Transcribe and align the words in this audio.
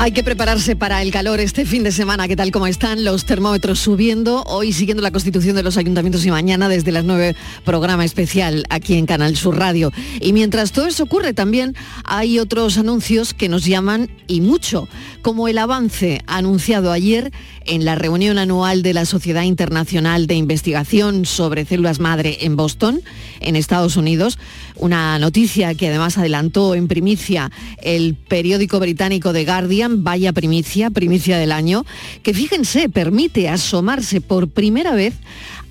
Hay 0.00 0.12
que 0.12 0.22
prepararse 0.22 0.76
para 0.76 1.02
el 1.02 1.10
calor 1.10 1.40
este 1.40 1.66
fin 1.66 1.82
de 1.82 1.90
semana. 1.90 2.28
¿Qué 2.28 2.36
tal 2.36 2.52
como 2.52 2.68
están 2.68 3.04
los 3.04 3.24
termómetros 3.24 3.80
subiendo? 3.80 4.44
Hoy 4.44 4.72
siguiendo 4.72 5.02
la 5.02 5.10
constitución 5.10 5.56
de 5.56 5.64
los 5.64 5.76
ayuntamientos 5.76 6.24
y 6.24 6.30
mañana 6.30 6.68
desde 6.68 6.92
las 6.92 7.02
9 7.02 7.34
programa 7.64 8.04
especial 8.04 8.64
aquí 8.70 8.94
en 8.94 9.06
Canal 9.06 9.36
Sur 9.36 9.58
Radio. 9.58 9.90
Y 10.20 10.32
mientras 10.32 10.70
todo 10.70 10.86
eso 10.86 11.02
ocurre 11.02 11.32
también 11.34 11.74
hay 12.04 12.38
otros 12.38 12.78
anuncios 12.78 13.34
que 13.34 13.48
nos 13.48 13.64
llaman 13.64 14.08
y 14.28 14.40
mucho, 14.40 14.88
como 15.20 15.48
el 15.48 15.58
avance 15.58 16.22
anunciado 16.28 16.92
ayer 16.92 17.32
en 17.66 17.84
la 17.84 17.96
reunión 17.96 18.38
anual 18.38 18.82
de 18.82 18.94
la 18.94 19.04
Sociedad 19.04 19.42
Internacional 19.42 20.28
de 20.28 20.36
Investigación 20.36 21.26
sobre 21.26 21.64
Células 21.64 21.98
Madre 21.98 22.38
en 22.42 22.54
Boston, 22.54 23.02
en 23.40 23.56
Estados 23.56 23.96
Unidos. 23.96 24.38
Una 24.78 25.18
noticia 25.18 25.74
que 25.74 25.88
además 25.88 26.18
adelantó 26.18 26.76
en 26.76 26.86
primicia 26.86 27.50
el 27.82 28.14
periódico 28.14 28.78
británico 28.78 29.32
The 29.32 29.44
Guardian, 29.44 30.04
vaya 30.04 30.32
primicia, 30.32 30.90
primicia 30.90 31.36
del 31.36 31.50
año, 31.50 31.84
que 32.22 32.32
fíjense, 32.32 32.88
permite 32.88 33.48
asomarse 33.48 34.20
por 34.20 34.50
primera 34.50 34.94
vez 34.94 35.14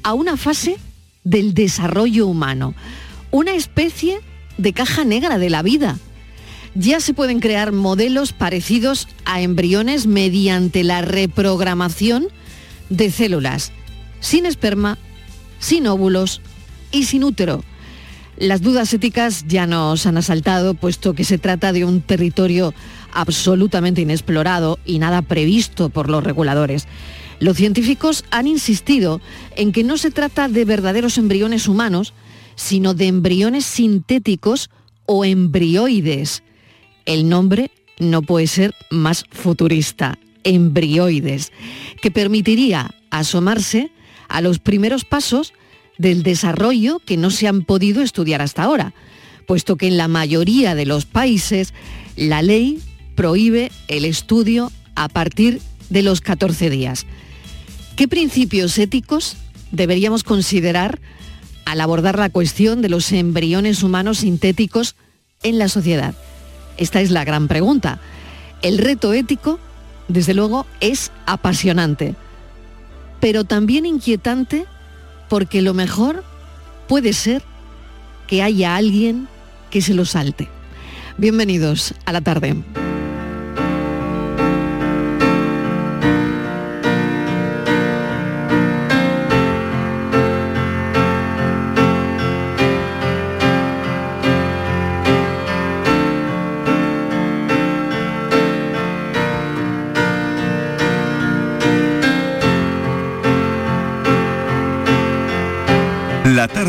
a 0.04 0.14
una 0.14 0.36
fase 0.36 0.76
del 1.24 1.54
desarrollo 1.54 2.28
humano, 2.28 2.76
una 3.32 3.54
especie 3.54 4.20
de 4.58 4.74
caja 4.74 5.06
negra 5.06 5.38
de 5.38 5.50
la 5.50 5.62
vida. 5.62 5.98
Ya 6.76 7.00
se 7.00 7.14
pueden 7.14 7.40
crear 7.40 7.72
modelos 7.72 8.34
parecidos 8.34 9.08
a 9.24 9.40
embriones 9.40 10.06
mediante 10.06 10.84
la 10.84 11.02
reprogramación 11.02 12.28
de 12.90 13.10
células, 13.10 13.72
sin 14.20 14.46
esperma, 14.46 14.98
sin 15.60 15.88
óvulos 15.88 16.42
y 16.92 17.06
sin 17.06 17.24
útero 17.24 17.64
las 18.38 18.62
dudas 18.62 18.94
éticas 18.94 19.46
ya 19.48 19.66
nos 19.66 20.06
han 20.06 20.18
asaltado, 20.18 20.76
puesto 20.76 21.14
que 21.14 21.24
se 21.24 21.38
trata 21.38 21.74
de 21.74 21.86
un 21.86 22.02
territorio 22.02 22.74
absolutamente 23.12 24.02
inexplorado 24.02 24.80
y 24.86 25.00
nada 25.00 25.24
previsto 25.24 25.90
por 25.90 26.10
los 26.10 26.24
reguladores. 26.24 26.88
Los 27.40 27.58
científicos 27.58 28.26
han 28.32 28.48
insistido 28.48 29.22
en 29.56 29.72
que 29.72 29.84
no 29.84 29.98
se 29.98 30.12
trata 30.12 30.48
de 30.48 30.66
verdaderos 30.66 31.18
embriones 31.18 31.68
humanos, 31.68 32.14
sino 32.56 32.94
de 32.94 33.08
embriones 33.08 33.66
sintéticos 33.66 34.70
o 35.06 35.26
embrioides. 35.26 36.44
El 37.06 37.30
nombre 37.30 37.72
no 38.00 38.22
puede 38.22 38.48
ser 38.48 38.76
más 38.92 39.26
futurista, 39.32 40.18
embrioides, 40.44 41.52
que 42.02 42.12
permitiría 42.12 42.92
asomarse 43.10 43.92
a 44.28 44.42
los 44.42 44.60
primeros 44.60 45.06
pasos 45.06 45.54
del 45.98 46.24
desarrollo 46.24 47.00
que 47.00 47.18
no 47.18 47.30
se 47.32 47.48
han 47.48 47.64
podido 47.64 48.02
estudiar 48.02 48.42
hasta 48.42 48.64
ahora, 48.64 48.94
puesto 49.46 49.76
que 49.76 49.88
en 49.88 49.98
la 49.98 50.08
mayoría 50.08 50.76
de 50.76 50.86
los 50.86 51.06
países 51.06 51.74
la 52.16 52.42
ley 52.42 52.82
prohíbe 53.16 53.72
el 53.88 54.06
estudio 54.06 54.72
a 54.96 55.10
partir 55.10 55.62
de 55.90 56.04
los 56.04 56.22
14 56.22 56.70
días. 56.70 57.06
¿Qué 57.96 58.08
principios 58.08 58.78
éticos 58.78 59.38
deberíamos 59.72 60.24
considerar 60.24 61.00
al 61.66 61.82
abordar 61.82 62.20
la 62.20 62.30
cuestión 62.30 62.82
de 62.82 62.90
los 62.90 63.12
embriones 63.12 63.84
humanos 63.84 64.20
sintéticos 64.20 64.96
en 65.44 65.58
la 65.58 65.68
sociedad? 65.68 66.14
Esta 66.78 67.02
es 67.02 67.10
la 67.10 67.26
gran 67.26 67.48
pregunta. 67.48 68.00
El 68.62 68.78
reto 68.78 69.14
ético, 69.14 69.60
desde 70.08 70.34
luego, 70.34 70.66
es 70.80 71.12
apasionante, 71.26 72.16
pero 73.20 73.44
también 73.44 73.86
inquietante 73.86 74.66
porque 75.30 75.62
lo 75.62 75.74
mejor 75.74 76.24
puede 76.88 77.14
ser 77.14 77.44
que 78.28 78.44
haya 78.44 78.76
alguien 78.76 79.28
que 79.70 79.82
se 79.82 79.94
lo 79.94 80.06
salte. 80.06 80.50
Bienvenidos 81.18 81.94
a 82.06 82.14
la 82.14 82.22
tarde. 82.22 82.56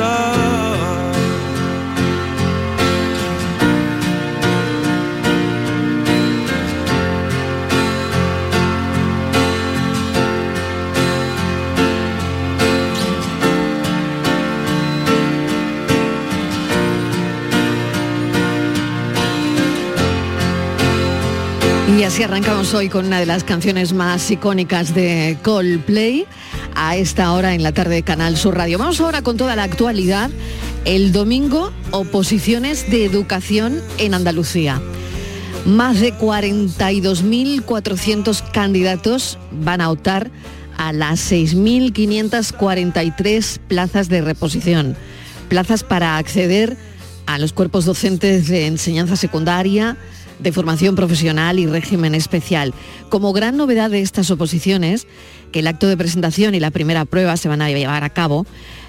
The. 0.00 0.40
Y 22.00 22.02
así 22.04 22.22
arrancamos 22.22 22.72
hoy 22.72 22.88
con 22.88 23.04
una 23.04 23.20
de 23.20 23.26
las 23.26 23.44
canciones 23.44 23.92
más 23.92 24.30
icónicas 24.30 24.94
de 24.94 25.36
Coldplay 25.42 26.26
a 26.82 26.96
esta 26.96 27.34
hora 27.34 27.54
en 27.54 27.62
la 27.62 27.72
tarde 27.72 27.96
de 27.96 28.02
Canal 28.02 28.38
Sur 28.38 28.56
Radio. 28.56 28.78
Vamos 28.78 29.02
ahora 29.02 29.20
con 29.20 29.36
toda 29.36 29.54
la 29.54 29.64
actualidad. 29.64 30.30
El 30.86 31.12
domingo, 31.12 31.70
oposiciones 31.90 32.90
de 32.90 33.04
educación 33.04 33.82
en 33.98 34.14
Andalucía. 34.14 34.80
Más 35.66 36.00
de 36.00 36.14
42.400 36.14 38.50
candidatos 38.52 39.36
van 39.50 39.82
a 39.82 39.90
optar 39.90 40.30
a 40.78 40.94
las 40.94 41.30
6.543 41.30 43.58
plazas 43.58 44.08
de 44.08 44.22
reposición. 44.22 44.96
Plazas 45.50 45.84
para 45.84 46.16
acceder 46.16 46.78
a 47.26 47.38
los 47.38 47.52
cuerpos 47.52 47.84
docentes 47.84 48.48
de 48.48 48.66
enseñanza 48.66 49.16
secundaria, 49.16 49.98
de 50.42 50.52
formación 50.52 50.94
profesional 50.96 51.58
y 51.58 51.66
régimen 51.66 52.14
especial. 52.14 52.74
Como 53.08 53.32
gran 53.32 53.56
novedad 53.56 53.90
de 53.90 54.00
estas 54.00 54.30
oposiciones, 54.30 55.06
que 55.50 55.60
el 55.60 55.66
acto 55.66 55.88
de 55.88 55.96
presentación 55.96 56.54
y 56.54 56.60
la 56.60 56.70
primera 56.70 57.04
prueba 57.04 57.36
se 57.36 57.48
van 57.48 57.62
a 57.62 57.70
llevar 57.70 58.04
a 58.04 58.10
cabo 58.10 58.46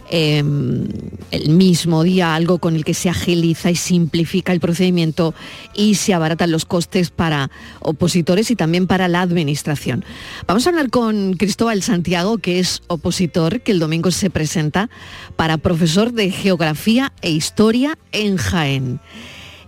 em, 0.09 0.87
el 1.31 1.49
mismo 1.49 2.03
día, 2.03 2.35
algo 2.35 2.59
con 2.59 2.75
el 2.75 2.83
que 2.83 2.93
se 2.93 3.09
agiliza 3.09 3.71
y 3.71 3.75
simplifica 3.75 4.51
el 4.51 4.59
procedimiento 4.59 5.33
y 5.73 5.95
se 5.95 6.13
abaratan 6.13 6.51
los 6.51 6.65
costes 6.65 7.09
para 7.09 7.49
opositores 7.79 8.51
y 8.51 8.55
también 8.55 8.87
para 8.87 9.07
la 9.07 9.21
administración. 9.21 10.03
Vamos 10.47 10.65
a 10.65 10.69
hablar 10.69 10.89
con 10.89 11.33
Cristóbal 11.33 11.81
Santiago, 11.81 12.37
que 12.37 12.59
es 12.59 12.81
opositor, 12.87 13.61
que 13.61 13.71
el 13.71 13.79
domingo 13.79 14.11
se 14.11 14.29
presenta 14.29 14.89
para 15.35 15.57
profesor 15.57 16.11
de 16.11 16.29
Geografía 16.29 17.13
e 17.21 17.31
Historia 17.31 17.97
en 18.11 18.37
Jaén. 18.37 18.99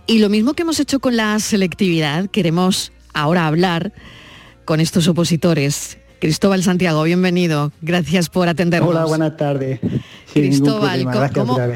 Y 0.06 0.18
lo 0.18 0.28
mismo 0.28 0.52
que 0.52 0.62
hemos 0.62 0.78
hecho 0.80 1.00
con 1.00 1.16
la 1.16 1.38
selectividad, 1.38 2.28
queremos 2.28 2.92
ahora 3.14 3.46
hablar 3.46 3.92
con 4.66 4.80
estos 4.80 5.08
opositores. 5.08 5.96
Cristóbal 6.20 6.62
Santiago, 6.62 7.02
bienvenido. 7.04 7.72
Gracias 7.80 8.28
por 8.28 8.48
atendernos. 8.48 8.90
Hola, 8.90 9.06
buenas 9.06 9.36
tardes. 9.38 9.80
Cristóbal, 10.32 11.06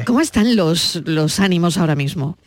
¿cómo, 0.05 0.21
están 0.21 0.55
los, 0.55 1.01
los 1.05 1.39
ánimos 1.39 1.79
ahora 1.79 1.95
mismo? 1.95 2.37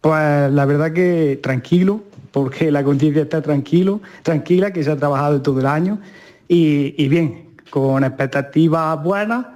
Pues 0.00 0.52
la 0.52 0.64
verdad 0.64 0.92
que 0.92 1.40
tranquilo, 1.42 2.04
porque 2.30 2.70
la 2.70 2.84
conciencia 2.84 3.22
está 3.22 3.42
tranquilo, 3.42 4.00
tranquila, 4.22 4.72
que 4.72 4.84
se 4.84 4.92
ha 4.92 4.96
trabajado 4.96 5.42
todo 5.42 5.58
el 5.58 5.66
año 5.66 5.98
y, 6.46 6.94
y 7.02 7.08
bien, 7.08 7.56
con 7.70 8.04
expectativas 8.04 9.02
buenas 9.02 9.46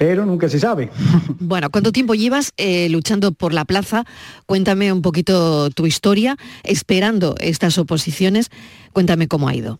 pero 0.00 0.24
nunca 0.24 0.48
se 0.48 0.58
sabe. 0.58 0.88
Bueno, 1.40 1.68
¿cuánto 1.70 1.92
tiempo 1.92 2.14
llevas 2.14 2.52
eh, 2.56 2.88
luchando 2.88 3.32
por 3.32 3.52
la 3.52 3.64
plaza? 3.64 4.04
Cuéntame 4.46 4.92
un 4.92 5.02
poquito 5.02 5.68
tu 5.70 5.84
historia, 5.84 6.36
esperando 6.62 7.34
estas 7.38 7.76
oposiciones. 7.76 8.50
Cuéntame 8.92 9.26
cómo 9.26 9.48
ha 9.48 9.54
ido. 9.54 9.78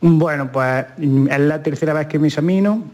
Bueno, 0.00 0.52
pues 0.52 0.84
es 0.98 1.40
la 1.40 1.62
tercera 1.62 1.94
vez 1.94 2.06
que 2.06 2.18
me 2.18 2.28
examino. 2.28 2.84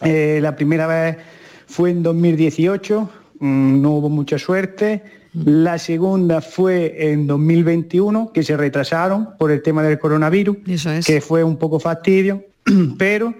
Eh, 0.00 0.38
la 0.42 0.56
primera 0.56 0.86
vez 0.86 1.18
fue 1.66 1.90
en 1.90 2.02
2018, 2.02 3.10
mm, 3.38 3.82
no 3.82 3.90
hubo 3.92 4.08
mucha 4.08 4.38
suerte. 4.38 5.02
Mm. 5.34 5.42
La 5.46 5.78
segunda 5.78 6.40
fue 6.40 7.12
en 7.12 7.26
2021, 7.26 8.32
que 8.32 8.42
se 8.42 8.56
retrasaron 8.56 9.30
por 9.38 9.50
el 9.50 9.62
tema 9.62 9.82
del 9.82 9.98
coronavirus, 9.98 10.56
que 11.06 11.20
fue 11.20 11.44
un 11.44 11.58
poco 11.58 11.78
fastidio, 11.78 12.42
pero 12.98 13.34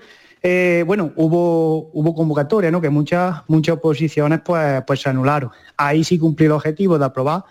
eh, 0.46 0.84
bueno, 0.86 1.10
hubo, 1.16 1.90
hubo 1.94 2.14
convocatoria, 2.14 2.70
¿no? 2.70 2.78
Que 2.78 2.90
muchas, 2.90 3.40
muchas 3.48 3.76
oposiciones 3.76 4.40
pues, 4.44 4.82
pues 4.86 5.00
se 5.00 5.08
anularon. 5.08 5.50
Ahí 5.74 6.04
sí 6.04 6.18
cumplí 6.18 6.44
el 6.44 6.52
objetivo 6.52 6.98
de 6.98 7.06
aprobar, 7.06 7.44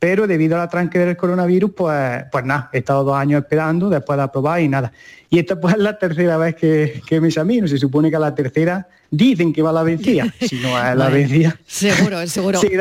pero 0.00 0.26
debido 0.26 0.56
a 0.56 0.58
la 0.58 0.68
tranque 0.68 0.98
del 0.98 1.16
coronavirus, 1.16 1.70
pues, 1.72 2.24
pues 2.32 2.44
nada, 2.44 2.68
he 2.72 2.78
estado 2.78 3.04
dos 3.04 3.14
años 3.14 3.42
esperando 3.42 3.88
después 3.88 4.16
de 4.16 4.24
aprobar 4.24 4.60
y 4.60 4.66
nada. 4.66 4.92
Y 5.30 5.38
esta 5.38 5.60
pues 5.60 5.74
es 5.74 5.80
la 5.80 5.96
tercera 5.96 6.36
vez 6.36 6.56
que, 6.56 7.00
que 7.06 7.20
me 7.20 7.28
examino, 7.28 7.68
se 7.68 7.78
supone 7.78 8.10
que 8.10 8.18
la 8.18 8.34
tercera 8.34 8.88
dicen 9.12 9.52
que 9.52 9.62
va 9.62 9.72
la 9.72 9.84
vencida, 9.84 10.34
si 10.40 10.56
no 10.56 10.76
es 10.76 10.96
la 10.96 11.08
vencida. 11.08 11.56
Seguro, 11.66 12.26
seguro. 12.26 12.60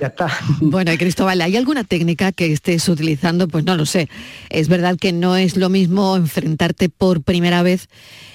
ya 0.00 0.06
está. 0.06 0.28
Bueno, 0.60 0.92
y 0.92 0.96
Cristóbal, 0.96 1.40
¿hay 1.42 1.56
alguna 1.56 1.84
técnica 1.84 2.32
que 2.32 2.52
estés 2.52 2.88
utilizando? 2.88 3.48
Pues 3.48 3.64
no 3.64 3.76
lo 3.76 3.84
sé. 3.84 4.08
Es 4.48 4.68
verdad 4.68 4.96
que 4.98 5.12
no 5.12 5.36
es 5.36 5.56
lo 5.56 5.68
mismo 5.68 6.16
enfrentarte 6.16 6.88
por 6.88 7.22
primera 7.22 7.62
vez 7.62 7.88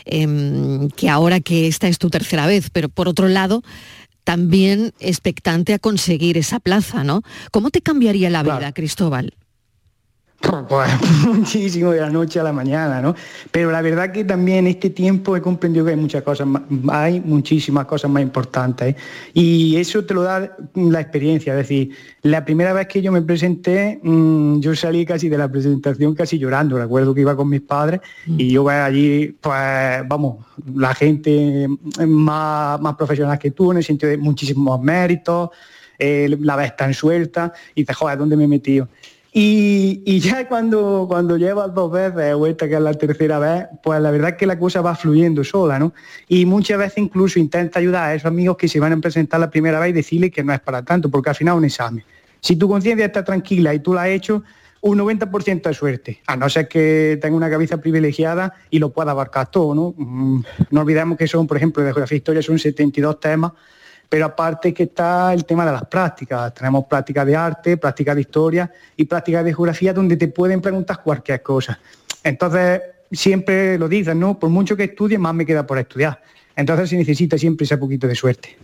em, 0.06 0.90
que 0.90 1.10
ahora 1.10 1.40
que 1.40 1.68
esta 1.68 1.88
es 1.88 1.98
tu 1.98 2.10
tercera 2.10 2.46
vez, 2.46 2.70
pero 2.72 2.90
por 2.90 3.08
otro 3.08 3.30
lado, 3.30 3.64
también 4.26 4.94
expectante 5.00 5.74
a 5.74 5.80
conseguir 5.80 6.38
esa 6.38 6.60
plaza, 6.60 7.04
¿no? 7.04 7.24
¿Cómo 7.52 7.70
te 7.70 7.82
cambiaría 7.82 8.30
la 8.30 8.44
vida, 8.44 8.74
Cristóbal? 8.74 9.34
Pues 10.68 10.90
muchísimo 11.26 11.92
de 11.92 12.02
la 12.02 12.10
noche 12.10 12.40
a 12.40 12.44
la 12.44 12.52
mañana, 12.52 13.02
¿no? 13.02 13.16
Pero 13.52 13.72
la 13.72 13.82
verdad 13.82 14.12
que 14.12 14.26
también 14.26 14.60
en 14.60 14.68
este 14.68 14.90
tiempo 14.90 15.38
he 15.38 15.42
comprendido 15.42 15.86
que 15.86 15.92
hay 15.92 15.98
muchas 15.98 16.22
cosas, 16.22 16.48
hay 16.90 17.22
muchísimas 17.22 17.86
cosas 17.86 18.12
más 18.12 18.22
importantes. 18.22 18.94
¿eh? 18.94 18.98
Y 19.34 19.78
eso 19.78 20.04
te 20.04 20.14
lo 20.14 20.24
da 20.24 20.56
la 20.76 21.00
experiencia. 21.00 21.54
Es 21.54 21.58
decir, 21.58 21.96
la 22.24 22.44
primera 22.44 22.74
vez 22.74 22.88
que 22.88 23.02
yo 23.02 23.12
me 23.12 23.22
presenté, 23.22 24.00
mm, 24.04 24.60
yo 24.60 24.76
salí 24.76 25.06
casi 25.06 25.30
de 25.30 25.38
la 25.38 25.50
presentación 25.50 26.14
casi 26.14 26.38
llorando. 26.38 26.78
Recuerdo 26.78 27.14
que 27.14 27.22
iba 27.22 27.36
con 27.36 27.50
mis 27.50 27.62
padres 27.62 28.02
mm. 28.28 28.40
y 28.40 28.52
yo 28.52 28.68
allí, 28.68 29.38
pues 29.40 30.02
vamos, 30.08 30.46
la 30.76 30.94
gente 30.94 31.68
más, 32.06 32.82
más 32.82 32.96
profesional 32.96 33.40
que 33.40 33.52
tú, 33.52 33.72
en 33.72 33.78
el 33.78 33.84
sentido 33.84 34.10
de 34.10 34.18
muchísimos 34.18 34.82
méritos, 34.82 35.52
eh, 35.98 36.36
la 36.42 36.56
vez 36.58 36.76
tan 36.76 36.94
suelta, 36.94 37.54
y 37.76 37.82
dices, 37.82 37.96
joder, 37.96 38.18
¿dónde 38.18 38.36
me 38.36 38.44
he 38.44 38.48
metido? 38.48 38.90
Y, 39.36 40.20
ya 40.20 40.48
cuando, 40.48 41.06
cuando 41.10 41.38
llevas 41.38 41.74
dos 41.74 41.92
veces 41.92 42.36
o 42.36 42.46
esta 42.46 42.68
que 42.68 42.76
es 42.76 42.82
la 42.82 42.94
tercera 42.94 43.40
vez, 43.40 43.66
pues 43.82 44.00
la 44.00 44.12
verdad 44.12 44.32
es 44.32 44.36
que 44.36 44.46
la 44.46 44.60
cosa 44.60 44.82
va 44.82 44.96
fluyendo 44.96 45.44
sola, 45.44 45.80
¿no? 45.80 45.92
Y 46.28 46.46
muchas 46.46 46.78
veces 46.78 47.00
incluso 47.00 47.40
intenta 47.40 47.80
ayudar 47.80 48.10
a 48.10 48.14
esos 48.14 48.28
amigos 48.28 48.58
que 48.58 48.68
se 48.68 48.80
van 48.80 48.94
a 48.94 48.98
presentar 48.98 49.40
la 49.40 49.50
primera 49.50 49.80
vez 49.80 49.90
y 49.90 49.94
decirle 49.94 50.30
que 50.30 50.44
no 50.44 50.54
es 50.54 50.60
para 50.60 50.84
tanto, 50.84 51.10
porque 51.10 51.32
al 51.32 51.36
final 51.36 51.56
es 51.56 51.58
un 51.58 51.66
examen. 51.66 52.04
Si 52.42 52.56
tu 52.58 52.68
conciencia 52.68 53.08
está 53.08 53.24
tranquila 53.24 53.74
y 53.74 53.80
tú 53.80 53.96
la 53.96 54.04
has 54.04 54.10
hecho, 54.10 54.44
un 54.82 55.00
90% 55.00 55.64
de 55.64 55.74
suerte, 55.74 56.22
a 56.28 56.36
no 56.36 56.48
ser 56.48 56.68
que 56.68 57.18
tenga 57.20 57.36
una 57.36 57.50
cabeza 57.50 57.78
privilegiada 57.78 58.54
y 58.70 58.78
lo 58.78 58.94
pueda 58.94 59.12
abarcar 59.12 59.50
todo, 59.50 59.74
¿no? 59.74 59.96
Mm, 59.98 60.44
no 60.70 60.82
olvidemos 60.82 61.18
que 61.18 61.26
son, 61.26 61.48
por 61.48 61.58
ejemplo, 61.58 61.82
de 61.82 61.90
geografía 61.90 62.16
e 62.16 62.18
historia 62.18 62.42
son 62.44 62.60
72 62.60 63.20
temas 63.20 63.54
pero 64.14 64.28
aparte 64.28 64.76
que 64.76 64.84
está 64.84 65.34
el 65.34 65.44
tema 65.44 65.66
de 65.66 65.72
las 65.72 65.88
prácticas. 65.88 66.54
Tenemos 66.54 66.86
prácticas 66.86 67.26
de 67.26 67.36
arte, 67.36 67.78
prácticas 67.78 68.14
de 68.14 68.22
historia 68.22 68.72
y 68.96 69.06
prácticas 69.06 69.44
de 69.44 69.56
geografía 69.56 69.92
donde 69.92 70.18
te 70.18 70.28
pueden 70.28 70.62
preguntar 70.62 71.02
cualquier 71.02 71.42
cosa. 71.42 71.80
Entonces, 72.24 72.80
siempre 73.12 73.76
lo 73.80 73.90
dicen, 73.90 74.20
¿no? 74.20 74.38
Por 74.38 74.52
mucho 74.52 74.78
que 74.78 74.84
estudie, 74.84 75.18
más 75.18 75.34
me 75.34 75.48
queda 75.48 75.66
por 75.66 75.80
estudiar. 75.80 76.22
Entonces 76.56 76.92
se 76.92 76.98
necesita 76.98 77.40
siempre 77.40 77.66
ese 77.66 77.76
poquito 77.80 78.08
de 78.08 78.14
suerte. 78.14 78.56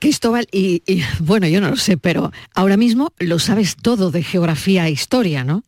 Cristóbal, 0.00 0.48
y, 0.50 0.82
bueno, 1.20 1.46
yo 1.46 1.60
no 1.60 1.70
lo 1.70 1.76
sé, 1.76 1.96
pero 1.96 2.32
ahora 2.52 2.76
mismo 2.76 3.12
lo 3.20 3.38
sabes 3.38 3.76
todo 3.76 4.10
de 4.10 4.24
geografía 4.24 4.88
e 4.88 4.90
historia, 4.90 5.44
¿no? 5.44 5.62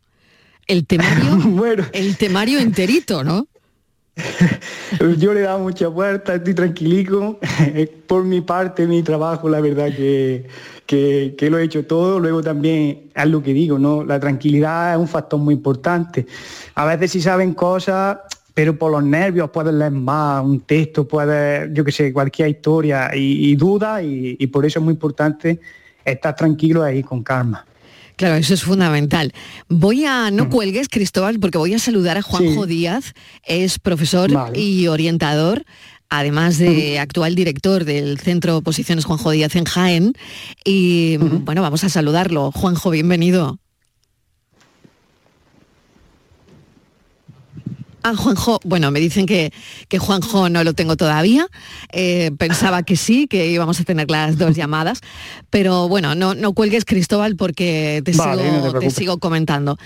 El 0.66 0.86
temario, 0.86 1.36
bueno. 1.44 1.86
el 1.92 2.16
temario 2.16 2.58
enterito, 2.58 3.22
¿no? 3.22 3.46
Yo 5.18 5.34
le 5.34 5.44
he 5.44 5.58
mucha 5.58 5.88
vuelta, 5.88 6.34
estoy 6.34 6.54
tranquilico. 6.54 7.38
Por 8.06 8.24
mi 8.24 8.40
parte, 8.40 8.86
mi 8.86 9.02
trabajo, 9.02 9.48
la 9.48 9.60
verdad 9.60 9.88
que, 9.94 10.46
que, 10.86 11.50
lo 11.50 11.58
he 11.58 11.64
hecho 11.64 11.86
todo. 11.86 12.18
Luego 12.18 12.42
también 12.42 13.10
es 13.14 13.26
lo 13.26 13.42
que 13.42 13.52
digo, 13.52 13.78
¿no? 13.78 14.04
La 14.04 14.18
tranquilidad 14.18 14.94
es 14.94 14.98
un 14.98 15.08
factor 15.08 15.38
muy 15.38 15.54
importante. 15.54 16.26
A 16.74 16.84
veces 16.84 17.12
si 17.12 17.20
saben 17.20 17.54
cosas, 17.54 18.18
pero 18.54 18.76
por 18.76 18.90
los 18.90 19.04
nervios 19.04 19.50
puedes 19.50 19.74
leer 19.74 19.92
más, 19.92 20.44
un 20.44 20.60
texto, 20.60 21.06
puedes, 21.06 21.70
yo 21.72 21.84
que 21.84 21.92
sé, 21.92 22.12
cualquier 22.12 22.48
historia 22.48 23.10
y, 23.14 23.54
duda, 23.54 24.02
y, 24.02 24.36
y 24.38 24.46
por 24.48 24.66
eso 24.66 24.80
es 24.80 24.84
muy 24.84 24.94
importante 24.94 25.60
estar 26.04 26.34
tranquilo 26.34 26.82
ahí 26.82 27.02
con 27.02 27.22
calma. 27.22 27.67
Claro, 28.18 28.34
eso 28.34 28.52
es 28.52 28.64
fundamental. 28.64 29.32
Voy 29.68 30.04
a, 30.04 30.32
no 30.32 30.46
mm. 30.46 30.50
cuelgues, 30.50 30.88
Cristóbal, 30.88 31.38
porque 31.38 31.56
voy 31.56 31.74
a 31.74 31.78
saludar 31.78 32.18
a 32.18 32.22
Juanjo 32.22 32.66
Díaz, 32.66 33.14
es 33.44 33.78
profesor 33.78 34.28
y 34.54 34.88
orientador 34.88 35.64
además 36.10 36.58
de 36.58 36.98
actual 36.98 37.34
director 37.34 37.84
del 37.84 38.18
Centro 38.18 38.56
Oposiciones 38.56 39.04
Juanjo 39.04 39.30
Díaz 39.30 39.54
en 39.56 39.64
Jaén. 39.64 40.14
Y 40.64 41.18
bueno, 41.18 41.62
vamos 41.62 41.84
a 41.84 41.88
saludarlo. 41.88 42.50
Juanjo, 42.50 42.90
bienvenido. 42.90 43.60
Ah, 48.08 48.16
Juanjo, 48.16 48.58
bueno, 48.64 48.90
me 48.90 49.00
dicen 49.00 49.26
que, 49.26 49.52
que 49.88 49.98
Juanjo 49.98 50.48
no 50.48 50.64
lo 50.64 50.72
tengo 50.72 50.96
todavía. 50.96 51.46
Eh, 51.92 52.30
pensaba 52.38 52.82
que 52.82 52.96
sí, 52.96 53.26
que 53.28 53.50
íbamos 53.50 53.80
a 53.80 53.84
tener 53.84 54.10
las 54.10 54.38
dos 54.38 54.56
llamadas. 54.56 55.02
Pero 55.50 55.88
bueno, 55.88 56.14
no, 56.14 56.34
no 56.34 56.54
cuelgues, 56.54 56.86
Cristóbal, 56.86 57.36
porque 57.36 58.00
te, 58.06 58.14
sigo, 58.14 58.78
te 58.80 58.90
sigo 58.90 59.18
comentando. 59.18 59.76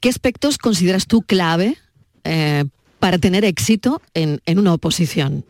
¿Qué 0.00 0.10
aspectos 0.10 0.58
consideras 0.58 1.06
tú 1.06 1.22
clave 1.22 1.78
eh, 2.24 2.64
para 2.98 3.16
tener 3.16 3.46
éxito 3.46 4.02
en, 4.12 4.40
una 4.58 4.74
oposición? 4.74 5.46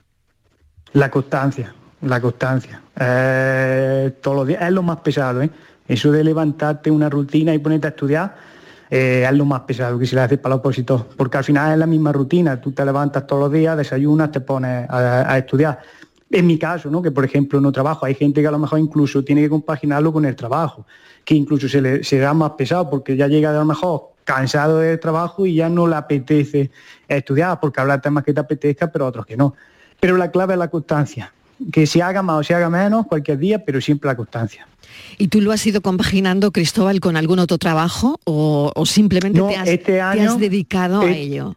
La 0.92 1.10
constancia, 1.10 1.75
la 2.02 2.20
constancia. 2.20 2.80
Eh, 2.96 4.12
todos 4.22 4.37
los 4.37 4.46
días 4.46 4.62
es 4.62 4.70
lo 4.70 4.84
más 4.84 5.00
pesado, 5.00 5.42
¿eh? 5.42 5.50
Eso 5.88 6.12
de 6.12 6.22
levantarte 6.22 6.92
una 6.92 7.08
rutina 7.08 7.52
y 7.52 7.58
ponerte 7.58 7.88
a 7.88 7.90
estudiar 7.90 8.50
eh, 8.90 9.25
es 9.28 9.37
lo 9.37 9.44
más 9.44 9.61
pesado 9.61 9.99
que 9.99 10.06
se 10.06 10.16
le 10.16 10.23
hace 10.23 10.37
para 10.37 10.56
el 10.56 10.59
opositor, 10.59 11.06
porque 11.16 11.38
al 11.38 11.44
final 11.44 11.73
es 11.73 11.78
la 11.78 11.87
misma 11.87 12.12
rutina, 12.12 12.61
tú 12.61 12.73
te 12.73 12.85
levantas 12.85 13.26
todos 13.26 13.42
los 13.42 13.52
días, 13.52 13.76
desayunas, 13.76 14.32
te 14.32 14.40
pones 14.40 14.87
a, 14.90 15.38
estudiar. 15.38 15.80
En 16.28 16.47
mi 16.47 16.59
caso, 16.59 16.90
¿no? 16.90 17.00
que 17.00 17.11
por 17.11 17.25
ejemplo 17.25 17.61
no 17.61 17.70
trabajo, 17.70 18.06
hay 18.06 18.14
gente 18.14 18.40
que 18.40 18.49
a 18.49 18.50
lo 18.50 18.59
mejor 18.59 18.80
incluso 18.80 19.25
tiene 19.25 19.42
que 19.42 19.49
compaginarlo 19.49 20.12
con 20.12 20.25
el 20.25 20.35
trabajo, 20.35 20.87
que 21.25 21.35
incluso 21.35 21.68
se 21.68 21.80
le 21.80 22.04
se 22.04 22.18
da 22.18 22.35
más 22.35 22.52
pesado 22.52 22.90
porque 22.90 23.16
ya 23.16 23.28
llega 23.28 23.50
a 23.50 23.52
lo 23.52 23.64
mejor 23.64 24.11
cansado 24.25 24.78
del 24.78 24.99
trabajo 24.99 25.47
y 25.47 25.54
ya 25.54 25.68
no 25.68 25.87
le 25.87 25.97
apetece 25.97 26.70
estudiar, 27.09 27.59
porque 27.61 27.80
hablar 27.80 28.00
temas 28.00 28.25
que 28.25 28.32
te 28.32 28.40
apetezca, 28.40 28.90
pero 28.90 29.06
otros 29.06 29.26
que 29.26 29.37
no. 29.37 29.54
Pero 29.99 30.16
la 30.16 30.30
clave 30.30 30.54
es 30.54 30.59
la 30.59 30.68
constancia, 30.68 31.32
que 31.73 31.87
se 31.87 32.02
haga 32.02 32.23
más 32.23 32.40
o 32.40 32.43
se 32.43 32.55
haga 32.55 32.71
menos 32.71 33.07
cualquier 33.07 33.38
día, 33.38 33.64
pero 33.64 33.81
siempre 33.81 34.09
la 34.09 34.17
constancia. 34.17 34.67
¿Y 35.19 35.29
tú 35.29 35.40
lo 35.40 35.52
has 35.52 35.67
ido 35.67 35.81
compaginando, 35.81 36.50
Cristóbal, 36.50 37.00
con 37.00 37.17
algún 37.17 37.38
otro 37.38 37.59
trabajo 37.59 38.19
o, 38.25 38.73
simplemente 38.87 39.40
te, 39.40 39.57
has, 39.57 39.69
este 39.69 40.00
has, 40.00 40.38
dedicado 40.38 41.02
a 41.02 41.11
ello? 41.11 41.55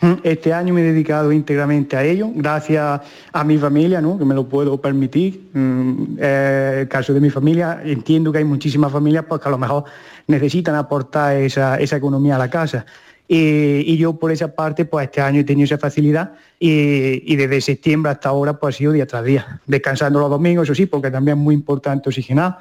Mm, 0.00 0.12
este 0.22 0.52
año 0.52 0.72
me 0.72 0.82
he 0.82 0.84
dedicado 0.84 1.32
íntegramente 1.32 1.96
a 1.96 2.04
ello, 2.04 2.30
gracias 2.32 3.00
a 3.32 3.44
mi 3.44 3.58
familia, 3.58 4.00
¿no? 4.00 4.16
que 4.16 4.24
me 4.24 4.34
lo 4.34 4.48
puedo 4.48 4.80
permitir. 4.80 5.50
Mm, 5.52 6.16
eh, 6.20 6.78
el 6.82 6.88
caso 6.88 7.12
de 7.12 7.20
mi 7.20 7.30
familia, 7.30 7.80
entiendo 7.84 8.30
que 8.30 8.38
hay 8.38 8.44
muchísimas 8.44 8.92
familias 8.92 9.24
pues, 9.28 9.40
que 9.40 9.48
a 9.48 9.50
lo 9.50 9.58
mejor 9.58 9.84
necesitan 10.28 10.76
aportar 10.76 11.36
esa, 11.36 11.80
economía 11.80 12.36
a 12.36 12.38
la 12.38 12.48
casa. 12.48 12.86
Y, 13.30 13.96
yo 13.98 14.14
por 14.14 14.32
esa 14.32 14.54
parte, 14.54 14.86
pues 14.86 15.04
este 15.04 15.20
año 15.20 15.40
he 15.40 15.44
tenido 15.44 15.66
esa 15.66 15.76
facilidad 15.76 16.32
y, 16.58 17.36
desde 17.36 17.60
septiembre 17.60 18.10
hasta 18.10 18.30
ahora 18.30 18.58
pues 18.58 18.76
ha 18.76 18.78
sido 18.78 18.92
día 18.92 19.06
tras 19.06 19.22
día, 19.22 19.60
descansando 19.66 20.18
los 20.18 20.30
domingos, 20.30 20.64
eso 20.64 20.74
sí, 20.74 20.86
porque 20.86 21.10
también 21.10 21.36
es 21.36 21.44
muy 21.44 21.54
importante 21.54 22.08
oxigenar, 22.08 22.58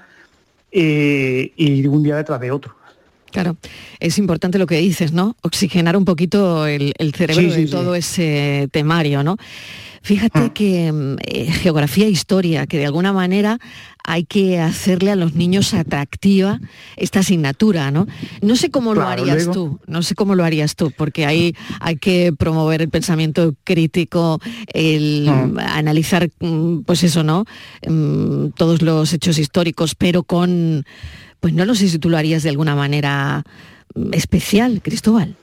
y, 0.69 1.53
y 1.55 1.88
un 1.88 2.03
día 2.03 2.17
detrás 2.17 2.41
de 2.41 2.51
otro. 2.51 2.75
Claro, 3.31 3.57
es 4.00 4.17
importante 4.17 4.57
lo 4.57 4.67
que 4.67 4.77
dices, 4.77 5.12
¿no? 5.12 5.36
Oxigenar 5.41 5.98
un 5.98 6.05
poquito 6.05 6.65
el, 6.65 6.93
cerebro 7.15 7.53
de 7.53 7.67
todo 7.67 7.96
ese 7.96 8.69
temario, 8.72 9.24
¿no? 9.24 9.38
Fíjate 10.01 10.39
ah. 10.39 10.53
que 10.53 10.91
mm, 10.91 11.17
eh, 11.25 11.51
geografía 11.51 12.05
e 12.05 12.10
historia, 12.10 12.65
que 12.65 12.77
de 12.77 12.86
alguna 12.86 13.12
manera 13.12 13.60
hay 14.05 14.24
que 14.24 14.62
hacerle 14.62 15.12
a 15.12 15.17
los 15.17 15.36
niños 15.36 15.74
atractiva 15.74 16.62
esta 16.96 17.19
asignatura, 17.19 17.91
¿no? 17.91 18.07
No 18.41 18.55
sé 18.55 18.72
cómo 18.72 18.93
lo 18.93 19.05
harías 19.05 19.51
tú, 19.51 19.81
no 19.86 20.01
sé 20.01 20.15
cómo 20.15 20.34
lo 20.36 20.46
harías 20.46 20.77
tú, 20.77 20.93
porque 20.96 21.25
ahí 21.25 21.53
hay 21.81 21.98
que 21.98 22.31
promover 22.31 22.81
el 22.81 22.89
pensamiento 22.89 23.53
crítico, 23.65 24.39
el 24.74 25.27
ah. 25.27 25.75
analizar, 25.75 26.29
mm, 26.39 26.84
pues 26.86 27.03
eso, 27.03 27.24
¿no? 27.24 27.43
Mm, 27.86 28.51
todos 28.55 28.81
los 28.81 29.12
hechos 29.12 29.38
históricos, 29.38 29.93
pero 29.96 30.24
con 30.24 30.86
pues 31.39 31.53
no 31.53 31.65
lo 31.65 31.75
sé 31.75 31.88
si 31.88 32.00
tú 32.00 32.10
lo 32.10 32.17
harías 32.17 32.44
de 32.44 32.50
alguna 32.50 32.75
manera 32.75 33.44
mm, 33.96 34.13
especial, 34.13 34.82
Cristóbal. 34.82 35.36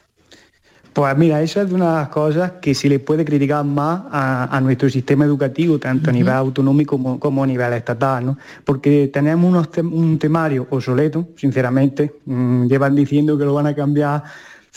Pues 0.94 1.16
mira, 1.16 1.42
esa 1.42 1.62
es 1.62 1.72
una 1.72 1.90
de 1.90 1.96
las 2.02 2.08
cosas 2.08 2.52
que 2.62 2.72
se 2.72 2.88
le 2.88 3.00
puede 3.00 3.24
criticar 3.24 3.64
más 3.64 4.02
a, 4.12 4.60
nuestro 4.62 4.88
sistema 4.88 5.24
educativo, 5.24 5.76
tanto 5.76 6.10
a 6.10 6.12
nivel 6.12 6.32
autonómico 6.32 7.18
como, 7.18 7.42
a 7.42 7.46
nivel 7.48 7.72
estatal, 7.72 8.24
¿no? 8.24 8.38
Porque 8.64 9.10
tenemos 9.12 9.68
un 9.76 10.18
temario 10.20 10.68
obsoleto, 10.70 11.30
sinceramente, 11.36 12.14
mm, 12.26 12.66
llevan 12.68 12.94
diciendo 12.94 13.36
que 13.36 13.44
lo 13.44 13.54
van 13.54 13.66
a 13.66 13.74
cambiar 13.74 14.22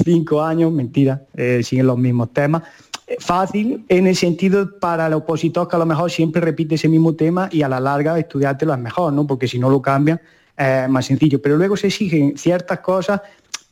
cinco 0.04 0.44
años, 0.44 0.72
mentira, 0.72 1.22
eh, 1.36 1.62
siguen 1.64 1.86
los 1.86 2.00
mismos 2.00 2.34
temas. 2.34 2.64
Fácil 3.20 3.86
en 3.88 4.08
el 4.08 4.16
sentido 4.16 4.80
para 4.80 5.06
el 5.06 5.14
opositor 5.14 5.68
que 5.68 5.76
a 5.76 5.80
lo 5.80 5.86
mejor 5.86 6.10
siempre 6.10 6.42
repite 6.42 6.76
ese 6.76 6.90
mismo 6.90 7.14
tema 7.14 7.48
y 7.52 7.62
a 7.62 7.70
la 7.70 7.80
larga 7.80 8.18
estudiártelo 8.18 8.74
es 8.74 8.80
mejor, 8.80 9.14
¿no? 9.14 9.28
Porque 9.28 9.48
si 9.48 9.60
no 9.60 9.70
lo 9.70 9.84
cambian, 9.84 10.20
eh, 10.58 10.88
más 10.90 11.06
sencillo. 11.06 11.42
Pero 11.42 11.58
luego 11.58 11.78
se 11.78 11.88
exigen 11.88 12.38
ciertas 12.38 12.80
cosas 12.80 13.22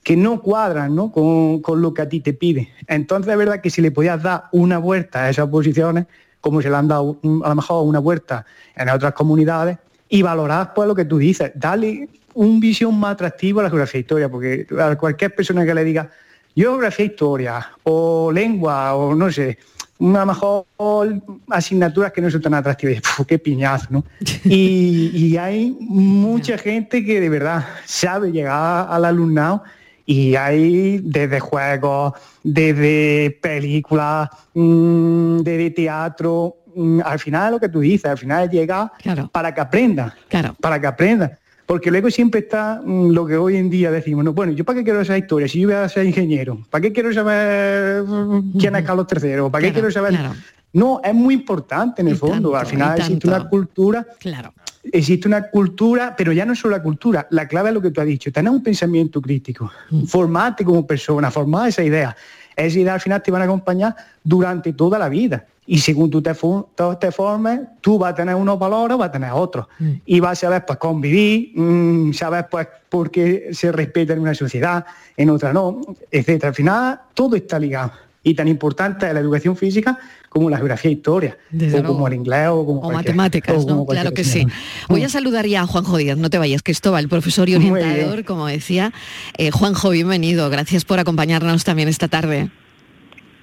que 0.04 0.16
no 0.16 0.40
cuadran 0.40 0.96
Con, 1.10 1.82
lo 1.82 1.94
que 1.94 2.02
a 2.04 2.08
ti 2.08 2.20
te 2.20 2.34
pide. 2.34 2.70
Entonces 2.88 3.32
es 3.32 3.38
verdad 3.38 3.60
que 3.60 3.72
si 3.72 3.82
le 3.82 3.90
podías 3.90 4.22
dar 4.22 4.46
una 4.52 4.78
vuelta 4.78 5.24
a 5.24 5.30
esas 5.32 5.50
posiciones, 5.50 6.06
como 6.40 6.62
se 6.62 6.70
le 6.70 6.76
han 6.76 6.88
dado 6.88 7.20
a 7.44 7.50
lo 7.50 7.56
mejor 7.56 7.88
una 7.88 7.98
vuelta 7.98 8.46
en 8.76 8.90
otras 8.90 9.14
comunidades, 9.14 9.80
y 10.08 10.22
valorar 10.22 10.76
pues 10.76 10.88
lo 10.88 10.94
que 10.94 11.06
tú 11.06 11.18
dices, 11.18 11.52
darle 11.56 12.08
un 12.36 12.60
visión 12.60 13.00
más 13.00 13.14
atractiva 13.14 13.62
a 13.62 13.64
la 13.64 13.70
geografía 13.70 13.98
e 13.98 14.02
historia, 14.02 14.30
porque 14.30 14.68
a 14.80 14.96
cualquier 14.96 15.34
persona 15.34 15.66
que 15.66 15.74
le 15.74 15.84
diga, 15.84 16.12
yo 16.56 16.74
geografía 16.74 17.06
e 17.06 17.08
historia, 17.10 17.72
o 17.84 18.32
lengua, 18.32 18.94
o 18.94 19.16
no 19.16 19.32
sé, 19.32 19.58
una 19.98 20.26
mejor 20.26 20.66
asignaturas 21.50 22.12
que 22.12 22.22
no 22.22 22.30
son 22.30 22.42
tan 22.42 22.54
atractivas. 22.54 23.02
¡Qué 23.28 23.40
piñazo! 23.40 23.88
¿no? 23.90 24.04
Y, 24.44 25.38
hay 25.38 25.76
mucha 25.80 26.58
gente 26.58 27.04
que 27.04 27.20
de 27.20 27.30
verdad 27.30 27.66
sabe 27.86 28.32
llegar 28.32 28.88
al 28.90 29.06
alumnado 29.06 29.64
y 30.06 30.36
hay 30.36 31.00
desde 31.00 31.40
juegos, 31.40 32.14
desde 32.44 33.38
películas, 33.42 34.30
mm, 34.54 35.40
desde 35.40 35.72
teatro. 35.72 36.58
Mm, 36.76 37.02
al 37.04 37.20
final 37.20 37.54
lo 37.54 37.60
que 37.60 37.70
tú 37.70 37.80
dices, 37.80 38.06
al 38.06 38.18
final 38.18 38.50
llega 38.50 38.92
para 39.32 39.54
que 39.54 39.62
aprenda, 39.62 40.16
claro. 40.28 40.56
para 40.60 40.80
que 40.80 40.88
aprenda. 40.88 41.40
Porque 41.66 41.90
luego 41.90 42.12
siempre 42.12 42.42
está 42.42 42.82
mm, 42.84 43.10
lo 43.10 43.26
que 43.26 43.38
hoy 43.38 43.58
en 43.58 43.70
día 43.70 43.92
decimos, 43.92 44.24
no, 44.24 44.34
bueno, 44.34 44.54
¿yo 44.54 44.64
para 44.64 44.80
qué 44.80 44.84
quiero 44.84 45.02
esa 45.02 45.18
historia? 45.18 45.48
Si 45.48 45.60
yo 45.60 45.68
voy 45.68 45.78
a 45.78 45.90
ser 45.90 46.06
ingeniero, 46.06 46.60
¿para 46.70 46.82
qué 46.84 46.94
quiero 46.94 47.14
saber 47.14 48.04
quién 48.60 48.76
es 48.76 48.84
Carlos 48.86 49.08
III? 49.10 49.50
¿Para 49.52 49.66
qué 49.66 49.74
quiero 49.74 49.92
saber? 49.92 50.18
No, 50.74 51.02
es 51.04 51.14
muy 51.14 51.34
importante 51.34 52.02
en 52.02 52.10
el 52.10 52.18
fondo. 52.18 52.56
Al 52.56 52.66
final 52.66 53.00
existe 53.00 53.28
una 53.28 53.48
cultura. 53.48 54.06
Claro. 54.20 54.54
Existe 54.92 55.28
una 55.28 55.50
cultura, 55.50 56.14
pero 56.16 56.32
ya 56.32 56.46
no 56.46 56.54
es 56.54 56.60
solo 56.60 56.78
la 56.78 56.84
cultura, 56.84 57.26
la 57.32 57.48
clave 57.48 57.70
es 57.70 57.74
lo 57.74 57.82
que 57.82 57.90
tú 57.90 58.02
has 58.02 58.08
dicho, 58.08 58.32
tener 58.32 58.52
un 58.52 58.62
pensamiento 58.62 59.20
crítico, 59.20 59.72
mm. 59.90 60.04
formarte 60.04 60.64
como 60.64 60.86
persona, 60.86 61.32
formar 61.32 61.70
esa 61.70 61.84
idea. 61.84 62.16
Esa 62.56 62.80
idea 62.80 62.94
al 62.94 63.02
final 63.02 63.24
te 63.24 63.32
van 63.32 63.42
a 63.42 63.46
acompañar 63.46 63.96
durante 64.24 64.74
toda 64.74 65.00
la 65.00 65.10
vida 65.10 65.44
y 65.68 65.80
según 65.80 66.10
tú 66.10 66.22
te, 66.22 66.34
te 67.00 67.12
formes, 67.12 67.60
tú 67.82 67.98
vas 67.98 68.14
a 68.14 68.16
tener 68.16 68.36
unos 68.36 68.60
valores, 68.60 68.98
vas 68.98 69.10
a 69.10 69.12
tener 69.12 69.32
otros. 69.32 69.66
Mm. 69.80 69.92
Y 70.06 70.20
vas 70.20 70.38
a 70.38 70.42
saber 70.42 70.66
pues 70.66 70.78
convivir, 70.78 71.52
mm, 71.56 72.14
saber 72.14 72.48
pues 72.50 72.68
por 72.90 73.10
qué 73.10 73.50
se 73.52 73.72
respeta 73.72 74.14
en 74.14 74.20
una 74.20 74.36
sociedad, 74.36 74.86
en 75.18 75.30
otra 75.30 75.54
no, 75.54 75.82
etc. 76.12 76.46
Al 76.46 76.54
final 76.54 77.02
todo 77.14 77.36
está 77.36 77.58
ligado. 77.58 77.92
Y 78.24 78.34
tan 78.34 78.48
importante 78.48 79.08
es 79.08 79.14
la 79.14 79.20
educación 79.20 79.56
física 79.56 80.00
como 80.30 80.50
la 80.50 80.58
geografía 80.58 80.90
e 80.90 80.96
historia, 80.96 81.38
o 81.54 81.84
como 81.84 82.08
el 82.08 82.16
inglés 82.16 82.48
o 82.50 82.66
como 82.66 82.92
matemáticas, 82.92 83.66
¿no? 83.66 83.86
Claro 83.86 84.12
que 84.12 84.24
sí. 84.24 84.46
Voy 84.90 85.04
a 85.04 85.10
saludar 85.10 85.46
ya 85.46 85.62
a 85.62 85.68
Juanjo 85.68 85.96
Díaz, 85.98 86.18
no 86.18 86.30
te 86.30 86.40
vayas, 86.40 86.64
Cristóbal, 86.64 87.08
profesor 87.08 87.48
y 87.50 87.56
orientador, 87.56 88.26
como 88.26 88.48
decía. 88.48 88.92
Eh, 89.38 89.52
Juanjo, 89.52 89.92
bienvenido, 89.92 90.50
gracias 90.50 90.86
por 90.86 91.00
acompañarnos 91.00 91.64
también 91.64 91.88
esta 91.88 92.08
tarde. 92.08 92.50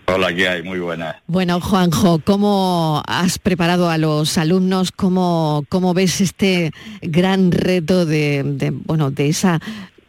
Hola, 0.06 0.35
¿qué 0.35 0.49
hay? 0.49 0.62
Muy 0.62 0.80
buena. 0.80 1.23
Bueno, 1.26 1.61
Juanjo, 1.61 2.21
¿cómo 2.25 3.02
has 3.06 3.38
preparado 3.38 3.88
a 3.88 3.99
los 3.99 4.37
alumnos? 4.37 4.90
¿Cómo, 4.92 5.64
cómo 5.68 5.94
ves 5.94 6.21
este 6.21 6.73
gran 7.00 7.52
reto 7.52 8.04
de, 8.04 8.73
bueno, 8.85 9.11
de 9.11 9.28
esa 9.28 9.61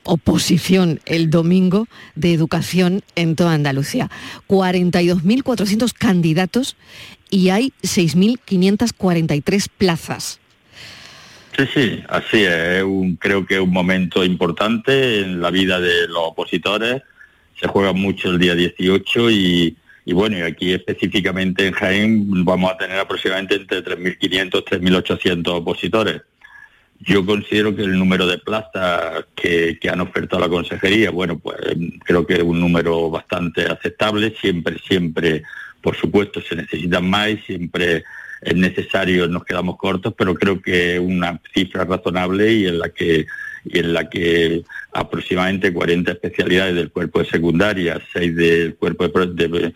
oposición 0.04 1.00
el 1.06 1.30
domingo 1.30 1.88
de 2.16 2.34
educación 2.34 3.04
en 3.16 3.36
toda 3.36 3.54
Andalucía? 3.54 4.10
42.400 4.48 5.94
candidatos 5.94 6.76
y 7.30 7.50
hay 7.50 7.72
6.543 7.84 9.68
plazas. 9.78 10.40
Sí, 11.56 11.66
sí, 11.72 12.04
así 12.10 12.44
es. 12.44 12.84
creo 13.20 13.46
que 13.46 13.56
es 13.56 13.62
un 13.62 13.72
momento 13.72 14.26
importante 14.26 15.20
en 15.20 15.40
la 15.40 15.52
vida 15.52 15.80
de 15.80 16.08
los 16.08 16.24
opositores. 16.24 17.04
Se 17.62 17.68
juega 17.68 17.94
mucho 17.94 18.32
el 18.32 18.40
día 18.40 18.56
18 18.56 19.30
y, 19.30 19.78
y 20.06 20.14
bueno, 20.14 20.38
y 20.38 20.42
aquí 20.42 20.74
específicamente 20.74 21.68
en 21.68 21.74
Jaén 21.74 22.46
vamos 22.46 22.72
a 22.72 22.78
tener 22.78 23.00
aproximadamente 23.00 23.56
entre 23.56 23.84
3.500 23.84 24.64
3.800 24.66 25.48
opositores. 25.48 26.22
Yo 27.00 27.26
considero 27.26 27.76
que 27.76 27.84
el 27.84 27.98
número 27.98 28.28
de 28.28 28.38
plazas 28.38 29.26
que, 29.36 29.78
han 29.92 30.02
ofertado 30.02 30.42
la 30.42 30.50
consejería, 30.50 31.12
bueno, 31.12 31.38
pues 31.38 31.58
creo 32.06 32.26
que 32.26 32.36
es 32.36 32.44
un 32.44 32.60
número 32.60 33.10
bastante 33.10 33.66
aceptable. 33.66 34.34
Siempre, 34.40 34.78
siempre, 34.80 35.44
por 35.82 35.98
supuesto, 35.98 36.42
se 36.42 36.56
necesitan 36.56 37.10
más 37.10 37.30
y 37.30 37.38
siempre 37.38 38.04
es 38.42 38.56
necesario, 38.56 39.28
nos 39.28 39.44
quedamos 39.44 39.78
cortos, 39.78 40.14
pero 40.18 40.34
creo 40.36 40.62
que 40.62 40.96
es 40.96 41.00
una 41.00 41.40
cifra 41.54 41.84
razonable 41.86 42.54
y 42.54 42.68
en 42.68 42.80
la 42.80 42.90
que 42.90 43.26
y 43.66 43.80
en 43.80 43.94
la 43.94 44.10
que 44.10 44.64
aproximadamente 44.92 45.74
40 45.74 46.12
especialidades 46.12 46.76
del 46.76 46.92
cuerpo 46.92 47.20
de 47.20 47.26
secundaria, 47.26 48.02
6 48.14 48.36
del 48.36 48.76
cuerpo 48.76 49.08
de, 49.08 49.74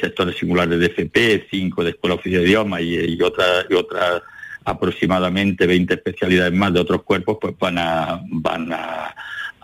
sectores 0.00 0.36
singulares 0.36 0.78
de 0.78 0.86
FP, 0.86 1.46
5 1.50 1.84
de 1.84 1.90
Escuela 1.90 2.16
Oficial 2.16 2.42
de 2.42 2.48
Idioma 2.48 2.80
y, 2.80 3.20
otras 3.22 3.66
y 3.68 3.74
otras 3.74 4.22
aproximadamente 4.64 5.66
20 5.66 5.94
especialidades 5.94 6.52
más 6.52 6.72
de 6.72 6.80
otros 6.80 7.02
cuerpos, 7.02 7.38
pues 7.40 7.54
van 7.58 7.78
a, 7.78 8.20
van 8.30 8.72
a, 8.72 9.14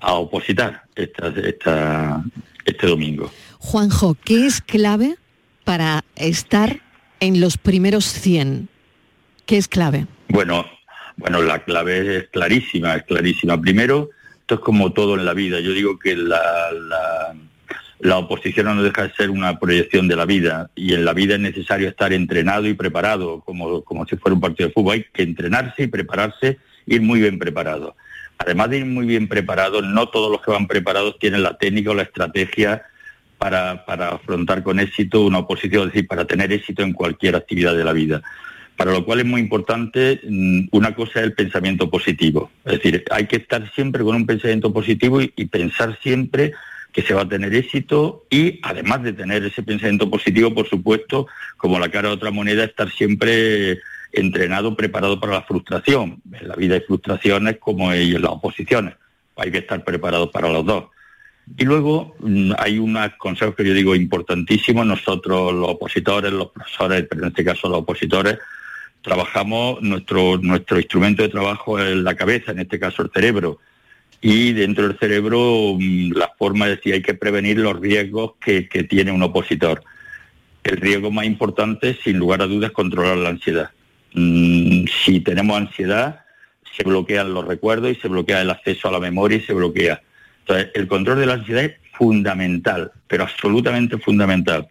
opositar 0.07 0.83
esta, 0.95 2.23
este 2.65 2.87
domingo. 2.87 3.31
Juanjo, 3.59 4.17
¿qué 4.23 4.47
es 4.47 4.61
clave 4.61 5.17
para 5.65 6.05
estar 6.17 6.81
en 7.21 7.41
los 7.41 7.57
primeros 7.57 8.05
100? 8.05 8.69
¿Qué 9.47 9.57
es 9.57 9.69
clave? 9.69 10.07
Bueno, 10.29 10.67
bueno, 11.17 11.43
la 11.43 11.61
clave 11.61 12.17
es 12.17 12.29
clarísima, 12.29 12.97
es 12.97 13.05
clarísima. 13.05 13.61
Primero, 13.61 14.11
esto 14.41 14.57
es 14.57 14.61
como 14.61 14.93
todo 14.93 15.15
en 15.15 15.25
la 15.25 15.33
vida. 15.33 15.61
Yo 15.61 15.73
digo 15.73 15.99
que 15.99 16.17
la, 16.17 16.41
la, 18.01 18.19
oposición 18.19 18.67
no 18.67 18.83
deja 18.83 19.05
de 19.05 19.15
ser 19.15 19.31
una 19.31 19.59
proyección 19.59 20.09
de 20.09 20.17
la 20.17 20.27
vida 20.27 20.71
y 20.75 20.93
en 20.93 21.05
la 21.05 21.13
vida 21.13 21.35
es 21.35 21.41
necesario 21.41 21.89
estar 21.89 22.13
entrenado 22.13 22.67
y 22.67 22.75
preparado, 22.75 23.41
como, 23.41 23.83
como 23.83 24.07
si 24.07 24.17
fuera 24.17 24.35
un 24.35 24.41
partido 24.41 24.69
de 24.69 24.75
fútbol. 24.75 24.95
Hay 24.95 25.07
que 25.13 25.23
entrenarse 25.23 25.85
y 25.85 25.87
prepararse, 25.87 26.59
ir 26.87 27.01
muy 27.01 27.21
bien 27.21 27.39
preparado. 27.39 27.97
Además 28.39 28.71
de 28.71 28.79
ir 28.79 28.87
muy 28.87 29.07
bien 29.07 29.29
preparado, 29.29 29.81
no 29.81 30.09
todos 30.09 30.31
los 30.31 30.43
que 30.43 30.51
van 30.51 30.67
preparados 30.67 31.19
tienen 31.19 31.43
la 31.43 31.57
técnica 31.57 31.93
o 31.93 31.95
la 31.95 32.03
estrategia 32.03 32.83
para, 33.39 33.85
para 33.87 34.09
afrontar 34.09 34.63
con 34.63 34.81
éxito 34.81 35.23
una 35.23 35.39
oposición, 35.39 35.87
es 35.87 35.95
decir, 35.95 36.09
para 36.09 36.25
tener 36.25 36.53
éxito 36.53 36.83
en 36.83 36.93
cualquier 36.93 37.37
actividad 37.37 37.77
de 37.77 37.85
la 37.85 37.93
vida 37.93 38.23
para 38.77 38.93
lo 38.93 39.05
cual 39.05 39.21
es 39.21 39.27
muy 39.27 39.41
importante, 39.41 40.21
mm, 40.29 40.69
una 40.73 40.95
cosa 40.95 41.21
es 41.21 41.27
el 41.27 41.33
pensamiento 41.35 41.89
positivo, 41.89 42.51
es 42.65 42.73
decir, 42.75 43.05
hay 43.11 43.27
que 43.27 43.37
estar 43.37 43.71
siempre 43.73 44.03
con 44.03 44.17
un 44.17 44.27
pensamiento 44.27 44.73
positivo 44.73 45.21
y, 45.21 45.29
pensar 45.47 45.99
siempre 46.03 46.53
que 46.93 47.03
se 47.03 47.15
va 47.15 47.23
a 47.23 47.29
tener 47.29 47.55
éxito 47.55 48.25
y 48.31 48.61
además 48.63 49.03
de 49.03 49.13
tener 49.13 49.45
ese 49.45 49.63
pensamiento 49.63 50.11
positivo, 50.11 50.55
por 50.55 50.69
supuesto, 50.69 51.27
como 51.57 51.79
la 51.79 51.91
cara 51.91 52.09
de 52.09 52.15
otra 52.15 52.31
moneda, 52.31 52.65
estar 52.65 52.91
siempre 52.91 53.79
entrenado, 54.13 54.77
preparado 54.77 55.19
para 55.19 55.35
la 55.35 55.43
frustración. 55.43 56.23
En 56.33 56.49
la 56.49 56.55
vida 56.55 56.77
hay 56.77 56.81
frustraciones 56.81 57.59
como 57.59 57.93
en 57.93 58.23
las 58.23 58.31
oposiciones. 58.31 58.95
Hay 59.37 59.51
que 59.51 59.59
estar 59.59 59.85
preparado 59.85 60.31
para 60.31 60.49
los 60.49 60.65
dos. 60.65 60.85
Y 61.57 61.65
luego 61.65 62.15
mm, 62.21 62.53
hay 62.59 62.79
unos 62.79 63.13
consejos 63.19 63.55
que 63.55 63.65
yo 63.65 63.75
digo 63.75 63.95
importantísimos. 63.95 64.87
Nosotros, 64.87 65.53
los 65.53 65.69
opositores, 65.69 66.33
los 66.33 66.51
profesores, 66.51 67.07
pero 67.09 67.23
en 67.23 67.29
este 67.29 67.45
caso 67.45 67.69
los 67.69 67.79
opositores, 67.79 68.39
trabajamos, 69.05 69.83
nuestro, 69.83 70.39
nuestro 70.39 70.79
instrumento 70.79 71.23
de 71.23 71.29
trabajo 71.29 71.79
es 71.79 71.95
la 71.95 72.17
cabeza, 72.17 72.53
en 72.53 72.61
este 72.61 72.81
caso 72.81 73.03
el 73.03 73.11
cerebro. 73.11 73.61
Y 74.23 74.55
dentro 74.55 74.89
del 74.89 74.99
cerebro 74.99 75.77
mm, 75.79 76.13
la 76.13 76.33
forma 76.39 76.65
de 76.65 76.77
decir 76.77 76.95
hay 76.95 77.03
que 77.03 77.13
prevenir 77.13 77.59
los 77.59 77.79
riesgos 77.79 78.33
que, 78.41 78.63
tiene 78.89 79.13
un 79.13 79.23
opositor. 79.23 79.85
El 80.65 80.79
riesgo 80.79 81.11
más 81.11 81.27
importante, 81.27 81.99
sin 82.03 82.17
lugar 82.19 82.41
a 82.41 82.47
dudas, 82.47 82.71
es 82.71 82.75
controlar 82.75 83.19
la 83.19 83.29
ansiedad. 83.29 83.71
Mm, 84.15 84.87
si 85.05 85.21
tenemos 85.21 85.59
ansiedad, 85.59 86.21
se 86.75 86.83
bloquean 86.83 87.35
los 87.35 87.47
recuerdos 87.47 87.93
y 87.93 87.97
se 87.97 88.09
bloquea 88.09 88.41
el 88.41 88.51
acceso 88.51 88.89
a 88.89 88.93
la 88.93 89.01
memoria 89.01 89.37
y 89.37 89.43
se 89.43 89.53
bloquea. 89.53 90.01
Entonces, 90.41 90.71
el 90.75 90.89
control 90.89 91.21
de 91.21 91.27
la 91.27 91.35
ansiedad 91.35 91.65
es 91.65 91.75
fundamental, 91.93 92.91
pero 93.07 93.25
absolutamente 93.25 93.99
fundamental. 93.99 94.67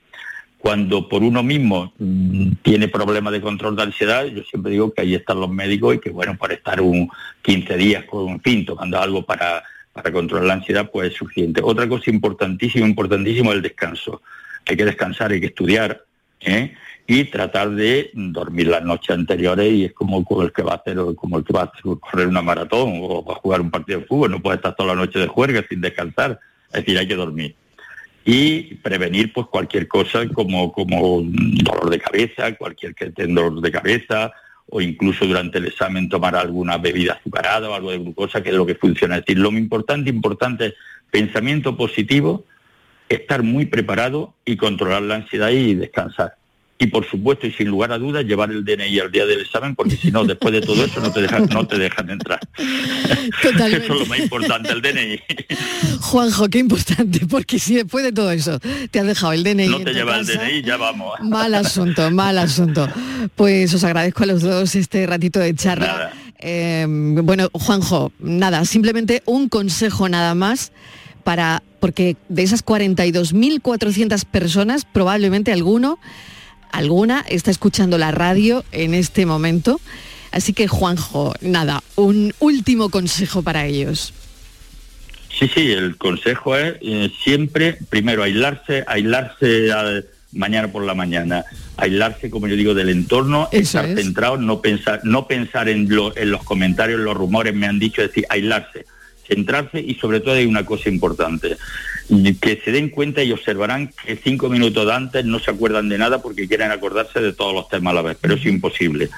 Cuando 0.63 1.09
por 1.09 1.23
uno 1.23 1.43
mismo 1.43 1.91
mm, 1.99 2.51
tiene 2.61 2.87
problemas 2.87 3.33
de 3.33 3.41
control 3.41 3.75
de 3.75 3.83
ansiedad, 3.83 4.25
yo 4.27 4.43
siempre 4.43 4.71
digo 4.71 4.93
que 4.93 5.01
ahí 5.01 5.13
están 5.13 5.41
los 5.41 5.49
médicos 5.49 5.95
y 5.95 5.99
que 5.99 6.09
bueno, 6.09 6.37
por 6.37 6.53
estar 6.53 6.79
un 6.79 7.09
15 7.41 7.75
días 7.75 8.05
con 8.05 8.23
un 8.23 8.39
fin 8.39 8.65
tomando 8.65 8.97
algo 8.97 9.25
para, 9.25 9.61
para 9.91 10.09
controlar 10.13 10.45
la 10.47 10.53
ansiedad, 10.53 10.89
pues 10.89 11.11
es 11.11 11.17
suficiente. 11.17 11.59
Otra 11.61 11.89
cosa 11.89 12.09
importantísima, 12.09 12.87
importantísimo 12.87 13.51
es 13.51 13.57
el 13.57 13.61
descanso. 13.61 14.21
Hay 14.65 14.77
que 14.77 14.85
descansar, 14.85 15.33
hay 15.33 15.41
que 15.41 15.47
estudiar, 15.47 16.01
¿eh? 16.39 16.73
y 17.07 17.25
tratar 17.25 17.71
de 17.71 18.11
dormir 18.13 18.67
las 18.67 18.85
noches 18.85 19.09
anteriores 19.09 19.69
y 19.69 19.83
es 19.83 19.91
como 19.91 20.25
el 20.41 20.53
que 20.53 20.63
va 20.63 20.71
a 20.71 20.75
hacer 20.75 20.95
como 21.17 21.39
el 21.39 21.43
que 21.43 21.51
va 21.51 21.63
a 21.63 21.71
correr 21.99 22.27
una 22.27 22.41
maratón 22.41 23.01
o 23.01 23.21
va 23.21 23.33
a 23.33 23.39
jugar 23.39 23.59
un 23.59 23.69
partido 23.69 23.99
de 23.99 24.05
fútbol, 24.05 24.31
no 24.31 24.41
puede 24.41 24.55
estar 24.55 24.73
toda 24.77 24.95
la 24.95 25.01
noche 25.01 25.19
de 25.19 25.27
juerga 25.27 25.61
sin 25.67 25.81
descansar, 25.81 26.39
es 26.67 26.85
decir, 26.85 26.97
hay 26.97 27.05
que 27.05 27.15
dormir. 27.15 27.53
Y 28.25 28.75
prevenir 28.75 29.33
pues 29.33 29.47
cualquier 29.47 29.87
cosa 29.87 30.27
como, 30.29 30.71
como 30.71 31.21
dolor 31.23 31.89
de 31.89 31.99
cabeza, 31.99 32.55
cualquier 32.55 32.95
que 32.95 33.11
tenga 33.11 33.41
dolor 33.41 33.61
de 33.61 33.71
cabeza, 33.71 34.31
o 34.69 34.81
incluso 34.81 35.25
durante 35.25 35.57
el 35.57 35.65
examen 35.65 36.07
tomar 36.07 36.35
alguna 36.35 36.77
bebida 36.77 37.13
azucarada 37.13 37.69
o 37.69 37.73
algo 37.73 37.91
de 37.91 37.99
glucosa, 37.99 38.41
que 38.41 38.49
es 38.49 38.55
lo 38.55 38.65
que 38.65 38.75
funciona. 38.75 39.17
Es 39.17 39.25
decir, 39.25 39.39
lo 39.39 39.49
importante, 39.51 40.09
importante 40.09 40.73
pensamiento 41.11 41.75
positivo, 41.75 42.45
estar 43.09 43.43
muy 43.43 43.65
preparado 43.65 44.33
y 44.45 44.55
controlar 44.55 45.01
la 45.01 45.15
ansiedad 45.15 45.49
y 45.49 45.75
descansar 45.75 46.37
y 46.83 46.87
por 46.87 47.09
supuesto 47.09 47.47
y 47.47 47.51
sin 47.51 47.69
lugar 47.69 47.91
a 47.91 47.97
dudas 47.97 48.25
llevar 48.25 48.51
el 48.51 48.63
DNI 48.65 48.99
al 48.99 49.11
día 49.11 49.25
del 49.25 49.41
examen 49.41 49.75
porque 49.75 49.95
si 49.95 50.11
no 50.11 50.25
después 50.25 50.53
de 50.53 50.61
todo 50.61 50.83
eso 50.83 50.99
no 50.99 51.11
te 51.11 51.21
dejan 51.21 51.45
no 51.45 51.65
te 51.65 51.77
dejan 51.77 52.09
entrar. 52.09 52.39
Totalmente. 53.41 53.77
eso 53.85 53.93
es 53.93 53.99
lo 54.01 54.05
más 54.05 54.19
importante 54.19 54.71
el 54.71 54.81
DNI 54.81 55.19
Juanjo 56.01 56.49
qué 56.49 56.59
importante 56.59 57.25
porque 57.25 57.57
si 57.57 57.75
después 57.75 58.03
de 58.03 58.11
todo 58.11 58.31
eso 58.31 58.59
te 58.91 58.99
has 58.99 59.07
dejado 59.07 59.31
el 59.33 59.43
DNI 59.43 59.67
no 59.67 59.79
te 59.79 59.93
lleva 59.93 60.17
el 60.17 60.25
DNI 60.25 60.63
ya 60.63 60.77
vamos. 60.77 61.19
mal 61.21 61.53
asunto 61.55 62.11
mal 62.11 62.37
asunto. 62.37 62.87
Pues 63.35 63.73
os 63.73 63.83
agradezco 63.83 64.23
a 64.23 64.25
los 64.27 64.41
dos 64.41 64.75
este 64.75 65.05
ratito 65.07 65.39
de 65.39 65.55
charla. 65.55 66.11
Eh, 66.39 66.85
bueno 66.87 67.49
Juanjo 67.53 68.11
nada 68.19 68.65
simplemente 68.65 69.23
un 69.25 69.47
consejo 69.47 70.09
nada 70.09 70.35
más 70.35 70.73
para 71.23 71.63
porque 71.79 72.17
de 72.27 72.43
esas 72.43 72.65
42.400 72.65 74.25
personas 74.25 74.85
probablemente 74.85 75.53
alguno 75.53 75.99
alguna 76.73 77.23
está 77.29 77.51
escuchando 77.51 77.97
la 77.97 78.11
radio 78.11 78.65
en 78.73 78.93
este 78.93 79.25
momento. 79.25 79.79
Así 80.31 80.51
que 80.53 80.67
Juanjo, 80.67 81.33
nada, 81.41 81.81
un 81.95 82.33
último 82.39 82.89
consejo 82.89 83.43
para 83.43 83.65
ellos. 83.65 84.13
Sí, 85.29 85.47
sí, 85.47 85.71
el 85.71 85.97
consejo 85.97 86.57
es 86.57 86.75
eh, 86.81 87.11
siempre, 87.23 87.77
primero, 87.89 88.23
aislarse, 88.23 88.83
aislarse 88.87 89.69
mañana 90.31 90.71
por 90.71 90.83
la 90.83 90.95
mañana, 90.95 91.45
aislarse, 91.77 92.29
como 92.29 92.47
yo 92.47 92.55
digo, 92.55 92.73
del 92.73 92.89
entorno, 92.89 93.49
estar 93.51 93.85
centrado, 93.95 94.37
no 94.37 94.61
pensar, 94.61 95.01
no 95.03 95.27
pensar 95.27 95.69
en, 95.69 95.87
en 96.15 96.31
los 96.31 96.43
comentarios, 96.43 96.99
los 96.99 97.15
rumores, 97.15 97.53
me 97.53 97.67
han 97.67 97.79
dicho, 97.79 98.01
es 98.01 98.09
decir, 98.09 98.25
aislarse, 98.29 98.85
centrarse 99.27 99.79
y 99.79 99.95
sobre 99.95 100.19
todo 100.19 100.35
hay 100.35 100.45
una 100.45 100.65
cosa 100.65 100.89
importante, 100.89 101.57
que 102.41 102.61
se 102.63 102.71
den 102.71 102.89
cuenta 102.89 103.23
y 103.23 103.31
observarán 103.31 103.89
que 104.05 104.15
cinco 104.15 104.49
minutos 104.49 104.91
antes 104.91 105.25
no 105.25 105.39
se 105.39 105.51
acuerdan 105.51 105.89
de 105.89 105.97
nada 105.97 106.21
porque 106.21 106.47
quieren 106.47 106.71
acordarse 106.71 107.21
de 107.21 107.33
todos 107.33 107.53
los 107.53 107.69
temas 107.69 107.91
a 107.91 107.95
la 107.95 108.01
vez, 108.01 108.17
pero 108.19 108.35
es 108.35 108.45
imposible. 108.45 109.09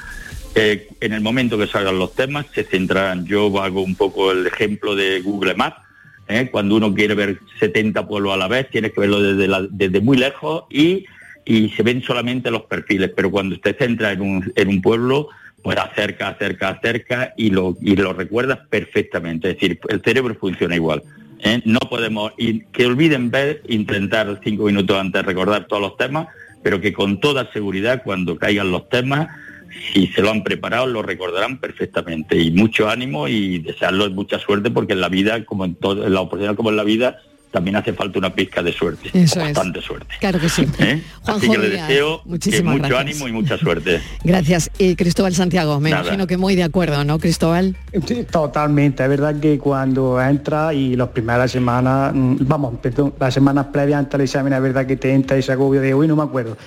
Eh, 0.58 0.88
en 1.02 1.12
el 1.12 1.20
momento 1.20 1.58
que 1.58 1.68
salgan 1.68 2.00
los 2.00 2.16
temas 2.16 2.46
se 2.54 2.64
centrarán. 2.64 3.26
Yo 3.26 3.62
hago 3.62 3.82
un 3.82 3.96
poco 3.96 4.32
el 4.32 4.48
ejemplo 4.48 4.96
de 4.96 5.20
Google 5.20 5.56
Maps. 5.56 5.82
¿eh? 6.30 6.48
Cuando 6.50 6.76
uno 6.76 6.94
quiere 6.94 7.14
ver 7.14 7.40
70 7.60 8.08
pueblos 8.08 8.34
a 8.34 8.38
la 8.38 8.48
vez, 8.48 8.70
tienes 8.70 8.94
que 8.94 9.02
verlo 9.02 9.22
desde, 9.22 9.68
desde 9.70 10.00
muy 10.00 10.16
lejos 10.16 10.64
y, 10.70 11.06
y, 11.44 11.70
se 11.70 11.84
ven 11.84 12.02
solamente 12.02 12.52
los 12.52 12.64
perfiles. 12.64 13.12
Pero 13.14 13.32
cuando 13.32 13.56
usted 13.56 13.78
centra 13.78 14.14
en 14.14 14.22
un, 14.22 14.54
en 14.56 14.70
un 14.70 14.82
pueblo, 14.82 15.28
pues 15.62 15.78
acerca, 15.78 16.30
acerca, 16.30 16.70
acerca 16.70 17.34
y 17.36 17.50
lo, 17.50 17.76
y 17.82 17.98
lo 17.98 18.14
recuerdas 18.14 18.60
perfectamente. 18.70 19.50
Es 19.50 19.56
decir, 19.56 19.80
el 19.90 20.02
cerebro 20.04 20.36
funciona 20.36 20.76
igual. 20.76 21.04
¿Eh? 21.40 21.62
No 21.66 21.80
podemos, 21.80 22.34
que 22.72 22.86
olviden 22.86 23.32
ver, 23.32 23.62
intentar 23.68 24.40
cinco 24.44 24.66
minutos 24.66 24.98
antes 24.98 25.26
recordar 25.26 25.68
todos 25.68 25.82
los 25.82 25.98
temas, 25.98 26.28
pero 26.64 26.82
que 26.82 26.94
con 26.94 27.20
toda 27.20 27.52
seguridad 27.52 28.02
cuando 28.04 28.38
caigan 28.38 28.72
los 28.72 28.90
temas, 28.90 29.28
si 29.94 30.08
se 30.08 30.22
lo 30.22 30.32
han 30.32 30.44
preparado, 30.44 30.88
lo 30.88 31.02
recordarán 31.02 31.60
perfectamente. 31.60 32.38
Y 32.40 32.52
mucho 32.52 32.90
ánimo 32.90 33.28
y 33.28 33.60
desearles 33.60 34.12
mucha 34.12 34.40
suerte 34.40 34.72
porque 34.72 34.94
en 34.94 35.02
la 35.02 35.10
vida, 35.10 35.44
como 35.46 35.66
en, 35.66 35.76
todo, 35.76 36.06
en 36.06 36.14
la 36.14 36.22
oportunidad 36.22 36.56
como 36.56 36.70
en 36.70 36.78
la 36.78 36.84
vida, 36.84 37.22
también 37.56 37.78
hace 37.78 37.94
falta 37.94 38.20
una 38.20 38.36
pizca 38.36 38.62
de 38.62 38.74
suerte, 38.74 39.10
bastante 39.14 39.82
suerte. 39.82 40.14
Claro 40.20 40.42
que 40.42 40.50
sí. 40.50 40.68
¿Eh? 40.80 41.02
Así 41.26 41.50
que 41.50 41.58
le 41.58 41.70
deseo 41.70 42.22
mucho 42.26 42.98
ánimo 42.98 43.30
y 43.30 43.32
mucha 43.32 43.58
suerte. 43.58 44.02
Gracias. 44.26 44.70
Y 44.78 44.98
Cristóbal 44.98 45.34
Santiago, 45.34 45.80
me 45.80 45.92
imagino 45.92 46.28
que 46.28 46.36
muy 46.36 46.58
de 46.58 46.64
acuerdo, 46.64 47.06
¿no, 47.06 47.18
Cristóbal? 47.18 47.78
Sí, 48.06 48.26
totalmente. 48.30 49.04
Es 49.04 49.10
verdad 49.10 49.40
que 49.40 49.58
cuando 49.58 50.22
entra 50.22 50.74
y 50.74 50.98
las 50.98 51.08
primeras 51.08 51.50
semanas, 51.50 52.14
mm, 52.14 52.36
vamos, 52.42 52.74
perdón, 52.82 53.14
las 53.18 53.34
semanas 53.34 53.68
previas 53.72 54.00
antes 54.00 54.12
del 54.12 54.22
examen, 54.22 54.52
es 54.52 54.62
verdad 54.62 54.86
que 54.86 54.98
te 54.98 55.14
entra 55.14 55.38
ese 55.38 55.54
agobio 55.54 55.80
de 55.80 55.94
hoy 55.94 56.10
no 56.10 56.18
me 56.18 56.24
acuerdo 56.24 56.58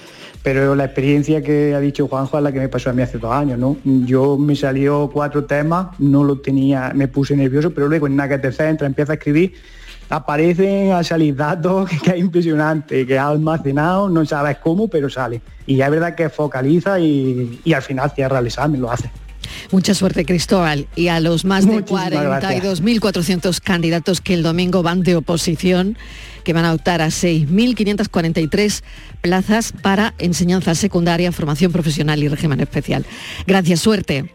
pero 0.42 0.74
la 0.74 0.84
experiencia 0.84 1.42
que 1.42 1.74
ha 1.74 1.80
dicho 1.80 2.06
Juanjo 2.06 2.38
es 2.38 2.44
la 2.44 2.52
que 2.52 2.60
me 2.60 2.68
pasó 2.68 2.88
a 2.88 2.92
mí 2.94 3.02
hace 3.02 3.18
dos 3.18 3.32
años, 3.32 3.58
¿no? 3.58 3.76
Yo 3.84 4.38
me 4.38 4.54
salió 4.56 5.10
cuatro 5.12 5.44
temas, 5.44 5.88
no 5.98 6.24
lo 6.24 6.38
tenía, 6.38 6.92
me 6.94 7.08
puse 7.08 7.36
nervioso, 7.36 7.74
pero 7.74 7.88
luego 7.88 8.06
en 8.06 8.16
nada 8.16 8.30
que 8.30 8.38
te 8.38 8.52
centra, 8.52 8.86
empieza 8.86 9.12
a 9.12 9.16
escribir 9.16 9.52
aparecen 10.08 10.92
a 10.92 11.02
salir 11.04 11.36
datos 11.36 11.90
que 12.02 12.10
es 12.10 12.18
impresionante, 12.18 13.06
que 13.06 13.18
ha 13.18 13.28
almacenado, 13.28 14.08
no 14.08 14.24
sabes 14.24 14.58
cómo, 14.58 14.88
pero 14.88 15.10
sale. 15.10 15.40
Y 15.66 15.80
es 15.80 15.90
verdad 15.90 16.14
que 16.14 16.28
focaliza 16.28 16.98
y, 16.98 17.60
al 17.74 17.82
final 17.82 18.10
cierra 18.14 18.38
el 18.38 18.46
examen, 18.46 18.80
lo 18.80 18.90
hace. 18.90 19.10
Mucha 19.70 19.94
suerte, 19.94 20.24
Cristóbal. 20.24 20.86
Y 20.94 21.08
a 21.08 21.20
los 21.20 21.44
más 21.44 21.66
de 21.66 21.84
42.400 21.84 23.60
candidatos 23.60 24.20
que 24.20 24.34
el 24.34 24.42
domingo 24.42 24.82
van 24.82 25.02
de 25.02 25.16
oposición, 25.16 25.96
que 26.44 26.52
van 26.52 26.64
a 26.64 26.72
optar 26.72 27.02
a 27.02 27.08
6.543 27.08 28.82
plazas 29.20 29.72
para 29.82 30.14
enseñanza 30.18 30.74
secundaria, 30.74 31.32
formación 31.32 31.72
profesional 31.72 32.22
y 32.22 32.28
régimen 32.28 32.60
especial. 32.60 33.04
Gracias, 33.46 33.80
suerte. 33.80 34.30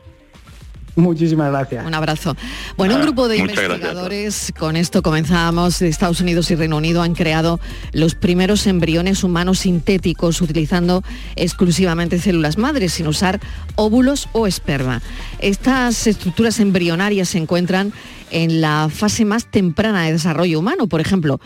Muchísimas 0.95 1.49
gracias. 1.49 1.86
Un 1.86 1.93
abrazo. 1.95 2.36
Bueno, 2.77 2.95
un 2.95 3.01
grupo 3.01 3.27
de 3.27 3.38
investigadores, 3.38 4.53
con 4.58 4.75
esto 4.75 5.01
comenzamos, 5.01 5.79
de 5.79 5.88
Estados 5.88 6.21
Unidos 6.21 6.51
y 6.51 6.56
Reino 6.56 6.77
Unido 6.77 7.01
han 7.01 7.15
creado 7.15 7.60
los 7.93 8.13
primeros 8.13 8.67
embriones 8.67 9.23
humanos 9.23 9.60
sintéticos 9.60 10.39
utilizando 10.41 11.03
exclusivamente 11.36 12.19
células 12.19 12.58
madres, 12.60 12.93
sin 12.93 13.08
usar 13.08 13.39
óvulos 13.75 14.29
o 14.34 14.45
esperma. 14.45 15.01
Estas 15.39 16.06
estructuras 16.06 16.60
embrionarias 16.60 17.29
se 17.29 17.39
encuentran 17.39 17.91
en 18.29 18.62
la 18.62 18.89
fase 18.93 19.25
más 19.25 19.49
temprana 19.49 20.03
de 20.03 20.12
desarrollo 20.12 20.60
humano, 20.60 20.88
por 20.88 21.01
ejemplo, 21.01 21.41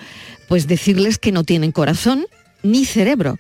pues 0.50 0.68
decirles 0.68 1.18
que 1.20 1.32
no 1.32 1.44
tienen 1.46 1.72
corazón 1.72 2.26
ni 2.64 2.84
cerebro. 2.86 3.38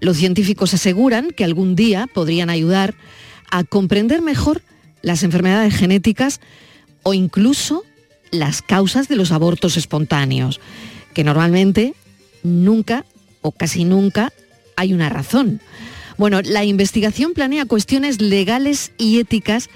Los 0.00 0.18
científicos 0.18 0.72
aseguran 0.74 1.30
que 1.30 1.44
algún 1.44 1.74
día 1.74 2.06
podrían 2.12 2.48
ayudar 2.48 2.94
a 3.50 3.64
comprender 3.64 4.22
mejor 4.22 4.62
las 5.02 5.22
enfermedades 5.22 5.74
genéticas 5.74 6.40
o 7.02 7.14
incluso 7.14 7.84
las 8.30 8.62
causas 8.62 9.08
de 9.08 9.16
los 9.16 9.32
abortos 9.32 9.76
espontáneos, 9.76 10.60
que 11.14 11.24
normalmente 11.24 11.94
nunca 12.42 13.04
o 13.40 13.52
casi 13.52 13.84
nunca 13.84 14.32
hay 14.76 14.92
una 14.92 15.08
razón. 15.08 15.60
Bueno, 16.16 16.40
la 16.42 16.64
investigación 16.64 17.32
planea 17.32 17.64
cuestiones 17.64 18.20
legales 18.20 18.92
y 18.98 19.18
éticas 19.18 19.68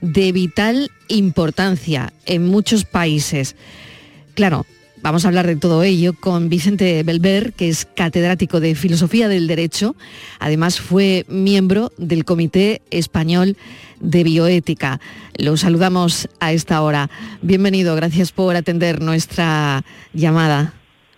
de 0.00 0.32
vital 0.32 0.90
importancia 1.08 2.12
en 2.24 2.46
muchos 2.46 2.84
países. 2.84 3.54
Claro, 4.34 4.64
Vamos 5.02 5.24
a 5.24 5.28
hablar 5.28 5.46
de 5.46 5.56
todo 5.56 5.82
ello 5.82 6.12
con 6.12 6.50
Vicente 6.50 7.02
Belver, 7.02 7.54
que 7.54 7.70
es 7.70 7.86
catedrático 7.86 8.60
de 8.60 8.74
Filosofía 8.74 9.28
del 9.28 9.46
Derecho. 9.46 9.96
Además 10.38 10.78
fue 10.78 11.24
miembro 11.26 11.90
del 11.96 12.26
Comité 12.26 12.82
Español 12.90 13.56
de 13.98 14.24
Bioética. 14.24 15.00
Lo 15.38 15.56
saludamos 15.56 16.28
a 16.38 16.52
esta 16.52 16.82
hora. 16.82 17.08
Bienvenido, 17.40 17.96
gracias 17.96 18.30
por 18.30 18.56
atender 18.56 19.00
nuestra 19.00 19.84
llamada. 20.12 20.74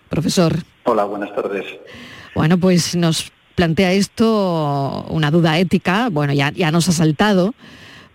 Profesor. 0.07 0.59
Hola, 0.85 1.03
buenas 1.03 1.35
tardes. 1.35 1.65
Bueno, 2.35 2.57
pues 2.57 2.95
nos 2.95 3.33
plantea 3.55 3.91
esto 3.91 5.05
una 5.09 5.29
duda 5.29 5.59
ética. 5.59 6.07
Bueno, 6.09 6.31
ya, 6.31 6.53
ya 6.53 6.71
nos 6.71 6.87
ha 6.87 6.93
saltado, 6.93 7.53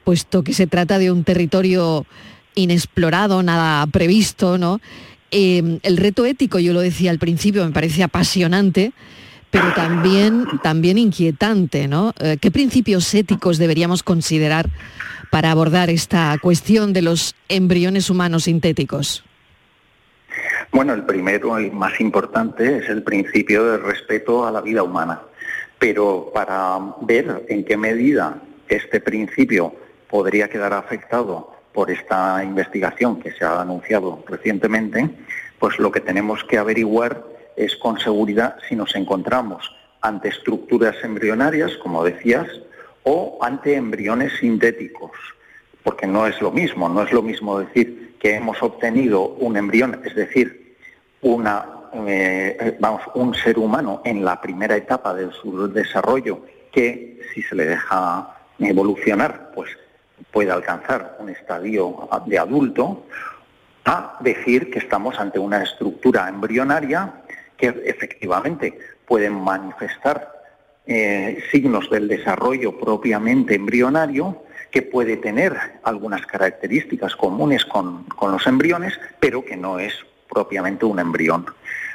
puesto 0.04 0.42
que 0.42 0.54
se 0.54 0.66
trata 0.66 0.98
de 0.98 1.12
un 1.12 1.24
territorio 1.24 2.06
inexplorado, 2.54 3.42
nada 3.42 3.86
previsto, 3.86 4.58
¿no? 4.58 4.80
Em, 5.30 5.78
el 5.82 5.96
reto 5.96 6.24
ético, 6.24 6.58
yo 6.58 6.72
lo 6.72 6.80
decía 6.80 7.10
al 7.10 7.18
principio, 7.18 7.64
me 7.64 7.72
parece 7.72 8.02
apasionante, 8.02 8.92
pero 9.50 9.72
también, 9.74 10.46
también 10.62 10.98
inquietante, 10.98 11.88
¿no? 11.88 12.14
Eh, 12.20 12.38
¿Qué 12.40 12.50
principios 12.50 13.12
éticos 13.14 13.58
deberíamos 13.58 14.02
considerar 14.02 14.68
para 15.30 15.50
abordar 15.50 15.90
esta 15.90 16.36
cuestión 16.40 16.92
de 16.92 17.02
los 17.02 17.34
embriones 17.48 18.10
humanos 18.10 18.44
sintéticos? 18.44 19.24
Bueno, 20.70 20.92
el 20.94 21.04
primero 21.04 21.58
y 21.60 21.70
más 21.70 22.00
importante 22.00 22.78
es 22.78 22.88
el 22.88 23.02
principio 23.02 23.64
del 23.64 23.82
respeto 23.82 24.46
a 24.46 24.52
la 24.52 24.60
vida 24.60 24.82
humana. 24.82 25.20
Pero 25.78 26.30
para 26.34 26.78
ver 27.02 27.46
en 27.48 27.64
qué 27.64 27.76
medida 27.76 28.42
este 28.68 29.00
principio 29.00 29.74
podría 30.08 30.48
quedar 30.48 30.72
afectado 30.72 31.57
por 31.78 31.92
esta 31.92 32.42
investigación 32.42 33.20
que 33.20 33.30
se 33.30 33.44
ha 33.44 33.60
anunciado 33.60 34.24
recientemente, 34.26 35.08
pues 35.60 35.78
lo 35.78 35.92
que 35.92 36.00
tenemos 36.00 36.42
que 36.42 36.58
averiguar 36.58 37.24
es 37.54 37.76
con 37.76 38.00
seguridad 38.00 38.56
si 38.68 38.74
nos 38.74 38.96
encontramos 38.96 39.72
ante 40.00 40.26
estructuras 40.26 40.96
embrionarias, 41.04 41.76
como 41.76 42.02
decías, 42.02 42.48
o 43.04 43.38
ante 43.42 43.76
embriones 43.76 44.32
sintéticos, 44.40 45.12
porque 45.84 46.08
no 46.08 46.26
es 46.26 46.40
lo 46.40 46.50
mismo, 46.50 46.88
no 46.88 47.04
es 47.04 47.12
lo 47.12 47.22
mismo 47.22 47.60
decir 47.60 48.16
que 48.18 48.34
hemos 48.34 48.60
obtenido 48.60 49.28
un 49.38 49.56
embrión, 49.56 50.00
es 50.04 50.16
decir, 50.16 50.74
una, 51.20 51.64
eh, 52.08 52.76
vamos, 52.80 53.02
un 53.14 53.36
ser 53.36 53.56
humano 53.56 54.02
en 54.04 54.24
la 54.24 54.40
primera 54.40 54.76
etapa 54.76 55.14
de 55.14 55.30
su 55.30 55.68
desarrollo 55.68 56.44
que 56.72 57.20
si 57.32 57.40
se 57.40 57.54
le 57.54 57.66
deja 57.66 58.34
evolucionar, 58.58 59.52
pues 59.54 59.70
puede 60.30 60.50
alcanzar 60.50 61.16
un 61.20 61.30
estadio 61.30 62.08
de 62.26 62.38
adulto, 62.38 63.04
a 63.84 64.18
decir 64.20 64.70
que 64.70 64.80
estamos 64.80 65.18
ante 65.18 65.38
una 65.38 65.62
estructura 65.62 66.28
embrionaria 66.28 67.22
que 67.56 67.68
efectivamente 67.86 68.78
puede 69.06 69.30
manifestar 69.30 70.32
eh, 70.86 71.42
signos 71.50 71.90
del 71.90 72.06
desarrollo 72.06 72.78
propiamente 72.78 73.54
embrionario, 73.54 74.44
que 74.70 74.82
puede 74.82 75.16
tener 75.16 75.56
algunas 75.82 76.24
características 76.26 77.16
comunes 77.16 77.64
con, 77.64 78.06
los 78.20 78.46
embriones, 78.46 78.98
pero 79.18 79.44
que 79.44 79.56
no 79.56 79.78
es 79.78 79.94
propiamente 80.30 80.84
un 80.84 80.98
embrión. 80.98 81.46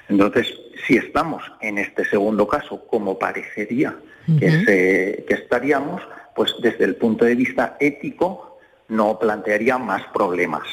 Entonces, 0.09 0.51
si 0.87 0.97
estamos 0.97 1.43
en 1.61 1.77
este 1.77 2.05
segundo 2.05 2.47
caso, 2.47 2.85
como 2.87 3.17
parecería 3.17 3.95
que, 4.39 5.23
que 5.27 5.33
estaríamos, 5.33 6.01
pues 6.35 6.53
desde 6.61 6.85
el 6.85 6.95
punto 6.95 7.25
de 7.25 7.35
vista 7.35 7.77
ético 7.79 8.57
no 8.87 9.17
plantearía 9.19 9.77
más 9.77 10.03
problemas. 10.13 10.63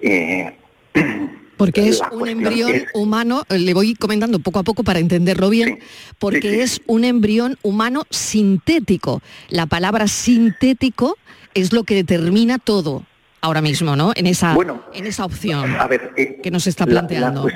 Eh, 0.00 0.56
porque 1.56 1.88
es 1.88 2.00
un 2.10 2.28
embrión 2.28 2.72
humano, 2.94 3.44
eh, 3.48 3.58
le 3.58 3.74
voy 3.74 3.94
comentando 3.94 4.38
poco 4.40 4.58
a 4.58 4.62
poco 4.62 4.82
para 4.82 4.98
entenderlo 4.98 5.48
bien, 5.48 5.78
porque 6.18 6.62
es 6.62 6.80
un 6.86 7.04
embrión 7.04 7.56
humano 7.62 8.04
sintético. 8.10 9.22
La 9.48 9.66
palabra 9.66 10.08
sintético 10.08 11.16
es 11.54 11.72
lo 11.72 11.84
que 11.84 11.94
determina 11.94 12.58
todo 12.58 13.04
ahora 13.40 13.60
mismo, 13.60 13.96
¿no? 13.96 14.12
En 14.14 14.26
esa, 14.26 14.56
en 14.92 15.06
esa 15.06 15.24
opción 15.24 15.76
eh, 16.16 16.40
que 16.42 16.50
nos 16.50 16.66
está 16.66 16.86
planteando. 16.86 17.46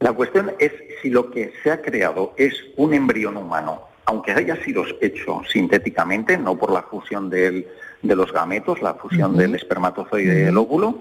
la 0.00 0.12
cuestión 0.12 0.52
es 0.58 0.72
si 1.02 1.10
lo 1.10 1.30
que 1.30 1.52
se 1.62 1.70
ha 1.70 1.82
creado 1.82 2.34
es 2.36 2.54
un 2.76 2.94
embrión 2.94 3.36
humano 3.36 3.82
aunque 4.06 4.32
haya 4.32 4.56
sido 4.64 4.84
hecho 5.00 5.42
sintéticamente, 5.50 6.38
no 6.38 6.56
por 6.56 6.72
la 6.72 6.82
fusión 6.82 7.28
de 7.28 7.66
los 8.02 8.32
gametos, 8.32 8.80
la 8.80 8.94
fusión 8.94 9.36
del 9.36 9.56
espermatozoide 9.56 10.40
y 10.40 10.44
del 10.44 10.56
óvulo, 10.56 11.00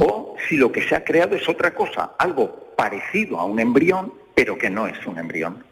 o 0.00 0.36
si 0.48 0.56
lo 0.56 0.70
que 0.70 0.82
se 0.82 0.94
ha 0.94 1.04
creado 1.04 1.34
es 1.34 1.48
otra 1.48 1.74
cosa, 1.74 2.12
algo 2.18 2.72
parecido 2.76 3.38
a 3.38 3.44
un 3.44 3.58
embrión, 3.58 4.12
pero 4.34 4.56
que 4.56 4.70
no 4.70 4.86
es 4.86 5.04
un 5.06 5.18
embrión. 5.18 5.64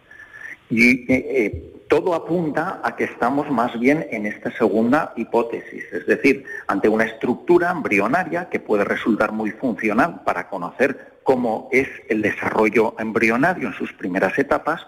Y 0.69 1.13
eh, 1.13 1.27
eh, 1.29 1.75
todo 1.89 2.15
apunta 2.15 2.81
a 2.83 2.97
que 2.97 3.05
estamos 3.05 3.49
más 3.51 3.79
bien 3.79 4.07
en 4.11 4.27
esta 4.27 4.51
segunda 4.51 5.13
hipótesis, 5.17 5.85
es 5.93 6.07
decir, 6.07 6.45
ante 6.67 6.89
una 6.89 7.05
estructura 7.05 7.71
embrionaria 7.71 8.49
que 8.49 8.59
puede 8.59 8.83
resultar 8.85 9.31
muy 9.31 9.53
funcional 9.53 10.23
para 10.25 10.49
conocer 10.49 11.19
cómo 11.23 11.69
es 11.71 11.89
el 12.09 12.23
desarrollo 12.23 12.97
embrionario 12.99 13.69
en 13.69 13.75
sus 13.75 13.93
primeras 13.93 14.37
etapas, 14.39 14.85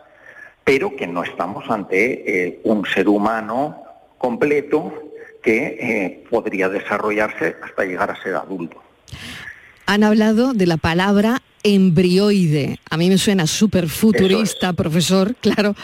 pero 0.67 0.97
que 0.97 1.07
no 1.07 1.23
estamos 1.23 1.71
ante 1.71 2.49
eh, 2.49 2.61
un 2.65 2.85
ser 2.85 3.09
humano 3.09 3.85
completo 4.19 4.93
que 5.41 5.79
eh, 5.81 6.25
podría 6.29 6.69
desarrollarse 6.69 7.55
hasta 7.63 7.85
llegar 7.85 8.11
a 8.11 8.21
ser 8.21 8.35
adulto. 8.35 8.83
Han 9.87 10.03
hablado 10.03 10.55
de 10.55 10.67
la 10.67 10.77
palabra 10.77 11.41
embrioide. 11.63 12.81
A 12.91 12.97
mí 12.97 13.09
me 13.09 13.17
suena 13.17 13.47
súper 13.47 13.89
futurista, 13.89 14.73
profesor, 14.73 15.37
claro, 15.41 15.77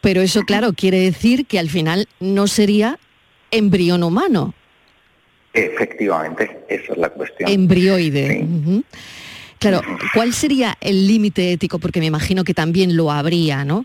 pero 0.00 0.22
eso, 0.22 0.40
claro, 0.44 0.72
quiere 0.72 1.00
decir 1.00 1.44
que 1.44 1.58
al 1.58 1.68
final 1.68 2.08
no 2.18 2.46
sería 2.46 2.98
embrión 3.50 4.02
humano. 4.02 4.54
Efectivamente, 5.52 6.64
esa 6.70 6.92
es 6.92 6.98
la 6.98 7.10
cuestión. 7.10 7.50
Embrioide. 7.50 8.46
Claro, 9.58 9.82
¿cuál 10.14 10.32
sería 10.32 10.76
el 10.80 11.06
límite 11.06 11.52
ético? 11.52 11.78
Porque 11.78 12.00
me 12.00 12.06
imagino 12.06 12.42
que 12.44 12.54
también 12.54 12.96
lo 12.96 13.12
habría, 13.12 13.64
¿no? 13.64 13.84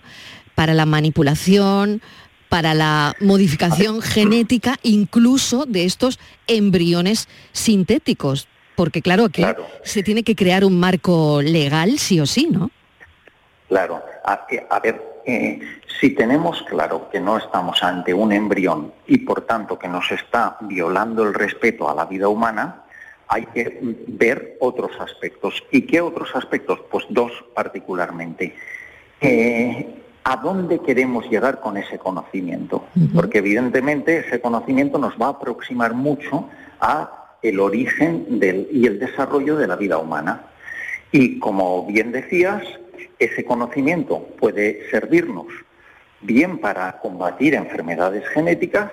Para 0.57 0.73
la 0.73 0.87
manipulación, 0.87 2.01
para 2.49 2.73
la 2.73 3.13
modificación 3.19 4.01
genética, 4.01 4.79
incluso 4.81 5.67
de 5.67 5.85
estos 5.85 6.19
embriones 6.47 7.29
sintéticos. 7.51 8.47
Porque 8.75 9.03
claro, 9.03 9.25
aquí 9.25 9.43
se 9.83 10.01
tiene 10.01 10.23
que 10.23 10.35
crear 10.35 10.65
un 10.65 10.79
marco 10.79 11.43
legal, 11.43 11.99
sí 11.99 12.19
o 12.19 12.25
sí, 12.25 12.47
¿no? 12.49 12.71
Claro. 13.67 14.03
A, 14.25 14.47
eh, 14.49 14.65
ver, 14.81 15.21
eh, 15.27 15.59
si 15.99 16.09
tenemos 16.09 16.63
claro 16.63 17.07
que 17.11 17.19
no 17.19 17.37
estamos 17.37 17.83
ante 17.83 18.15
un 18.15 18.31
embrión 18.31 18.91
y 19.05 19.19
por 19.19 19.41
tanto 19.41 19.77
que 19.77 19.87
nos 19.87 20.09
está 20.11 20.57
violando 20.61 21.21
el 21.21 21.35
respeto 21.35 21.87
a 21.87 21.93
la 21.93 22.05
vida 22.05 22.29
humana, 22.29 22.81
hay 23.27 23.45
que 23.45 23.77
ver 24.07 24.57
otros 24.59 24.89
aspectos. 24.99 25.63
¿Y 25.69 25.81
qué 25.83 26.01
otros 26.01 26.35
aspectos? 26.35 26.79
Pues 26.89 27.05
dos 27.09 27.31
particularmente. 27.53 28.55
Eh, 29.21 30.03
a 30.29 30.35
dónde 30.35 30.79
queremos 30.79 31.29
llegar 31.29 31.61
con 31.61 31.77
ese 31.77 31.97
conocimiento, 31.97 32.85
porque 33.15 33.37
evidentemente 33.37 34.17
ese 34.27 34.41
conocimiento 34.41 34.97
nos 34.97 35.13
va 35.13 35.27
a 35.27 35.29
aproximar 35.29 35.93
mucho 35.93 36.49
a 36.81 37.37
el 37.41 37.61
origen 37.61 38.37
del, 38.37 38.67
y 38.69 38.87
el 38.87 38.99
desarrollo 38.99 39.55
de 39.55 39.67
la 39.67 39.77
vida 39.77 39.97
humana. 39.97 40.47
Y 41.13 41.39
como 41.39 41.85
bien 41.85 42.11
decías, 42.11 42.61
ese 43.19 43.45
conocimiento 43.45 44.27
puede 44.37 44.89
servirnos 44.91 45.47
bien 46.19 46.57
para 46.57 46.99
combatir 46.99 47.53
enfermedades 47.53 48.27
genéticas, 48.27 48.91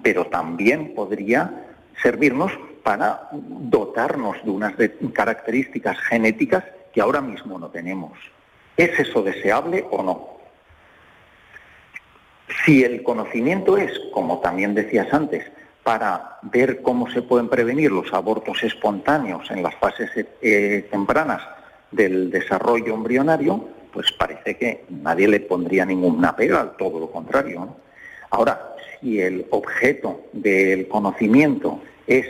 pero 0.00 0.26
también 0.26 0.94
podría 0.94 1.66
servirnos 2.00 2.52
para 2.84 3.30
dotarnos 3.32 4.36
de 4.44 4.50
unas 4.52 4.74
características 5.12 5.98
genéticas 6.02 6.62
que 6.92 7.00
ahora 7.00 7.20
mismo 7.20 7.58
no 7.58 7.68
tenemos. 7.68 8.12
¿Es 8.76 8.96
eso 9.00 9.24
deseable 9.24 9.84
o 9.90 10.04
no? 10.04 10.31
Si 12.64 12.84
el 12.84 13.02
conocimiento 13.02 13.76
es, 13.76 13.92
como 14.12 14.40
también 14.40 14.74
decías 14.74 15.12
antes, 15.12 15.44
para 15.82 16.38
ver 16.42 16.82
cómo 16.82 17.10
se 17.10 17.22
pueden 17.22 17.48
prevenir 17.48 17.90
los 17.90 18.12
abortos 18.12 18.62
espontáneos 18.62 19.50
en 19.50 19.62
las 19.62 19.74
fases 19.76 20.10
eh, 20.40 20.86
tempranas 20.90 21.42
del 21.90 22.30
desarrollo 22.30 22.94
embrionario, 22.94 23.68
pues 23.92 24.12
parece 24.12 24.56
que 24.56 24.84
nadie 24.88 25.28
le 25.28 25.40
pondría 25.40 25.84
ninguna 25.84 26.34
pega, 26.36 26.72
todo 26.78 27.00
lo 27.00 27.10
contrario. 27.10 27.76
Ahora, 28.30 28.74
si 29.00 29.20
el 29.20 29.46
objeto 29.50 30.22
del 30.32 30.88
conocimiento 30.88 31.80
es 32.06 32.26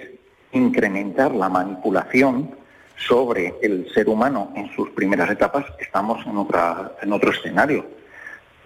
incrementar 0.52 1.34
la 1.34 1.48
manipulación 1.48 2.56
sobre 2.96 3.54
el 3.62 3.92
ser 3.92 4.08
humano 4.08 4.52
en 4.56 4.70
sus 4.74 4.90
primeras 4.90 5.30
etapas, 5.30 5.64
estamos 5.78 6.24
en, 6.26 6.36
otra, 6.36 6.92
en 7.02 7.12
otro 7.12 7.30
escenario. 7.30 7.84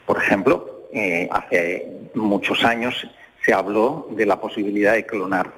Por 0.06 0.18
ejemplo, 0.18 0.75
eh, 0.96 1.28
hace 1.30 2.08
muchos 2.14 2.64
años 2.64 3.06
se 3.44 3.52
habló 3.52 4.08
de 4.12 4.24
la 4.24 4.40
posibilidad 4.40 4.94
de 4.94 5.04
clonar. 5.04 5.52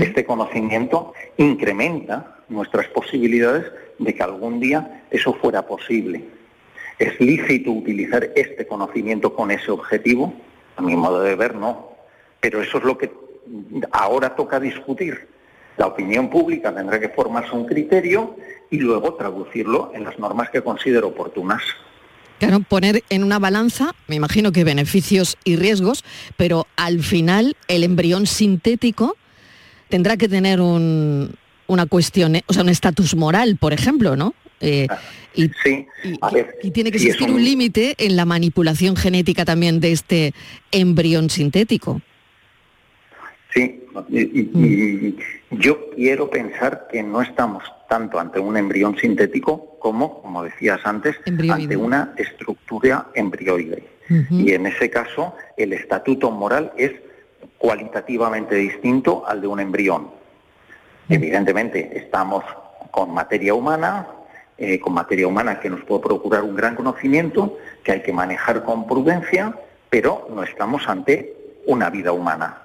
Este 0.00 0.24
conocimiento 0.24 1.12
incrementa 1.36 2.38
nuestras 2.48 2.86
posibilidades 2.86 3.70
de 3.98 4.14
que 4.14 4.22
algún 4.22 4.60
día 4.60 5.04
eso 5.10 5.34
fuera 5.34 5.66
posible. 5.66 6.24
¿Es 6.98 7.20
lícito 7.20 7.70
utilizar 7.70 8.30
este 8.34 8.66
conocimiento 8.66 9.34
con 9.34 9.50
ese 9.50 9.70
objetivo? 9.70 10.32
A 10.76 10.80
mi 10.80 10.96
modo 10.96 11.20
de 11.20 11.34
ver, 11.34 11.54
no. 11.54 11.90
Pero 12.40 12.62
eso 12.62 12.78
es 12.78 12.84
lo 12.84 12.96
que 12.96 13.12
ahora 13.92 14.34
toca 14.34 14.58
discutir. 14.58 15.28
La 15.76 15.86
opinión 15.86 16.30
pública 16.30 16.74
tendrá 16.74 16.98
que 16.98 17.10
formarse 17.10 17.54
un 17.54 17.66
criterio 17.66 18.36
y 18.70 18.78
luego 18.78 19.14
traducirlo 19.14 19.92
en 19.92 20.04
las 20.04 20.18
normas 20.18 20.48
que 20.48 20.62
considero 20.62 21.08
oportunas. 21.08 21.62
Claro, 22.38 22.60
poner 22.60 23.04
en 23.10 23.24
una 23.24 23.38
balanza, 23.38 23.94
me 24.08 24.16
imagino 24.16 24.52
que 24.52 24.64
beneficios 24.64 25.38
y 25.44 25.56
riesgos, 25.56 26.04
pero 26.36 26.66
al 26.76 27.02
final 27.02 27.56
el 27.68 27.84
embrión 27.84 28.26
sintético 28.26 29.16
tendrá 29.88 30.16
que 30.16 30.28
tener 30.28 30.60
un, 30.60 31.36
una 31.66 31.86
cuestión, 31.86 32.36
o 32.46 32.52
sea, 32.52 32.62
un 32.62 32.68
estatus 32.68 33.14
moral, 33.14 33.56
por 33.56 33.72
ejemplo, 33.72 34.16
¿no? 34.16 34.34
Eh, 34.60 34.86
y, 35.34 35.50
sí, 35.62 35.86
y, 36.62 36.70
tiene 36.70 36.90
que 36.90 36.96
existir 36.96 37.30
un, 37.30 37.44
límite 37.44 37.94
en 37.98 38.16
la 38.16 38.24
manipulación 38.24 38.96
genética 38.96 39.44
también 39.44 39.80
de 39.80 39.92
este 39.92 40.32
embrión 40.70 41.28
sintético. 41.28 42.00
Sí, 43.52 43.80
y, 44.10 45.16
yo 45.50 45.90
quiero 45.90 46.30
pensar 46.30 46.86
que 46.90 47.02
no 47.02 47.20
estamos 47.20 47.62
tanto 47.88 48.18
ante 48.18 48.38
un 48.38 48.56
embrión 48.56 48.96
sintético 48.96 49.76
como, 49.78 50.22
como 50.22 50.42
decías 50.42 50.80
antes, 50.84 51.16
ante 51.26 51.76
una 51.76 52.14
estructura 52.16 53.06
embrioide. 53.14 53.84
Y 54.30 54.52
en 54.52 54.66
ese 54.66 54.90
caso, 54.90 55.34
el 55.56 55.72
estatuto 55.72 56.30
moral 56.30 56.72
es 56.76 56.92
cualitativamente 57.58 58.54
distinto 58.56 59.26
al 59.26 59.40
de 59.40 59.46
un 59.46 59.60
embrión. 59.60 60.10
Evidentemente, 61.08 61.96
estamos 61.96 62.44
con 62.90 63.12
materia 63.12 63.54
humana, 63.54 64.06
eh, 64.58 64.78
con 64.78 64.92
materia 64.92 65.26
humana 65.26 65.58
que 65.60 65.70
nos 65.70 65.82
puede 65.84 66.02
procurar 66.02 66.42
un 66.44 66.54
gran 66.54 66.76
conocimiento, 66.76 67.58
que 67.82 67.92
hay 67.92 68.02
que 68.02 68.12
manejar 68.12 68.64
con 68.64 68.86
prudencia, 68.86 69.54
pero 69.90 70.28
no 70.34 70.42
estamos 70.42 70.88
ante 70.88 71.34
una 71.66 71.90
vida 71.90 72.12
humana. 72.12 72.58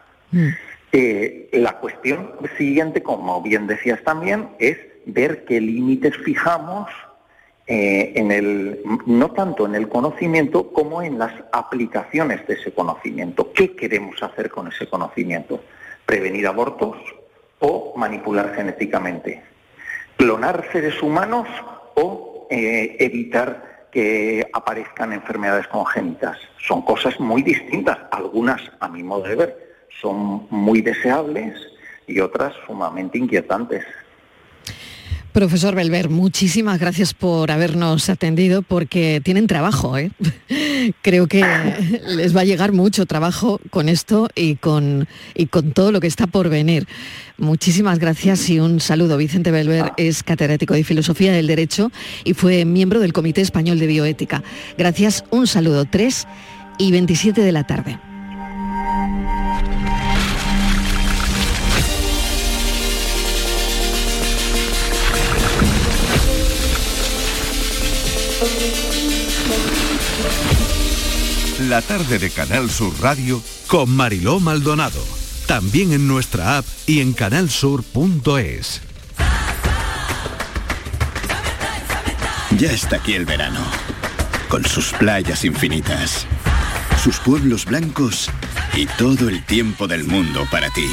Eh, 0.92 1.50
la 1.54 1.80
cuestión 1.80 2.34
siguiente, 2.58 3.02
como 3.02 3.42
bien 3.42 3.68
decías 3.68 4.04
también, 4.04 4.50
es 4.60 4.78
ver 5.10 5.46
qué 5.46 5.60
límites 5.60 6.16
fijamos 6.18 6.90
eh, 7.68 8.14
en 8.16 8.32
el, 8.32 8.82
no 9.06 9.32
tanto 9.32 9.66
en 9.66 9.76
el 9.76 9.88
conocimiento 9.90 10.72
como 10.72 11.02
en 11.02 11.20
las 11.20 11.34
aplicaciones 11.52 12.46
de 12.48 12.56
ese 12.56 12.74
conocimiento. 12.74 13.52
¿Qué 13.54 13.76
queremos 13.76 14.22
hacer 14.24 14.50
con 14.50 14.68
ese 14.68 14.88
conocimiento? 14.88 15.64
¿Prevenir 16.06 16.48
abortos 16.48 16.98
o 17.60 17.94
manipular 17.96 18.56
genéticamente? 18.56 19.44
¿Clonar 20.18 20.68
seres 20.72 21.02
humanos 21.02 21.48
o 21.96 22.48
eh, 22.50 22.98
evitar 23.00 23.88
que 23.92 24.48
aparezcan 24.54 25.14
enfermedades 25.14 25.68
congénitas. 25.68 26.38
Son 26.60 26.84
cosas 26.84 27.20
muy 27.20 27.42
distintas, 27.42 27.98
algunas 28.12 28.62
a 28.80 28.88
mi 28.88 29.02
modo 29.02 29.24
de 29.24 29.36
ver 29.36 29.70
son 30.02 30.48
muy 30.50 30.82
deseables 30.82 31.56
y 32.08 32.20
otras 32.20 32.54
sumamente 32.66 33.18
inquietantes. 33.18 33.84
Profesor 35.32 35.76
Belver, 35.76 36.10
muchísimas 36.10 36.80
gracias 36.80 37.14
por 37.14 37.52
habernos 37.52 38.10
atendido 38.10 38.62
porque 38.64 39.22
tienen 39.24 39.48
trabajo. 39.48 39.98
¿eh? 39.98 40.12
Creo 41.02 41.28
que 41.28 41.46
les 42.08 42.36
va 42.36 42.42
a 42.42 42.46
llegar 42.46 42.72
mucho 42.72 43.06
trabajo 43.06 43.62
con 43.70 43.90
esto 43.90 44.28
y 44.36 44.56
con, 44.56 45.08
y 45.36 45.46
con 45.46 45.72
todo 45.72 45.92
lo 45.92 46.00
que 46.00 46.08
está 46.08 46.26
por 46.26 46.50
venir. 46.50 46.88
Muchísimas 47.38 48.00
gracias 48.00 48.50
y 48.50 48.60
un 48.60 48.80
saludo. 48.80 49.18
Vicente 49.18 49.52
Belver 49.52 49.94
es 49.98 50.24
catedrático 50.24 50.74
de 50.74 50.84
Filosofía 50.84 51.32
del 51.32 51.48
Derecho 51.48 51.92
y 52.24 52.34
fue 52.34 52.66
miembro 52.66 53.00
del 53.00 53.14
Comité 53.14 53.42
Español 53.42 53.80
de 53.80 53.88
Bioética. 53.88 54.44
Gracias, 54.78 55.24
un 55.30 55.48
saludo. 55.48 55.86
3 55.86 56.28
y 56.80 56.92
27 56.92 57.42
de 57.42 57.52
la 57.52 57.66
tarde. 57.66 58.00
La 71.70 71.84
tarde 71.84 72.18
de 72.18 72.32
Canal 72.32 72.68
Sur 72.72 72.92
Radio 73.00 73.40
con 73.68 73.92
Mariló 73.92 74.40
Maldonado. 74.40 75.00
También 75.46 75.94
en 75.94 76.08
nuestra 76.08 76.58
app 76.58 76.66
y 76.88 77.00
en 77.00 77.14
canalsur.es. 77.14 78.82
Ya 82.58 82.72
está 82.72 82.96
aquí 82.96 83.14
el 83.14 83.26
verano, 83.26 83.60
con 84.48 84.66
sus 84.66 84.94
playas 84.94 85.46
infinitas, 85.46 86.26
sus 87.04 87.20
pueblos 87.20 87.66
blancos 87.66 88.32
y 88.74 88.88
todo 88.88 89.30
el 89.30 89.46
tiempo 89.46 89.88
del 89.88 90.06
mundo 90.06 90.48
para 90.50 90.72
ti. 90.72 90.90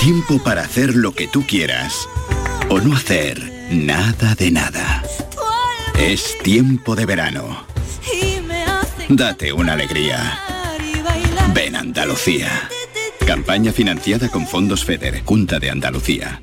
Tiempo 0.00 0.42
para 0.42 0.62
hacer 0.62 0.94
lo 0.94 1.12
que 1.12 1.28
tú 1.28 1.44
quieras 1.46 2.08
o 2.70 2.80
no 2.80 2.96
hacer 2.96 3.68
nada 3.70 4.34
de 4.34 4.50
nada. 4.50 5.02
Es 5.98 6.38
tiempo 6.42 6.96
de 6.96 7.04
verano 7.04 7.75
Date 9.08 9.52
una 9.52 9.74
alegría. 9.74 10.38
Ven 11.54 11.76
Andalucía. 11.76 12.68
Campaña 13.24 13.70
financiada 13.70 14.28
con 14.28 14.46
fondos 14.46 14.84
FEDER, 14.84 15.22
Junta 15.24 15.60
de 15.60 15.70
Andalucía. 15.70 16.42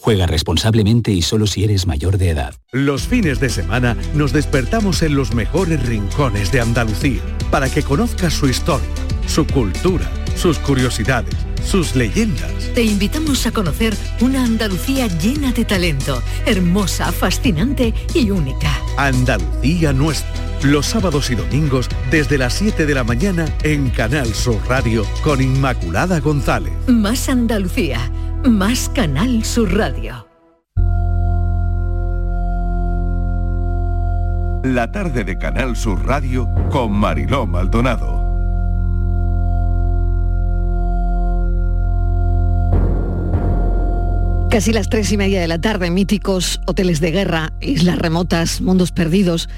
Juega 0.00 0.26
responsablemente 0.26 1.10
y 1.10 1.22
solo 1.22 1.46
si 1.46 1.64
eres 1.64 1.86
mayor 1.86 2.18
de 2.18 2.30
edad. 2.30 2.54
Los 2.70 3.08
fines 3.08 3.40
de 3.40 3.50
semana 3.50 3.96
nos 4.14 4.32
despertamos 4.32 5.02
en 5.02 5.16
los 5.16 5.34
mejores 5.34 5.84
rincones 5.86 6.52
de 6.52 6.60
Andalucía 6.60 7.20
para 7.50 7.68
que 7.68 7.82
conozcas 7.82 8.32
su 8.32 8.48
historia, 8.48 8.86
su 9.26 9.44
cultura, 9.44 10.08
sus 10.36 10.60
curiosidades, 10.60 11.34
sus 11.64 11.96
leyendas. 11.96 12.52
Te 12.74 12.84
invitamos 12.84 13.44
a 13.46 13.50
conocer 13.50 13.92
una 14.20 14.44
Andalucía 14.44 15.08
llena 15.08 15.50
de 15.50 15.64
talento, 15.64 16.22
hermosa, 16.46 17.10
fascinante 17.10 17.92
y 18.14 18.30
única. 18.30 18.70
Andalucía 18.96 19.92
nuestra. 19.92 20.32
Los 20.62 20.86
sábados 20.86 21.30
y 21.30 21.34
domingos 21.34 21.88
desde 22.10 22.38
las 22.38 22.54
7 22.54 22.86
de 22.86 22.94
la 22.94 23.04
mañana 23.04 23.46
en 23.62 23.90
Canal 23.90 24.32
Sur 24.34 24.60
Radio 24.68 25.04
con 25.22 25.40
Inmaculada 25.40 26.20
González. 26.20 26.72
Más 26.88 27.28
Andalucía 27.28 28.10
más 28.44 28.88
Canal 28.90 29.44
Sur 29.44 29.76
Radio. 29.76 30.26
La 34.62 34.90
tarde 34.92 35.24
de 35.24 35.36
Canal 35.36 35.76
Sur 35.76 36.06
Radio 36.06 36.48
con 36.70 36.92
Mariló 36.92 37.46
Maldonado. 37.46 38.26
Casi 44.50 44.72
las 44.72 44.88
tres 44.88 45.12
y 45.12 45.16
media 45.16 45.40
de 45.40 45.48
la 45.48 45.60
tarde, 45.60 45.90
míticos 45.90 46.60
hoteles 46.66 47.00
de 47.00 47.10
guerra, 47.10 47.52
islas 47.60 47.98
remotas, 47.98 48.60
mundos 48.60 48.92
perdidos 48.92 49.48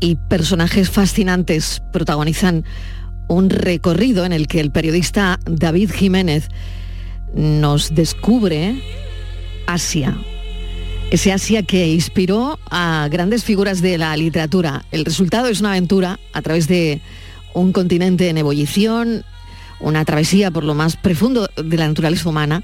y 0.00 0.16
personajes 0.16 0.90
fascinantes 0.90 1.82
protagonizan 1.92 2.64
un 3.28 3.50
recorrido 3.50 4.24
en 4.24 4.32
el 4.32 4.46
que 4.46 4.60
el 4.60 4.70
periodista 4.70 5.38
David 5.46 5.90
Jiménez 5.92 6.48
nos 7.34 7.94
descubre 7.94 8.74
Asia, 9.66 10.16
ese 11.10 11.32
Asia 11.32 11.62
que 11.62 11.88
inspiró 11.88 12.58
a 12.70 13.08
grandes 13.10 13.44
figuras 13.44 13.82
de 13.82 13.98
la 13.98 14.16
literatura. 14.16 14.84
El 14.90 15.04
resultado 15.04 15.48
es 15.48 15.60
una 15.60 15.70
aventura 15.70 16.18
a 16.32 16.42
través 16.42 16.68
de 16.68 17.00
un 17.54 17.72
continente 17.72 18.28
en 18.28 18.38
ebullición, 18.38 19.24
una 19.80 20.04
travesía 20.04 20.50
por 20.50 20.64
lo 20.64 20.74
más 20.74 20.96
profundo 20.96 21.48
de 21.56 21.76
la 21.76 21.88
naturaleza 21.88 22.28
humana 22.28 22.62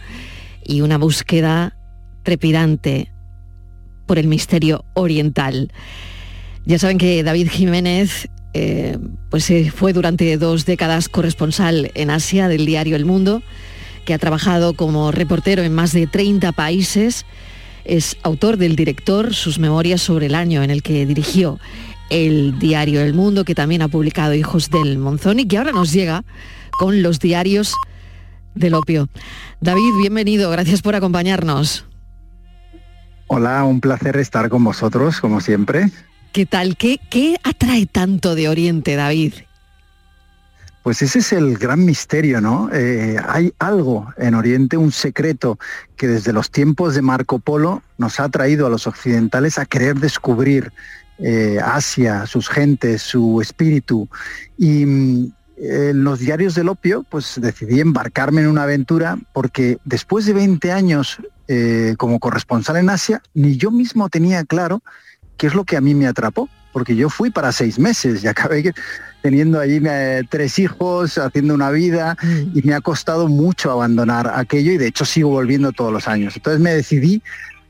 y 0.65 0.81
una 0.81 0.99
búsqueda 0.99 1.77
trepidante 2.23 3.11
por 4.07 4.19
el 4.19 4.27
misterio 4.27 4.85
oriental. 4.95 5.73
Ya 6.67 6.79
saben 6.79 6.99
que 6.99 7.23
David 7.23 7.49
Jiménez 7.51 8.29
eh, 8.55 8.99
pues, 9.31 9.53
fue 9.75 9.93
durante 9.93 10.37
dos 10.39 10.65
décadas 10.65 11.09
corresponsal 11.09 11.91
en 11.95 12.11
Asia 12.11 12.49
del 12.49 12.67
diario 12.67 12.97
El 12.97 13.05
Mundo 13.05 13.43
que 14.05 14.15
ha 14.15 14.19
trabajado 14.19 14.75
como 14.75 15.11
reportero 15.11 15.63
en 15.63 15.75
más 15.75 15.93
de 15.93 16.07
30 16.07 16.53
países 16.53 17.25
es 17.85 18.17
autor 18.23 18.57
del 18.57 18.77
director, 18.77 19.35
sus 19.35 19.59
memorias 19.59 20.01
sobre 20.01 20.27
el 20.27 20.35
año 20.35 20.63
en 20.63 20.71
el 20.71 20.83
que 20.83 21.07
dirigió 21.07 21.59
el 22.11 22.59
diario 22.59 23.01
El 23.01 23.15
Mundo, 23.15 23.45
que 23.45 23.55
también 23.55 23.83
ha 23.83 23.89
publicado 23.89 24.35
Hijos 24.35 24.71
del 24.71 24.99
Monzón 24.99 25.41
y 25.41 25.47
que 25.47 25.59
ahora 25.59 25.73
nos 25.73 25.93
llega 25.93 26.25
con 26.79 27.03
los 27.03 27.19
diarios 27.19 27.75
del 28.55 28.75
opio. 28.75 29.09
David, 29.61 29.99
bienvenido, 29.99 30.51
gracias 30.51 30.83
por 30.83 30.95
acompañarnos. 30.95 31.87
Hola, 33.27 33.65
un 33.65 33.81
placer 33.81 34.17
estar 34.17 34.49
con 34.49 34.63
vosotros, 34.65 35.21
como 35.21 35.41
siempre. 35.41 35.91
¿Qué 36.33 36.47
tal? 36.47 36.77
¿Qué, 36.77 37.01
qué 37.11 37.37
atrae 37.43 37.87
tanto 37.87 38.35
de 38.35 38.49
Oriente, 38.49 38.97
David? 38.97 39.35
Pues 40.85 41.01
ese 41.01 41.21
es 41.21 41.33
el 41.33 41.57
gran 41.57 41.83
misterio, 41.83 42.43
¿no? 42.43 42.69
Eh, 42.71 43.17
hay 43.27 43.55
algo 43.59 44.13
en 44.19 44.35
Oriente, 44.35 44.77
un 44.77 44.93
secreto 44.93 45.59
que 45.97 46.07
desde 46.07 46.35
los 46.35 46.51
tiempos 46.51 46.95
de 46.95 47.01
Marco 47.01 47.39
Polo 47.39 47.83
nos 47.97 48.21
ha 48.21 48.29
traído 48.29 48.67
a 48.67 48.71
los 48.71 48.87
occidentales 48.87 49.59
a 49.59 49.65
querer 49.65 49.95
descubrir 49.97 50.75
eh, 51.19 51.59
Asia, 51.65 52.27
sus 52.27 52.51
gentes, 52.51 53.01
su 53.01 53.41
espíritu. 53.41 54.11
Y 54.59 54.85
mm, 54.85 55.33
en 55.57 56.05
los 56.05 56.19
diarios 56.19 56.55
del 56.55 56.69
opio, 56.69 57.03
pues 57.09 57.41
decidí 57.41 57.81
embarcarme 57.81 58.43
en 58.43 58.49
una 58.49 58.65
aventura 58.65 59.17
porque 59.33 59.79
después 59.87 60.27
de 60.27 60.35
20 60.35 60.71
años 60.71 61.17
eh, 61.49 61.95
como 61.97 62.21
corresponsal 62.21 62.77
en 62.77 62.91
Asia, 62.91 63.23
ni 63.33 63.57
yo 63.57 63.71
mismo 63.71 64.11
tenía 64.11 64.45
claro 64.45 64.83
qué 65.39 65.47
es 65.47 65.55
lo 65.55 65.65
que 65.65 65.79
a 65.79 65.81
mí 65.81 65.95
me 65.95 66.07
atrapó, 66.07 66.51
porque 66.75 66.97
yo 66.97 67.09
fui 67.09 67.31
para 67.31 67.53
seis 67.53 67.79
meses 67.79 68.25
y 68.25 68.27
acabé 68.27 68.75
teniendo 69.23 69.61
allí 69.61 69.81
eh, 69.87 70.25
tres 70.29 70.59
hijos, 70.59 71.17
haciendo 71.17 71.55
una 71.55 71.71
vida 71.71 72.17
y 72.53 72.61
me 72.63 72.75
ha 72.75 72.81
costado 72.81 73.29
mucho 73.29 73.71
abandonar 73.71 74.31
aquello 74.35 74.73
y 74.73 74.77
de 74.77 74.89
hecho 74.89 75.05
sigo 75.05 75.31
volviendo 75.31 75.71
todos 75.73 75.93
los 75.93 76.09
años. 76.09 76.35
Entonces 76.37 76.61
me 76.61 76.75
decidí 76.75 77.23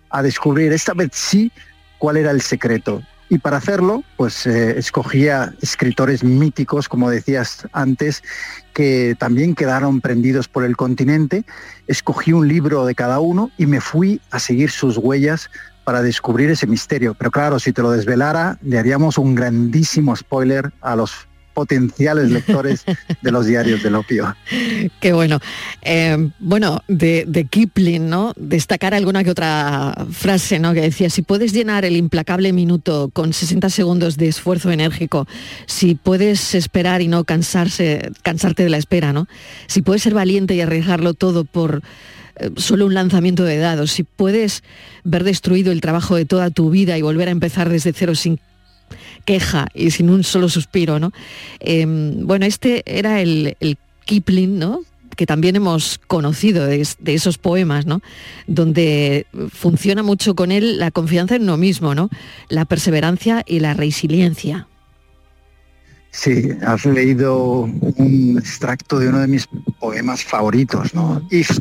a 0.09 0.23
descubrir 0.23 0.73
esta 0.73 0.95
vez 0.95 1.11
sí 1.13 1.53
cuál 1.99 2.17
era 2.17 2.31
el 2.31 2.41
secreto 2.41 3.03
y 3.31 3.39
para 3.39 3.57
hacerlo, 3.57 4.05
pues 4.17 4.47
eh, 4.47 4.79
escogía 4.79 5.55
escritores 5.61 6.23
míticos, 6.23 6.89
como 6.89 7.11
decías 7.11 7.67
antes, 7.73 8.23
que 8.75 9.17
también 9.19 9.55
quedaron 9.55 10.01
prendidos 10.01 10.47
por 10.47 10.65
el 10.65 10.77
continente. 10.77 11.45
Escogí 11.87 12.33
un 12.33 12.47
libro 12.49 12.85
de 12.85 12.95
cada 12.95 13.21
uno 13.21 13.51
y 13.57 13.67
me 13.67 13.81
fui 13.81 14.21
a 14.31 14.39
seguir 14.39 14.71
sus 14.71 14.99
huellas 14.99 15.51
para 15.85 16.03
descubrir 16.03 16.51
ese 16.51 16.67
misterio. 16.67 17.15
Pero 17.15 17.31
claro, 17.31 17.59
si 17.59 17.73
te 17.73 17.83
lo 17.83 17.91
desvelara, 17.91 18.59
le 18.63 18.79
haríamos 18.79 19.19
un 19.19 19.35
grandísimo 19.35 20.17
spoiler 20.17 20.73
a 20.81 20.97
los 20.97 21.29
potenciales 21.55 22.31
lectores 22.31 22.85
de 23.23 23.31
los 23.31 23.47
diarios 23.47 23.83
del 23.83 23.95
opio. 23.95 24.37
Qué 25.01 25.13
bueno. 25.13 25.41
Eh, 25.83 26.31
bueno, 26.41 26.83
de, 26.89 27.47
Kipling, 27.49 28.11
¿no? 28.11 28.33
Destacar 28.37 28.93
alguna 28.93 29.25
que 29.25 29.31
otra 29.31 29.95
frase, 30.11 30.59
¿no? 30.59 30.75
Que 30.75 30.83
decía, 30.83 31.09
si 31.09 31.23
puedes 31.23 31.53
llenar 31.53 31.85
el 31.85 31.97
implacable 31.97 32.53
minuto 32.53 33.09
con 33.13 33.33
60 33.33 33.71
segundos 33.71 34.17
de 34.17 34.29
esfuerzo 34.29 34.71
enérgico, 34.71 35.27
si 35.67 35.95
puedes 35.95 36.55
esperar 36.55 37.01
y 37.01 37.09
no 37.09 37.25
cansarse, 37.25 38.11
cansarte 38.23 38.65
de 38.65 38.71
la 38.71 38.79
espera, 38.79 39.13
¿no? 39.13 39.29
Si 39.69 39.81
puedes 39.81 40.03
ser 40.03 40.15
valiente 40.15 40.55
y 40.55 40.61
arriesgarlo 40.61 41.15
todo 41.15 41.45
por 41.45 41.83
solo 42.57 42.87
un 42.87 42.95
lanzamiento 42.95 43.45
de 43.45 43.59
dados, 43.59 43.93
si 43.93 44.03
puedes 44.03 44.63
ver 45.05 45.25
destruido 45.25 45.73
el 45.73 45.81
trabajo 45.81 46.17
de 46.17 46.25
toda 46.25 46.51
tu 46.51 46.71
vida 46.71 46.99
y 46.99 47.03
volver 47.03 47.29
a 47.29 47.33
empezar 47.33 47.69
desde 47.69 47.93
cero 47.93 48.15
sin 48.15 48.41
queja 49.25 49.69
y 49.75 49.91
sin 49.91 50.11
un 50.11 50.25
solo 50.25 50.49
suspiro, 50.49 50.99
¿no? 50.99 51.13
Em, 51.61 52.27
bueno, 52.27 52.47
este 52.47 52.83
era 52.87 53.21
el, 53.21 53.57
Kipling, 54.05 54.59
¿no? 54.59 54.81
que 55.17 55.27
también 55.27 55.55
hemos 55.55 56.01
conocido 56.09 56.67
de, 56.67 56.85
esos 57.07 57.39
poemas, 57.39 57.87
¿no? 57.87 58.03
Donde 58.49 59.27
funciona 59.49 60.03
mucho 60.03 60.35
con 60.35 60.51
él 60.51 60.79
la 60.79 60.91
confianza 60.91 61.37
en 61.37 61.43
uno 61.43 61.57
mismo, 61.57 61.95
¿no? 61.95 62.11
La 62.49 62.65
perseverancia 62.65 63.45
y 63.47 63.61
la 63.61 63.75
resiliencia. 63.75 64.67
Sí, 66.11 66.49
has 66.67 66.85
leído 66.85 67.61
un 67.61 68.37
extracto 68.39 68.99
de 68.99 69.09
uno 69.09 69.21
de 69.21 69.29
mis 69.29 69.49
poemas 69.79 70.25
favoritos, 70.25 70.95
¿no? 70.95 71.27
If, 71.31 71.59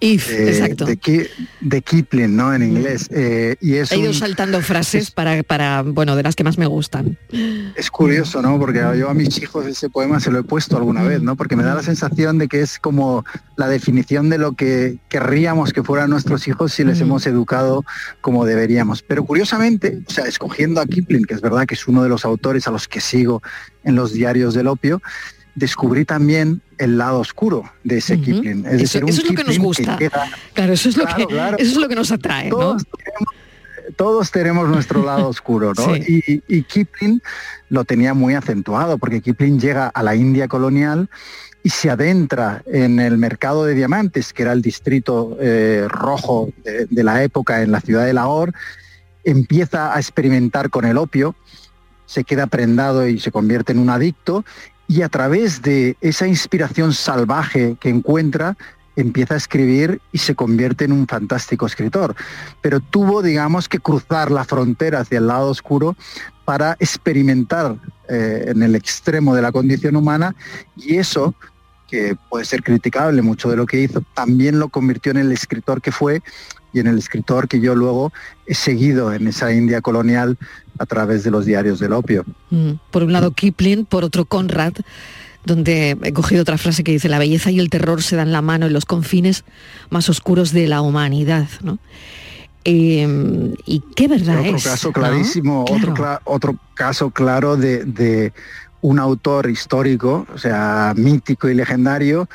exacto. 0.00 0.86
De, 0.86 1.82
Kipling, 1.82 2.36
¿no? 2.36 2.54
En 2.54 2.62
inglés. 2.62 3.08
Eh, 3.10 3.56
y 3.60 3.74
He 3.74 3.98
ido 3.98 4.12
saltando 4.12 4.60
frases 4.60 5.10
para, 5.10 5.42
para, 5.42 5.82
bueno, 5.82 6.16
de 6.16 6.22
las 6.22 6.36
que 6.36 6.44
más 6.44 6.58
me 6.58 6.66
gustan. 6.66 7.18
Es 7.76 7.90
curioso, 7.90 8.42
¿no? 8.42 8.58
Porque 8.58 8.80
yo 8.98 9.08
a 9.08 9.14
mis 9.14 9.40
hijos 9.42 9.66
ese 9.66 9.90
poema 9.90 10.20
se 10.20 10.30
lo 10.30 10.38
he 10.38 10.42
puesto 10.42 10.76
alguna 10.76 11.02
vez, 11.02 11.22
¿no? 11.22 11.36
Porque 11.36 11.56
me 11.56 11.62
da 11.62 11.74
la 11.74 11.82
sensación 11.82 12.38
de 12.38 12.48
que 12.48 12.60
es 12.60 12.78
como 12.78 13.24
la 13.56 13.68
definición 13.68 14.28
de 14.28 14.38
lo 14.38 14.52
que 14.52 14.98
querríamos 15.08 15.72
que 15.72 15.82
fueran 15.82 16.10
nuestros 16.10 16.46
hijos 16.48 16.72
si 16.72 16.84
les 16.84 17.00
hemos 17.00 17.26
educado 17.26 17.84
como 18.20 18.44
deberíamos. 18.44 19.02
Pero 19.02 19.24
curiosamente, 19.24 20.00
o 20.06 20.10
sea, 20.10 20.26
escogiendo 20.26 20.80
a 20.80 20.86
Kipling, 20.86 21.24
que 21.24 21.34
es 21.34 21.40
verdad 21.40 21.66
que 21.66 21.74
es 21.74 21.86
uno 21.86 22.02
de 22.02 22.08
los 22.08 22.24
autores 22.24 22.66
a 22.66 22.70
los 22.70 22.88
que 22.88 23.00
sigo 23.00 23.42
en 23.84 23.94
los 23.94 24.12
diarios 24.12 24.54
del 24.54 24.68
opio, 24.68 25.00
descubrí 25.54 26.04
también 26.04 26.60
el 26.78 26.98
lado 26.98 27.20
oscuro 27.20 27.64
de 27.84 27.98
ese 27.98 28.20
Kipling. 28.20 28.66
Es 28.66 28.94
eso, 28.94 29.06
es 29.06 29.24
lo 29.24 29.34
que 29.34 29.44
nos 29.44 29.58
gusta. 29.58 29.98
claro, 30.52 30.72
eso 30.72 30.88
es, 30.88 30.96
lo 30.96 31.06
que, 31.06 31.22
eso 31.22 31.56
es 31.58 31.76
lo 31.76 31.88
que 31.88 31.94
nos 31.94 32.10
atrae. 32.10 32.50
Todos, 33.96 34.30
tenemos, 34.30 34.68
nuestro 34.68 35.04
lado 35.04 35.28
oscuro, 35.28 35.72
¿no? 35.76 35.94
Y, 36.06 36.62
Kipling 36.62 37.22
lo 37.68 37.84
tenía 37.84 38.14
muy 38.14 38.34
acentuado, 38.34 38.98
porque 38.98 39.20
Kipling 39.20 39.60
llega 39.60 39.88
a 39.88 40.02
la 40.02 40.14
India 40.14 40.48
colonial 40.48 41.08
y 41.62 41.70
se 41.70 41.90
adentra 41.90 42.62
en 42.66 42.98
el 42.98 43.18
mercado 43.18 43.64
de 43.64 43.74
diamantes, 43.74 44.32
que 44.32 44.42
era 44.42 44.52
el 44.52 44.62
distrito 44.62 45.36
eh, 45.40 45.86
rojo 45.88 46.50
de, 46.64 46.86
de 46.86 47.04
la 47.04 47.22
época 47.22 47.62
en 47.62 47.72
la 47.72 47.80
ciudad 47.80 48.04
de 48.04 48.12
Lahore, 48.12 48.52
empieza 49.22 49.94
a 49.94 49.98
experimentar 49.98 50.70
con 50.70 50.84
el 50.84 50.98
opio, 50.98 51.34
se 52.06 52.24
queda 52.24 52.46
prendado 52.46 53.06
y 53.06 53.18
se 53.18 53.30
convierte 53.30 53.72
en 53.72 53.78
un 53.78 53.90
adicto 53.90 54.44
y 54.88 55.02
a 55.02 55.08
través 55.08 55.62
de 55.62 55.96
esa 56.00 56.26
inspiración 56.26 56.92
salvaje 56.92 57.76
que 57.80 57.88
encuentra, 57.88 58.56
empieza 58.96 59.34
a 59.34 59.36
escribir 59.36 60.00
y 60.12 60.18
se 60.18 60.34
convierte 60.34 60.84
en 60.84 60.92
un 60.92 61.06
fantástico 61.06 61.66
escritor. 61.66 62.14
Pero 62.60 62.80
tuvo, 62.80 63.22
digamos, 63.22 63.68
que 63.68 63.80
cruzar 63.80 64.30
la 64.30 64.44
frontera 64.44 65.00
hacia 65.00 65.18
el 65.18 65.26
lado 65.26 65.50
oscuro 65.50 65.96
para 66.44 66.76
experimentar 66.78 67.76
eh, 68.08 68.44
en 68.48 68.62
el 68.62 68.74
extremo 68.74 69.34
de 69.34 69.42
la 69.42 69.52
condición 69.52 69.96
humana 69.96 70.34
y 70.76 70.96
eso, 70.96 71.34
que 71.88 72.16
puede 72.28 72.44
ser 72.44 72.62
criticable 72.62 73.22
mucho 73.22 73.50
de 73.50 73.56
lo 73.56 73.66
que 73.66 73.80
hizo, 73.80 74.02
también 74.14 74.58
lo 74.58 74.68
convirtió 74.68 75.12
en 75.12 75.18
el 75.18 75.32
escritor 75.32 75.80
que 75.80 75.92
fue 75.92 76.22
y 76.74 76.80
en 76.80 76.88
el 76.88 76.98
escritor 76.98 77.48
que 77.48 77.60
yo 77.60 77.74
luego 77.74 78.12
he 78.46 78.54
seguido 78.54 79.12
en 79.12 79.28
esa 79.28 79.52
India 79.52 79.80
colonial 79.80 80.36
a 80.78 80.86
través 80.86 81.22
de 81.22 81.30
los 81.30 81.46
diarios 81.46 81.78
del 81.78 81.92
opio. 81.92 82.24
Mm, 82.50 82.72
por 82.90 83.04
un 83.04 83.12
lado 83.12 83.30
Kipling, 83.30 83.86
por 83.86 84.04
otro 84.04 84.24
Conrad, 84.24 84.74
donde 85.44 85.96
he 86.02 86.12
cogido 86.12 86.42
otra 86.42 86.58
frase 86.58 86.84
que 86.84 86.92
dice, 86.92 87.08
la 87.08 87.18
belleza 87.18 87.50
y 87.50 87.60
el 87.60 87.70
terror 87.70 88.02
se 88.02 88.16
dan 88.16 88.32
la 88.32 88.42
mano 88.42 88.66
en 88.66 88.72
los 88.72 88.84
confines 88.84 89.44
más 89.90 90.08
oscuros 90.08 90.52
de 90.52 90.66
la 90.66 90.80
humanidad. 90.80 91.48
¿no? 91.62 91.78
Em, 92.64 93.54
y 93.66 93.82
qué 93.94 94.08
verdad 94.08 94.40
otro 94.40 94.58
caso 94.58 94.92
clarísimo, 94.92 95.64
otro, 95.70 95.94
otro 96.24 96.56
caso 96.74 97.10
claro 97.10 97.56
de, 97.56 98.32
un 98.80 98.98
autor 98.98 99.48
histórico, 99.48 100.26
o 100.34 100.38
sea, 100.38 100.92
mítico 100.96 101.48
y 101.48 101.54
legendario, 101.54 102.28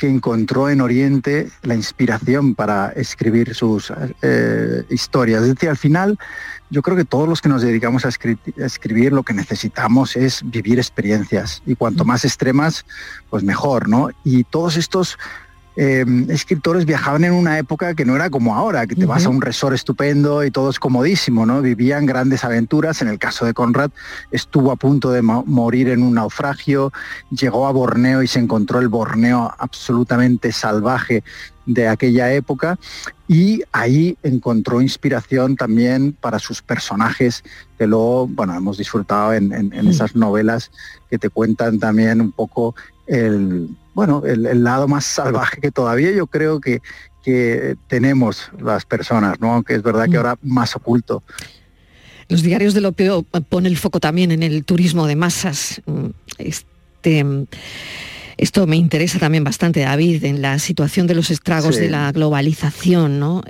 que 0.00 0.08
encontró 0.08 0.70
en 0.70 0.80
Oriente 0.80 1.50
la 1.62 1.74
inspiración 1.74 2.54
para 2.54 2.88
escribir 2.88 3.54
sus 3.54 3.92
eh, 4.22 4.82
historias. 4.88 5.42
Es 5.42 5.48
decir, 5.48 5.68
al 5.68 5.76
final 5.76 6.18
yo 6.70 6.80
creo 6.80 6.96
que 6.96 7.04
todos 7.04 7.28
los 7.28 7.42
que 7.42 7.50
nos 7.50 7.60
dedicamos 7.60 8.06
a, 8.06 8.08
escribir 8.08 9.12
lo 9.12 9.24
que 9.24 9.34
necesitamos 9.34 10.16
es 10.16 10.40
vivir 10.42 10.78
experiencias 10.78 11.62
y 11.66 11.74
cuanto 11.74 12.06
más 12.06 12.24
extremas, 12.24 12.86
pues 13.28 13.42
mejor, 13.42 13.90
¿no? 13.90 14.08
Y 14.24 14.44
todos 14.44 14.78
estos 14.78 15.18
Em, 15.76 16.28
escritores 16.30 16.84
viajaban 16.84 17.22
en 17.24 17.32
una 17.32 17.58
época 17.58 17.94
que 17.94 18.04
no 18.04 18.16
era 18.16 18.28
como 18.28 18.56
ahora, 18.56 18.88
que 18.88 18.96
te 18.96 19.06
vas 19.06 19.24
a 19.24 19.28
un 19.28 19.40
resort 19.40 19.74
estupendo 19.74 20.44
y 20.44 20.50
todo 20.50 20.68
es 20.68 20.80
comodísimo, 20.80 21.46
¿no? 21.46 21.62
Vivían 21.62 22.06
grandes 22.06 22.44
aventuras. 22.44 23.02
En 23.02 23.08
el 23.08 23.18
caso 23.18 23.44
de 23.46 23.54
Conrad, 23.54 23.90
estuvo 24.32 24.72
a 24.72 24.76
punto 24.76 25.12
de 25.12 25.22
morir 25.22 25.88
en 25.88 26.02
un 26.02 26.14
naufragio, 26.14 26.92
llegó 27.30 27.68
a 27.68 27.72
Borneo 27.72 28.22
y 28.22 28.26
se 28.26 28.40
encontró 28.40 28.80
el 28.80 28.88
Borneo 28.88 29.54
absolutamente 29.58 30.50
salvaje 30.50 31.22
de 31.66 31.86
aquella 31.86 32.32
época 32.32 32.78
y 33.28 33.62
ahí 33.70 34.18
encontró 34.24 34.80
inspiración 34.80 35.54
también 35.54 36.16
para 36.20 36.40
sus 36.40 36.62
personajes 36.62 37.44
que 37.78 37.86
luego, 37.86 38.26
bueno, 38.26 38.56
hemos 38.56 38.76
disfrutado 38.76 39.34
en 39.34 39.72
esas 39.88 40.16
novelas 40.16 40.72
que 41.08 41.18
te 41.18 41.30
cuentan 41.30 41.78
también 41.78 42.20
un 42.20 42.32
poco 42.32 42.74
el, 43.06 43.68
bueno, 43.94 44.22
el, 44.24 44.64
lado 44.64 44.88
más 44.88 45.04
salvaje 45.04 45.60
que 45.60 45.70
todavía 45.70 46.10
yo 46.12 46.26
creo 46.26 46.60
que, 46.60 46.80
que 47.22 47.76
tenemos 47.88 48.50
las 48.60 48.84
personas, 48.84 49.40
¿no? 49.40 49.52
Aunque 49.52 49.74
es 49.74 49.82
verdad 49.82 50.04
que 50.04 50.12
mm. 50.12 50.16
ahora 50.16 50.38
más 50.42 50.76
oculto. 50.76 51.22
Los 52.28 52.42
diarios 52.42 52.74
del 52.74 52.86
opio 52.86 53.22
pone 53.22 53.68
el 53.68 53.76
foco 53.76 53.98
también 53.98 54.30
en 54.30 54.42
el 54.42 54.64
turismo 54.64 55.06
de 55.06 55.16
masas. 55.16 55.82
Mm, 55.86 56.06
este, 56.38 57.24
esto 58.36 58.66
me 58.66 58.76
interesa 58.76 59.18
también 59.18 59.44
bastante, 59.44 59.80
David, 59.80 60.24
en 60.24 60.40
la 60.40 60.58
situación 60.58 61.06
de 61.06 61.14
los 61.14 61.30
estragos 61.30 61.76
de 61.76 61.90
la 61.90 62.12
globalización, 62.12 63.18
¿no? 63.18 63.42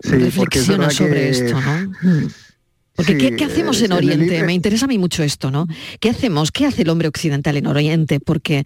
reflexiona 0.00 0.90
sobre 0.90 1.30
esto, 1.30 1.58
¿no? 1.60 2.28
Porque 2.94 3.34
¿qué, 3.36 3.44
hacemos 3.44 3.80
en 3.82 3.92
Oriente? 3.92 4.42
Me 4.44 4.54
interesa 4.54 4.84
a 4.84 4.88
mí 4.88 4.98
mucho 4.98 5.22
esto, 5.22 5.50
¿no? 5.50 5.66
¿Qué 6.00 6.10
hacemos? 6.10 6.52
¿Qué 6.52 6.66
hace 6.66 6.82
el 6.82 6.90
hombre 6.90 7.08
occidental 7.08 7.56
en 7.56 7.66
Oriente? 7.66 8.20
Porque 8.20 8.64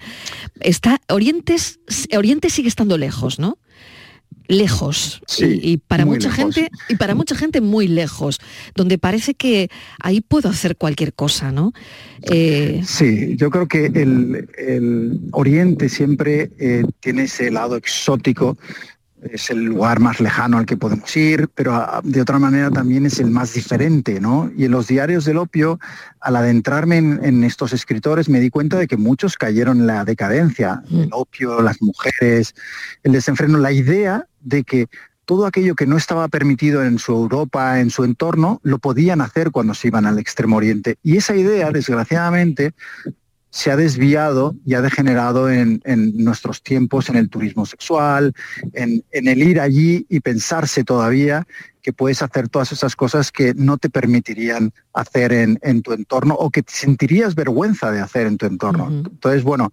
está, 0.60 1.00
Oriente, 1.08 1.56
Oriente 2.14 2.50
sigue 2.50 2.68
estando 2.68 2.98
lejos, 2.98 3.38
¿no? 3.38 3.58
lejos 4.46 5.20
y, 5.38 5.76
para 5.76 6.06
mucha 6.06 6.30
gente 6.30 6.70
y 6.88 6.96
para 6.96 7.14
mucha 7.14 7.34
gente 7.34 7.60
muy 7.60 7.86
lejos 7.86 8.40
donde 8.74 8.96
parece 8.96 9.34
que 9.34 9.68
ahí 10.00 10.22
puedo 10.22 10.48
hacer 10.48 10.76
cualquier 10.76 11.12
cosa 11.12 11.52
no 11.52 11.72
eh, 12.22 12.80
sí 12.84 13.36
yo 13.36 13.50
creo 13.50 13.68
que 13.68 13.86
el, 13.86 15.20
Oriente 15.32 15.90
siempre 15.90 16.50
eh, 16.58 16.82
tiene 17.00 17.24
ese 17.24 17.50
lado 17.50 17.76
exótico 17.76 18.56
es 19.22 19.50
el 19.50 19.64
lugar 19.64 20.00
más 20.00 20.20
lejano 20.20 20.58
al 20.58 20.66
que 20.66 20.76
podemos 20.76 21.14
ir, 21.16 21.48
pero 21.54 21.74
ah, 21.74 22.00
de 22.04 22.20
otra 22.20 22.38
manera 22.38 22.70
también 22.70 23.06
es 23.06 23.18
el 23.18 23.30
más 23.30 23.52
diferente, 23.52 24.20
¿no? 24.20 24.50
Y 24.56 24.64
en 24.64 24.70
los 24.70 24.86
diarios 24.86 25.24
del 25.24 25.38
opio, 25.38 25.78
al 26.20 26.36
adentrarme 26.36 26.98
en, 26.98 27.44
estos 27.44 27.72
escritores, 27.72 28.28
me 28.28 28.40
di 28.40 28.50
cuenta 28.50 28.78
de 28.78 28.86
que 28.86 28.96
muchos 28.96 29.36
cayeron 29.36 29.80
en 29.80 29.86
la 29.86 30.04
decadencia, 30.04 30.82
mm. 30.88 31.00
el 31.00 31.08
opio, 31.12 31.60
las 31.62 31.80
mujeres, 31.82 32.54
el 33.02 33.12
desenfreno, 33.12 33.58
la 33.58 33.72
idea 33.72 34.26
de 34.40 34.64
que 34.64 34.86
todo 35.24 35.46
aquello 35.46 35.74
que 35.74 35.86
no 35.86 35.96
estaba 35.96 36.28
permitido 36.28 36.82
en 36.84 36.98
su 36.98 37.12
Europa, 37.12 37.80
en 37.80 37.90
su 37.90 38.04
entorno, 38.04 38.60
lo 38.62 38.78
podían 38.78 39.20
hacer 39.20 39.50
cuando 39.50 39.74
se 39.74 39.88
iban 39.88 40.06
al 40.06 40.18
Extremo 40.18 40.56
Oriente. 40.56 40.96
Y 41.02 41.18
esa 41.18 41.36
idea, 41.36 41.70
desgraciadamente, 41.70 42.72
se 43.50 43.70
ha 43.70 43.76
desviado 43.76 44.54
y 44.64 44.74
ha 44.74 44.82
degenerado 44.82 45.50
en, 45.50 45.80
nuestros 46.14 46.62
tiempos 46.62 47.08
en 47.08 47.16
el 47.16 47.28
turismo 47.28 47.66
sexual, 47.66 48.34
en, 48.72 49.02
el 49.10 49.42
ir 49.42 49.60
allí 49.60 50.06
y 50.08 50.20
pensarse 50.20 50.84
todavía 50.84 51.46
que 51.82 51.92
puedes 51.92 52.20
hacer 52.22 52.48
todas 52.48 52.72
esas 52.72 52.94
cosas 52.94 53.32
que 53.32 53.54
no 53.54 53.78
te 53.78 53.88
permitirían 53.88 54.72
hacer 54.92 55.32
en, 55.32 55.82
tu 55.82 55.92
entorno 55.92 56.34
o 56.34 56.50
que 56.50 56.62
te 56.62 56.72
sentirías 56.72 57.34
vergüenza 57.34 57.90
de 57.90 58.00
hacer 58.00 58.26
en 58.26 58.36
tu 58.36 58.46
entorno. 58.46 58.88
Entonces, 58.88 59.42
bueno, 59.42 59.70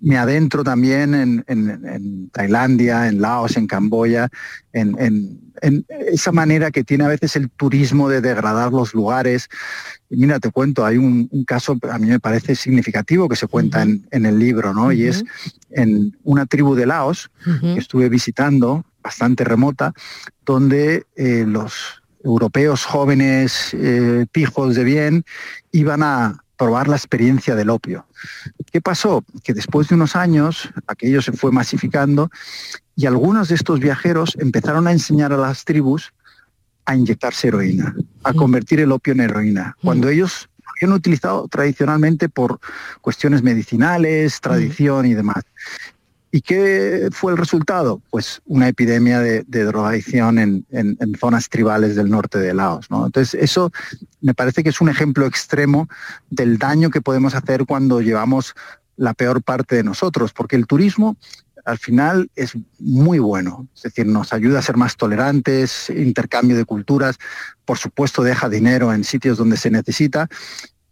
me 0.00 0.18
adentro 0.18 0.64
también 0.64 1.44
en, 1.46 2.30
Tailandia, 2.30 3.08
en 3.08 3.20
Laos, 3.20 3.56
en 3.56 3.66
Camboya, 3.66 4.28
en, 4.72 5.40
esa 5.88 6.32
manera 6.32 6.70
que 6.70 6.84
tiene 6.84 7.04
a 7.04 7.08
veces 7.08 7.34
el 7.34 7.50
turismo 7.50 8.08
de 8.08 8.20
degradar 8.20 8.72
los 8.72 8.92
lugares. 8.92 9.48
Y 10.10 10.16
mira, 10.16 10.38
te 10.38 10.50
cuento, 10.50 10.84
hay 10.84 10.98
un, 10.98 11.28
caso, 11.46 11.78
a 11.90 11.98
mí 11.98 12.08
me 12.08 12.20
parece 12.20 12.54
significativo 12.54 13.28
que 13.28 13.36
se 13.36 13.46
cuenta 13.46 13.82
en, 13.82 14.26
el 14.26 14.38
libro, 14.38 14.74
¿no? 14.74 14.92
Y 14.92 15.04
es 15.04 15.24
en 15.70 16.16
una 16.24 16.46
tribu 16.46 16.74
de 16.74 16.86
Laos 16.86 17.30
que 17.60 17.78
estuve 17.78 18.08
visitando, 18.08 18.84
bastante 19.02 19.44
remota, 19.44 19.94
donde 20.44 21.06
eh, 21.16 21.44
los 21.46 22.02
europeos 22.22 22.84
jóvenes, 22.84 23.72
eh, 23.72 24.26
pijos 24.32 24.74
de 24.74 24.84
bien, 24.84 25.24
iban 25.70 26.02
a, 26.02 26.42
probar 26.56 26.88
la 26.88 26.96
experiencia 26.96 27.54
del 27.54 27.70
opio. 27.70 28.06
¿Qué 28.76 28.82
pasó? 28.82 29.24
Que 29.42 29.54
después 29.54 29.88
de 29.88 29.94
unos 29.94 30.16
años 30.16 30.68
aquello 30.86 31.22
se 31.22 31.32
fue 31.32 31.50
masificando 31.50 32.30
y 32.94 33.06
algunos 33.06 33.48
de 33.48 33.54
estos 33.54 33.80
viajeros 33.80 34.36
empezaron 34.38 34.86
a 34.86 34.92
enseñar 34.92 35.32
a 35.32 35.38
las 35.38 35.64
tribus 35.64 36.12
a 36.84 36.94
inyectarse 36.94 37.48
heroína, 37.48 37.96
a 38.22 38.32
mm. 38.34 38.36
convertir 38.36 38.80
el 38.80 38.92
opio 38.92 39.14
en 39.14 39.20
heroína, 39.20 39.74
mm. 39.80 39.86
cuando 39.86 40.10
ellos 40.10 40.50
lo 40.58 40.70
habían 40.76 40.94
utilizado 40.94 41.48
tradicionalmente 41.48 42.28
por 42.28 42.60
cuestiones 43.00 43.42
medicinales, 43.42 44.42
tradición 44.42 45.06
y 45.06 45.14
demás. 45.14 45.42
¿Y 46.36 46.42
qué 46.42 47.08
fue 47.12 47.32
el 47.32 47.38
resultado? 47.38 48.02
Pues 48.10 48.42
una 48.44 48.68
epidemia 48.68 49.20
de, 49.20 49.42
drogadicción 49.42 50.38
en, 50.38 50.66
zonas 51.18 51.48
tribales 51.48 51.96
del 51.96 52.10
norte 52.10 52.38
de 52.38 52.52
Laos. 52.52 52.88
Entonces, 52.90 53.32
eso 53.32 53.72
me 54.20 54.34
parece 54.34 54.62
que 54.62 54.68
es 54.68 54.82
un 54.82 54.90
ejemplo 54.90 55.24
extremo 55.24 55.88
del 56.28 56.58
daño 56.58 56.90
que 56.90 57.00
podemos 57.00 57.34
hacer 57.34 57.64
cuando 57.64 58.02
llevamos 58.02 58.54
la 58.98 59.14
peor 59.14 59.42
parte 59.42 59.76
de 59.76 59.82
nosotros, 59.82 60.34
porque 60.34 60.56
el 60.56 60.66
turismo 60.66 61.16
al 61.64 61.78
final 61.78 62.30
es 62.36 62.52
muy 62.78 63.18
bueno, 63.18 63.66
es 63.74 63.84
decir, 63.84 64.04
nos 64.04 64.34
ayuda 64.34 64.58
a 64.58 64.62
ser 64.62 64.76
más 64.76 64.98
tolerantes, 64.98 65.88
intercambio 65.88 66.58
de 66.58 66.66
culturas, 66.66 67.16
por 67.64 67.78
supuesto 67.78 68.22
deja 68.22 68.50
dinero 68.50 68.92
en 68.92 69.04
sitios 69.04 69.38
donde 69.38 69.56
se 69.56 69.70
necesita, 69.70 70.28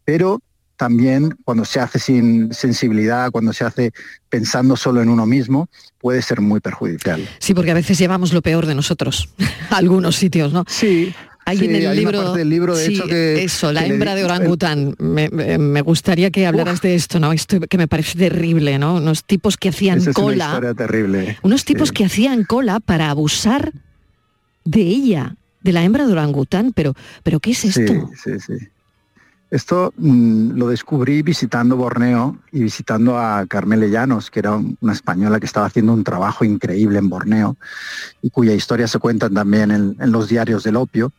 pero 0.06 0.40
también 0.76 1.36
cuando 1.44 1.64
se 1.64 1.80
hace 1.80 1.98
sin 1.98 2.52
sensibilidad, 2.52 3.30
cuando 3.30 3.52
se 3.52 3.64
hace 3.64 3.92
pensando 4.28 4.76
solo 4.76 5.02
en 5.02 5.08
uno 5.08 5.26
mismo, 5.26 5.68
puede 5.98 6.22
ser 6.22 6.40
muy 6.40 6.60
perjudicial. 6.60 7.26
Sí, 7.38 7.54
porque 7.54 7.70
a 7.70 7.74
veces 7.74 7.98
llevamos 7.98 8.32
lo 8.32 8.42
peor 8.42 8.66
de 8.66 8.74
nosotros, 8.74 9.28
a 9.70 9.76
algunos 9.76 10.16
sitios, 10.16 10.52
¿no? 10.52 10.64
Sí. 10.68 11.14
Hay 11.46 11.58
en 11.58 11.74
el 11.74 11.94
libro, 11.94 12.32
del 12.32 12.48
libro 12.48 12.74
de 12.74 12.86
hecho 12.86 13.04
que, 13.06 13.44
eso, 13.44 13.70
la 13.70 13.84
hembra 13.84 14.14
de 14.14 14.24
orangután. 14.24 14.94
Me, 14.98 15.82
gustaría 15.82 16.30
que 16.30 16.46
hablaras 16.46 16.80
de 16.80 16.94
esto, 16.94 17.20
¿no? 17.20 17.34
Esto 17.34 17.60
que 17.60 17.76
me 17.76 17.86
parece 17.86 18.16
terrible, 18.16 18.78
¿no? 18.78 18.94
Unos 18.94 19.24
tipos 19.24 19.58
que 19.58 19.68
hacían 19.68 20.02
cola. 20.14 20.74
terrible. 20.74 21.36
Unos 21.42 21.66
tipos 21.66 21.92
que 21.92 22.06
hacían 22.06 22.44
cola 22.44 22.80
para 22.80 23.10
abusar 23.10 23.72
de 24.64 24.80
ella, 24.80 25.36
de 25.60 25.72
la 25.72 25.84
hembra 25.84 26.06
de 26.06 26.12
orangután, 26.12 26.72
pero, 26.72 26.94
pero 27.22 27.40
¿qué 27.40 27.50
es 27.50 27.66
esto? 27.66 27.92
Sí, 28.14 28.38
sí, 28.38 28.58
sí. 28.58 28.68
Esto 29.50 29.92
mm, 29.96 30.56
lo 30.56 30.68
descubrí 30.68 31.22
visitando 31.22 31.76
Borneo 31.76 32.38
y 32.50 32.62
visitando 32.62 33.18
a 33.18 33.46
Carmele 33.46 33.90
Llanos, 33.90 34.30
que 34.30 34.40
era 34.40 34.60
una 34.80 34.92
española 34.92 35.38
que 35.38 35.46
estaba 35.46 35.66
haciendo 35.66 35.92
un 35.92 36.04
trabajo 36.04 36.44
increíble 36.44 36.98
en 36.98 37.08
Borneo 37.08 37.56
y 38.22 38.30
cuya 38.30 38.54
historia 38.54 38.88
se 38.88 38.98
cuenta 38.98 39.28
también 39.30 39.70
en, 39.70 39.96
los 40.10 40.28
diarios 40.28 40.64
del 40.64 40.76
opio. 40.76 41.12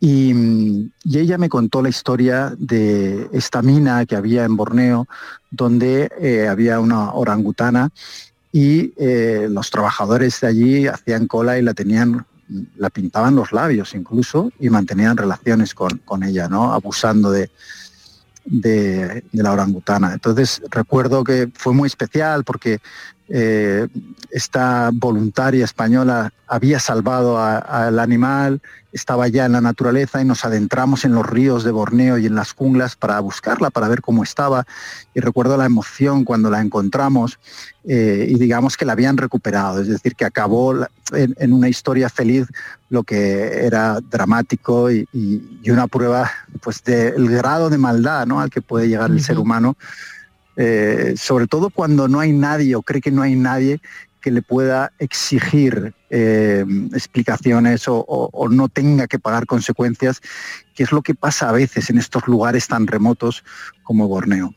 Y, 0.00 0.90
ella 1.04 1.38
me 1.38 1.48
contó 1.48 1.82
la 1.82 1.88
historia 1.88 2.54
de 2.58 3.28
esta 3.32 3.62
mina 3.62 4.06
que 4.06 4.16
había 4.16 4.44
en 4.44 4.56
Borneo, 4.56 5.06
donde 5.50 6.10
eh, 6.20 6.48
había 6.48 6.80
una 6.80 7.12
orangutana 7.12 7.90
y 8.52 8.92
eh, 8.96 9.48
los 9.50 9.70
trabajadores 9.70 10.40
de 10.40 10.46
allí 10.46 10.86
hacían 10.86 11.26
cola 11.26 11.58
y 11.58 11.62
la 11.62 11.74
tenían 11.74 12.26
la 12.76 12.90
pintaban 12.90 13.34
los 13.34 13.52
labios 13.52 13.94
incluso 13.94 14.50
y 14.58 14.70
mantenían 14.70 15.16
relaciones 15.16 15.74
con, 15.74 16.22
ella, 16.22 16.48
¿no? 16.48 16.72
Abusando 16.72 17.30
de, 17.30 17.50
de, 18.44 19.24
la 19.32 19.52
orangutana. 19.52 20.12
Entonces 20.14 20.62
recuerdo 20.70 21.24
que 21.24 21.50
fue 21.54 21.74
muy 21.74 21.86
especial 21.86 22.44
porque 22.44 22.78
eh, 23.30 23.88
esta 24.30 24.90
voluntaria 24.92 25.64
española 25.64 26.32
había 26.46 26.80
salvado 26.80 27.38
al 27.38 27.98
animal, 27.98 28.62
estaba 28.92 29.28
ya 29.28 29.44
en 29.44 29.52
la 29.52 29.60
naturaleza 29.60 30.20
y 30.20 30.24
nos 30.24 30.46
adentramos 30.46 31.04
en 31.04 31.12
los 31.12 31.26
ríos 31.26 31.62
de 31.62 31.70
Borneo 31.70 32.16
y 32.16 32.26
en 32.26 32.34
las 32.34 32.52
junglas 32.52 32.96
para 32.96 33.20
buscarla, 33.20 33.70
para 33.70 33.88
ver 33.88 34.00
cómo 34.00 34.22
estaba. 34.22 34.66
Y 35.14 35.20
recuerdo 35.20 35.56
la 35.58 35.66
emoción 35.66 36.24
cuando 36.24 36.50
la 36.50 36.60
encontramos 36.60 37.38
eh, 37.84 38.26
y 38.28 38.38
digamos 38.38 38.76
que 38.76 38.86
la 38.86 38.92
habían 38.92 39.18
recuperado, 39.18 39.80
es 39.82 39.88
decir, 39.88 40.14
que 40.14 40.24
acabó 40.24 40.74
en, 41.12 41.52
una 41.52 41.68
historia 41.68 42.08
feliz 42.08 42.46
lo 42.88 43.02
que 43.02 43.66
era 43.66 44.00
dramático 44.00 44.90
y, 44.90 45.06
una 45.70 45.86
prueba 45.86 46.30
pues 46.62 46.82
del 46.82 47.28
grado 47.28 47.68
de 47.68 47.76
maldad 47.76 48.26
¿no? 48.26 48.40
al 48.40 48.48
que 48.48 48.62
puede 48.62 48.88
llegar 48.88 49.10
el 49.10 49.22
ser 49.22 49.38
humano 49.38 49.76
eh, 50.60 51.14
sobre 51.16 51.46
todo 51.46 51.70
cuando 51.70 52.08
no 52.08 52.18
hay 52.18 52.32
nadie 52.32 52.74
o 52.74 52.82
cree 52.82 53.00
que 53.00 53.12
no 53.12 53.22
hay 53.22 53.36
nadie 53.36 53.80
que 54.20 54.32
le 54.32 54.42
pueda 54.42 54.92
exigir 54.98 55.94
eh, 56.10 56.64
explicaciones 56.92 57.84
o, 57.86 58.48
no 58.50 58.68
tenga 58.68 59.06
que 59.06 59.20
pagar 59.20 59.46
consecuencias, 59.46 60.20
que 60.74 60.82
es 60.82 60.90
lo 60.90 61.02
que 61.02 61.14
pasa 61.14 61.48
a 61.48 61.52
veces 61.52 61.90
en 61.90 61.98
estos 61.98 62.26
lugares 62.26 62.66
tan 62.66 62.88
remotos 62.88 63.44
como 63.84 64.08
Borneo. 64.08 64.52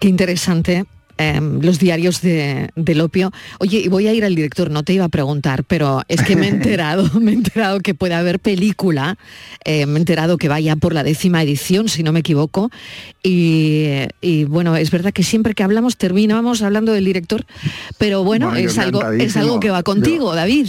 Qué 0.00 0.08
interesante 0.08 0.84
Em, 1.18 1.62
los 1.62 1.78
diarios 1.78 2.20
de, 2.20 2.68
del 2.76 3.00
opio. 3.00 3.32
Oye, 3.58 3.78
y 3.78 3.88
voy 3.88 4.06
a 4.06 4.12
ir 4.12 4.22
al 4.26 4.34
director, 4.34 4.70
no 4.70 4.82
te 4.82 4.92
iba 4.92 5.06
a 5.06 5.08
preguntar, 5.08 5.64
pero 5.64 6.02
es 6.08 6.22
que 6.22 6.36
me 6.36 6.46
he 6.46 6.48
enterado, 6.50 7.08
me 7.20 7.30
he 7.30 7.34
enterado 7.34 7.80
que 7.80 7.94
puede 7.94 8.12
haber 8.12 8.38
película, 8.38 9.16
eh, 9.64 9.86
me 9.86 9.94
he 9.94 10.00
enterado 10.00 10.36
que 10.36 10.48
vaya 10.48 10.76
por 10.76 10.92
la 10.92 11.02
décima 11.02 11.42
edición, 11.42 11.88
si 11.88 12.02
no 12.02 12.12
me 12.12 12.20
equivoco, 12.20 12.70
y, 13.22 14.44
bueno, 14.48 14.76
es 14.76 14.90
verdad 14.90 15.12
que 15.12 15.22
siempre 15.22 15.54
que 15.54 15.62
hablamos 15.62 15.96
terminamos 15.96 16.60
hablando 16.60 16.92
del 16.92 17.06
director, 17.06 17.46
pero 17.96 18.22
bueno, 18.22 18.54
es, 18.54 18.76
algo, 18.76 19.02
es 19.10 19.38
algo 19.38 19.58
que 19.58 19.70
va 19.70 19.82
contigo, 19.82 20.34
David. 20.34 20.68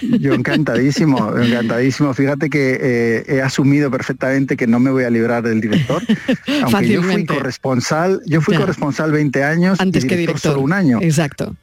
Yo 0.00 0.34
encantadísimo, 0.34 1.36
encantadísimo. 1.36 2.12
Fíjate 2.14 2.50
que 2.50 2.78
eh, 2.80 3.24
he 3.28 3.42
asumido 3.42 3.90
perfectamente 3.90 4.56
que 4.56 4.66
no 4.66 4.80
me 4.80 4.90
voy 4.90 5.04
a 5.04 5.10
librar 5.10 5.42
del 5.42 5.60
director. 5.60 6.02
Aunque 6.62 6.88
yo 6.88 7.02
fui 7.02 7.24
corresponsal, 7.24 8.20
yo 8.26 8.40
fui 8.40 8.56
corresponsal 8.56 9.12
20 9.12 9.44
años 9.44 9.80
antes 9.80 10.04
que 10.04 10.16
director 10.16 10.52
solo 10.52 10.62
un 10.62 10.72
año. 10.72 10.98
Exacto. 11.00 11.54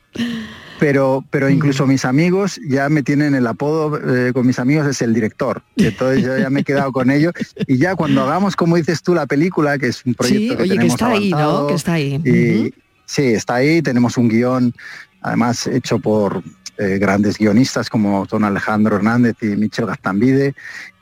Pero, 0.79 1.23
pero 1.29 1.47
incluso 1.47 1.86
mis 1.86 2.05
amigos 2.05 2.59
ya 2.67 2.89
me 2.89 3.03
tienen 3.03 3.36
el 3.36 3.45
apodo 3.45 3.99
eh, 3.99 4.34
con 4.34 4.47
mis 4.47 4.57
amigos 4.57 4.88
es 4.88 5.01
el 5.03 5.13
director. 5.13 5.61
Y 5.75 5.86
entonces 5.86 6.23
yo 6.23 6.36
ya 6.38 6.49
me 6.49 6.61
he 6.61 6.63
quedado 6.63 6.91
con 6.91 7.11
ellos. 7.11 7.34
Y 7.67 7.77
ya 7.77 7.95
cuando 7.95 8.23
hagamos, 8.23 8.55
como 8.55 8.77
dices 8.77 9.03
tú, 9.03 9.13
la 9.13 9.27
película, 9.27 9.77
que 9.77 9.88
es 9.88 10.03
un 10.05 10.15
proyecto 10.15 10.57
que 10.57 10.69
tenemos 10.69 10.93
está 10.93 11.07
ahí, 11.09 11.32
Que 11.67 11.73
está 11.75 11.93
ahí. 11.93 12.73
Sí, 13.05 13.21
está 13.25 13.55
ahí. 13.55 13.84
Tenemos 13.84 14.17
un 14.17 14.27
guion, 14.27 14.73
además 15.21 15.67
hecho 15.67 15.99
por 15.99 16.41
eh, 16.82 16.97
grandes 16.97 17.38
guionistas 17.38 17.91
como 17.91 18.25
son 18.25 18.43
Alejandro 18.43 18.95
Hernández 18.95 19.36
y 19.41 19.55
Michel 19.55 19.86
Gastambide, 19.86 20.55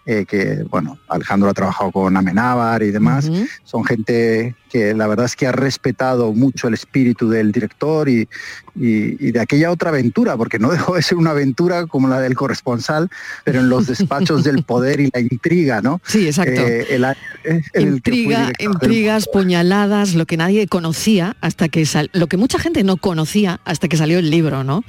eh, 0.06 0.26
que, 0.26 0.66
bueno, 0.70 0.98
Alejandro 1.08 1.50
ha 1.50 1.54
trabajado 1.54 1.92
con 1.92 2.18
Amenábar 2.18 2.84
y 2.84 2.90
demás. 2.90 3.30
Son 3.64 3.86
gente 3.86 4.56
que 4.70 4.94
la 4.94 5.06
verdad 5.08 5.28
es 5.28 5.36
que 5.36 5.46
ha 5.46 5.52
respetado 5.52 6.34
mucho 6.34 6.68
el 6.68 6.74
espíritu 6.74 7.30
del 7.30 7.52
director 7.52 8.10
y, 8.10 8.28
de 8.74 9.40
aquella 9.40 9.72
otra 9.72 9.90
aventura, 9.90 10.36
porque 10.36 10.58
no 10.58 10.70
dejó 10.72 10.96
de 10.96 11.04
ser 11.04 11.18
una 11.18 11.30
aventura 11.30 11.86
como 11.86 12.08
la 12.08 12.20
del 12.20 12.34
corresponsal, 12.36 13.08
pero 13.46 13.60
en 13.60 13.70
los 13.70 13.88
despachos 13.88 14.44
del 14.44 14.64
poder 14.64 15.00
y 15.00 15.12
la 15.14 15.20
intriga, 15.22 15.82
¿no? 15.82 16.02
Sí, 16.08 16.26
exacto. 16.26 16.60
Eh, 16.60 17.62
Intriga, 17.76 18.52
intrigas, 18.58 19.30
puñaladas, 19.32 20.16
lo 20.16 20.26
que 20.26 20.36
nadie 20.38 20.68
conocía 20.68 21.38
hasta 21.40 21.70
que 21.70 21.86
sal 21.86 22.10
lo 22.14 22.28
que 22.28 22.36
mucha 22.36 22.58
gente 22.60 22.84
no 22.84 22.98
conocía 22.98 23.62
hasta 23.64 23.88
que 23.88 23.96
salió 23.96 24.20
el 24.20 24.30
libro, 24.32 24.64
¿no? 24.64 24.84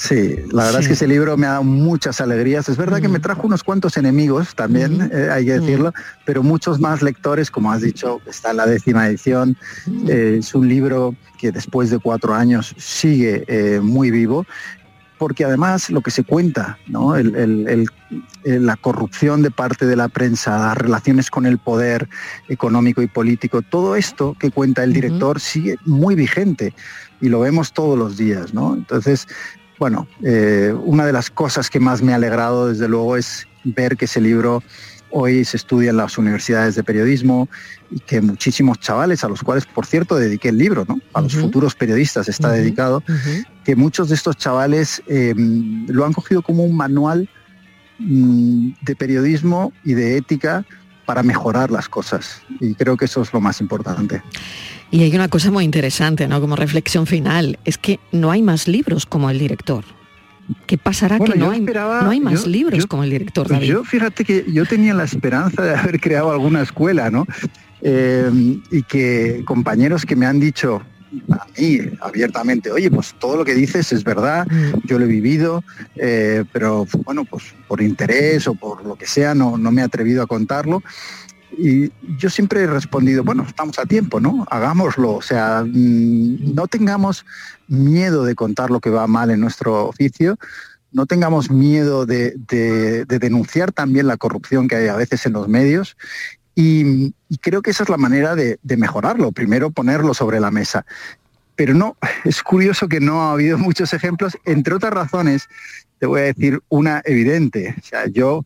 Sí, 0.00 0.36
la 0.50 0.64
verdad 0.64 0.80
es 0.80 0.86
que 0.86 0.94
ese 0.94 1.06
libro 1.06 1.36
me 1.36 1.46
ha 1.46 1.50
dado 1.50 1.64
muchas 1.64 2.22
alegrías. 2.22 2.70
Es 2.70 2.78
verdad 2.78 3.02
que 3.02 3.08
me 3.08 3.18
mm. 3.18 3.22
trajo 3.22 3.46
unos 3.46 3.62
cuantos 3.62 3.98
enemigos 3.98 4.54
también, 4.54 5.10
eh, 5.12 5.28
hay 5.30 5.44
que 5.44 5.60
decirlo, 5.60 5.92
pero 6.24 6.42
muchos 6.42 6.80
más 6.80 7.02
lectores, 7.02 7.50
como 7.50 7.70
has 7.70 7.82
dicho, 7.82 8.18
está 8.26 8.52
en 8.52 8.56
la 8.56 8.66
décima 8.66 9.06
edición. 9.06 9.58
Eh, 10.08 10.38
es 10.38 10.54
un 10.54 10.66
libro 10.68 11.14
que 11.38 11.52
después 11.52 11.90
de 11.90 11.98
cuatro 11.98 12.32
años 12.32 12.74
sigue 12.78 13.44
eh, 13.46 13.80
muy 13.80 14.10
vivo 14.10 14.46
porque 15.18 15.44
además 15.44 15.90
lo 15.90 16.00
que 16.00 16.10
se 16.10 16.24
cuenta, 16.24 16.78
¿no? 16.86 17.14
la 18.44 18.76
corrupción 18.76 19.42
de 19.42 19.50
parte 19.50 19.84
de 19.84 19.94
la 19.94 20.08
prensa, 20.08 20.58
las 20.58 20.78
relaciones 20.78 21.30
con 21.30 21.44
el 21.44 21.58
poder 21.58 22.08
económico 22.48 23.02
y 23.02 23.06
político, 23.06 23.60
todo 23.60 23.96
esto 23.96 24.34
que 24.40 24.50
cuenta 24.50 24.82
el 24.82 24.94
director 24.94 25.38
sigue 25.38 25.76
muy 25.84 26.14
vigente 26.14 26.72
y 27.20 27.28
lo 27.28 27.40
vemos 27.40 27.74
todos 27.74 27.98
los 27.98 28.16
días. 28.16 28.54
¿no? 28.54 28.72
Entonces, 28.72 29.28
bueno, 29.80 30.06
eh, 30.22 30.74
una 30.84 31.06
de 31.06 31.12
las 31.12 31.30
cosas 31.30 31.70
que 31.70 31.80
más 31.80 32.02
me 32.02 32.12
ha 32.12 32.16
alegrado, 32.16 32.68
desde 32.68 32.86
luego, 32.86 33.16
es 33.16 33.48
ver 33.64 33.96
que 33.96 34.04
ese 34.04 34.20
libro 34.20 34.62
hoy 35.10 35.42
se 35.46 35.56
estudia 35.56 35.88
en 35.88 35.96
las 35.96 36.18
universidades 36.18 36.74
de 36.74 36.84
periodismo 36.84 37.48
y 37.90 37.98
que 37.98 38.20
muchísimos 38.20 38.78
chavales, 38.78 39.24
a 39.24 39.28
los 39.28 39.42
cuales, 39.42 39.64
por 39.64 39.86
cierto, 39.86 40.16
dediqué 40.16 40.50
el 40.50 40.58
libro, 40.58 40.84
¿no? 40.86 41.00
A 41.14 41.22
los 41.22 41.34
futuros 41.34 41.74
periodistas 41.74 42.28
está 42.28 42.50
dedicado, 42.52 43.02
que 43.64 43.74
muchos 43.74 44.10
de 44.10 44.16
estos 44.16 44.36
chavales 44.36 45.02
eh, 45.08 45.34
lo 45.34 46.04
han 46.04 46.12
cogido 46.12 46.42
como 46.42 46.62
un 46.62 46.76
manual 46.76 47.30
mm, 47.98 48.72
de 48.82 48.96
periodismo 48.96 49.72
y 49.82 49.94
de 49.94 50.18
ética 50.18 50.66
para 51.06 51.22
mejorar 51.22 51.70
las 51.70 51.88
cosas. 51.88 52.42
Y 52.60 52.74
creo 52.74 52.98
que 52.98 53.06
eso 53.06 53.22
es 53.22 53.32
lo 53.32 53.40
más 53.40 53.62
importante. 53.62 54.22
Y 54.90 55.02
hay 55.02 55.14
una 55.14 55.28
cosa 55.28 55.50
muy 55.50 55.64
interesante, 55.64 56.26
¿no? 56.26 56.40
Como 56.40 56.56
reflexión 56.56 57.06
final, 57.06 57.58
es 57.64 57.78
que 57.78 58.00
no 58.12 58.30
hay 58.30 58.42
más 58.42 58.66
libros 58.66 59.06
como 59.06 59.30
el 59.30 59.38
director. 59.38 59.84
¿Qué 60.66 60.78
pasará 60.78 61.18
que 61.20 61.36
no 61.36 61.50
hay, 61.50 61.60
no 61.60 62.10
hay, 62.10 62.20
más 62.20 62.46
libros 62.46 62.86
como 62.86 63.04
el 63.04 63.10
director 63.10 63.48
David? 63.48 63.68
Yo 63.68 63.84
fíjate 63.84 64.24
que 64.24 64.44
yo 64.48 64.66
tenía 64.66 64.94
la 64.94 65.04
esperanza 65.04 65.62
de 65.62 65.76
haber 65.76 66.00
creado 66.00 66.32
alguna 66.32 66.62
escuela, 66.62 67.08
¿no? 67.08 67.24
Eh, 67.82 68.58
y 68.70 68.82
que 68.82 69.42
compañeros 69.46 70.04
que 70.04 70.16
me 70.16 70.26
han 70.26 70.40
dicho 70.40 70.82
a 71.30 71.46
mí 71.58 71.78
abiertamente, 72.00 72.70
oye, 72.70 72.90
pues 72.90 73.14
todo 73.18 73.36
lo 73.36 73.44
que 73.44 73.54
dices 73.54 73.92
es 73.92 74.04
verdad, 74.04 74.46
mm. 74.48 74.86
yo 74.86 74.98
lo 74.98 75.06
he 75.06 75.08
vivido, 75.08 75.64
eh, 75.96 76.44
pero 76.52 76.86
bueno, 77.04 77.24
pues 77.24 77.54
por 77.66 77.82
interés 77.82 78.46
o 78.46 78.54
por 78.54 78.84
lo 78.84 78.96
que 78.96 79.06
sea, 79.06 79.34
no, 79.34 79.58
no 79.58 79.72
me 79.72 79.82
he 79.82 79.84
atrevido 79.84 80.22
a 80.22 80.26
contarlo. 80.26 80.82
Y 81.56 81.90
yo 82.18 82.30
siempre 82.30 82.62
he 82.62 82.66
respondido, 82.66 83.24
bueno, 83.24 83.44
estamos 83.46 83.78
a 83.78 83.86
tiempo, 83.86 84.20
¿no? 84.20 84.46
Hagámoslo, 84.50 85.14
o 85.14 85.22
sea, 85.22 85.64
mm, 85.66 86.54
no 86.54 86.66
tengamos 86.66 87.24
miedo 87.68 88.24
de 88.24 88.34
contar 88.34 88.70
lo 88.70 88.80
que 88.80 88.90
va 88.90 89.06
mal 89.06 89.30
en 89.30 89.40
nuestro 89.40 89.86
oficio, 89.86 90.38
no 90.92 91.06
tengamos 91.06 91.50
miedo 91.50 92.06
de, 92.06 92.34
denunciar 93.06 93.72
también 93.72 94.06
la 94.06 94.16
corrupción 94.16 94.68
que 94.68 94.76
hay 94.76 94.88
a 94.88 94.96
veces 94.96 95.24
en 95.26 95.34
los 95.34 95.48
medios 95.48 95.96
y, 96.54 97.14
creo 97.40 97.62
que 97.62 97.70
esa 97.70 97.84
es 97.84 97.88
la 97.88 97.96
manera 97.96 98.34
de, 98.34 98.58
mejorarlo, 98.76 99.32
primero 99.32 99.70
ponerlo 99.70 100.14
sobre 100.14 100.40
la 100.40 100.50
mesa. 100.50 100.84
Pero 101.54 101.74
no, 101.74 101.96
es 102.24 102.42
curioso 102.42 102.88
que 102.88 103.00
no 103.00 103.22
ha 103.22 103.32
habido 103.32 103.58
muchos 103.58 103.92
ejemplos, 103.94 104.36
entre 104.44 104.74
otras 104.74 104.92
razones, 104.92 105.48
te 105.98 106.06
voy 106.06 106.20
a 106.22 106.24
decir 106.24 106.60
una 106.68 107.02
evidente. 107.04 107.74
O 107.78 107.82
sea, 107.84 108.06
yo 108.06 108.44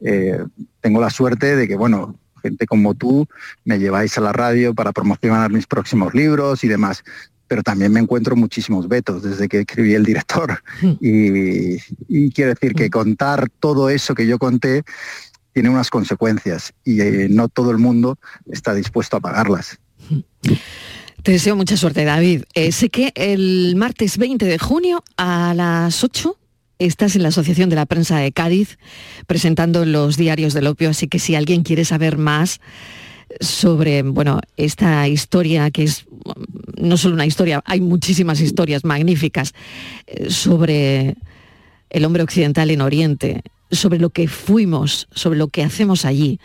eh, 0.00 0.44
tengo 0.80 1.00
la 1.00 1.10
suerte 1.10 1.56
de 1.56 1.68
que, 1.68 1.76
bueno, 1.76 2.16
gente 2.38 2.66
como 2.66 2.94
tú 2.94 3.26
me 3.64 3.78
lleváis 3.78 4.16
a 4.18 4.20
la 4.20 4.32
radio 4.32 4.74
para 4.74 4.92
promocionar 4.92 5.50
mis 5.50 5.66
próximos 5.66 6.14
libros 6.14 6.64
y 6.64 6.68
demás. 6.68 7.04
Pero 7.46 7.62
también 7.62 7.92
me 7.92 8.00
encuentro 8.00 8.36
muchísimos 8.36 8.88
vetos 8.88 9.22
desde 9.22 9.48
que 9.48 9.60
escribí 9.60 9.94
el 9.94 10.04
director. 10.04 10.62
Hmm. 10.82 10.92
Y, 11.00 12.30
quiero 12.30 12.54
decir 12.54 12.74
que 12.74 12.86
hmm. 12.86 12.90
contar 12.90 13.48
todo 13.60 13.88
eso 13.88 14.14
que 14.14 14.26
yo 14.26 14.38
conté 14.38 14.82
tiene 15.52 15.70
unas 15.70 15.90
consecuencias 15.90 16.72
y 16.84 17.00
eh, 17.00 17.26
no 17.30 17.48
todo 17.48 17.70
el 17.70 17.78
mundo 17.78 18.18
está 18.50 18.74
dispuesto 18.74 19.16
a 19.16 19.20
pagarlas. 19.20 19.78
Hmm. 20.08 20.20
Te 21.22 21.32
deseo 21.32 21.56
mucha 21.56 21.76
suerte, 21.76 22.04
David. 22.04 22.44
Eh, 22.54 22.70
sé 22.72 22.90
que 22.90 23.12
el 23.14 23.74
martes 23.76 24.18
20 24.18 24.44
de 24.46 24.58
junio 24.58 25.02
a 25.16 25.52
las 25.54 26.04
8 26.04 26.38
Estás 26.78 27.16
en 27.16 27.24
la 27.24 27.30
Asociación 27.30 27.70
de 27.70 27.76
la 27.76 27.86
Prensa 27.86 28.18
de 28.18 28.30
Cádiz 28.30 28.78
presentando 29.26 29.84
los 29.84 30.16
diarios 30.16 30.54
del 30.54 30.68
opio, 30.68 30.90
así 30.90 31.08
que 31.08 31.18
si 31.18 31.34
alguien 31.34 31.64
quiere 31.64 31.84
saber 31.84 32.18
más 32.18 32.60
sobre 33.40 34.02
bueno, 34.02 34.40
esta 34.56 35.08
historia 35.08 35.72
que 35.72 35.82
es 35.82 36.06
no 36.76 36.96
solo 36.96 37.14
una 37.14 37.26
historia, 37.26 37.62
hay 37.64 37.80
muchísimas 37.80 38.40
historias 38.40 38.84
magníficas 38.84 39.54
eh, 40.06 40.30
sobre 40.30 41.16
el 41.90 42.04
hombre 42.04 42.22
occidental 42.22 42.70
en 42.70 42.80
Oriente, 42.80 43.42
sobre 43.72 43.98
lo 43.98 44.10
que 44.10 44.28
fuimos, 44.28 45.08
sobre 45.12 45.36
lo 45.36 45.48
que 45.48 45.64
hacemos 45.64 46.04
allí. 46.04 46.38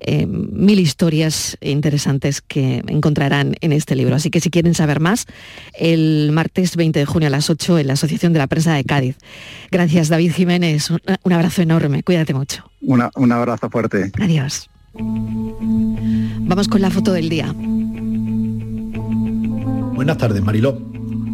Eh, 0.00 0.26
mil 0.26 0.78
historias 0.78 1.56
interesantes 1.60 2.40
que 2.40 2.82
encontrarán 2.86 3.54
en 3.60 3.72
este 3.72 3.94
libro. 3.96 4.16
Así 4.16 4.30
que 4.30 4.40
si 4.40 4.50
quieren 4.50 4.74
saber 4.74 5.00
más, 5.00 5.26
el 5.78 6.30
martes 6.32 6.76
20 6.76 6.98
de 6.98 7.06
junio 7.06 7.28
a 7.28 7.30
las 7.30 7.50
8 7.50 7.78
en 7.78 7.86
la 7.86 7.92
Asociación 7.94 8.32
de 8.32 8.38
la 8.38 8.46
Prensa 8.46 8.74
de 8.74 8.84
Cádiz. 8.84 9.16
Gracias, 9.70 10.08
David 10.08 10.32
Jiménez. 10.32 10.90
Un 10.90 11.32
abrazo 11.32 11.62
enorme. 11.62 12.02
Cuídate 12.02 12.34
mucho. 12.34 12.70
un 12.80 13.32
abrazo 13.32 13.70
fuerte. 13.70 14.12
Adiós. 14.20 14.68
Vamos 14.94 16.68
con 16.68 16.80
la 16.80 16.90
foto 16.90 17.12
del 17.12 17.28
día. 17.28 17.54
Buenas 19.94 20.18
tardes, 20.18 20.42
Mariló. 20.42 20.80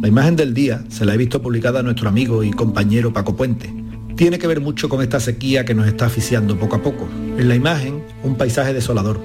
La 0.00 0.08
imagen 0.08 0.34
del 0.36 0.52
día 0.54 0.84
se 0.88 1.04
la 1.04 1.14
he 1.14 1.16
visto 1.16 1.40
publicada 1.42 1.80
a 1.80 1.82
nuestro 1.82 2.08
amigo 2.08 2.42
y 2.42 2.50
compañero 2.50 3.12
Paco 3.12 3.36
Puente 3.36 3.81
tiene 4.22 4.38
que 4.38 4.46
ver 4.46 4.60
mucho 4.60 4.88
con 4.88 5.02
esta 5.02 5.18
sequía 5.18 5.64
que 5.64 5.74
nos 5.74 5.88
está 5.88 6.06
asfixiando 6.06 6.56
poco 6.56 6.76
a 6.76 6.80
poco. 6.80 7.08
En 7.36 7.48
la 7.48 7.56
imagen, 7.56 8.04
un 8.22 8.36
paisaje 8.36 8.72
desolador. 8.72 9.20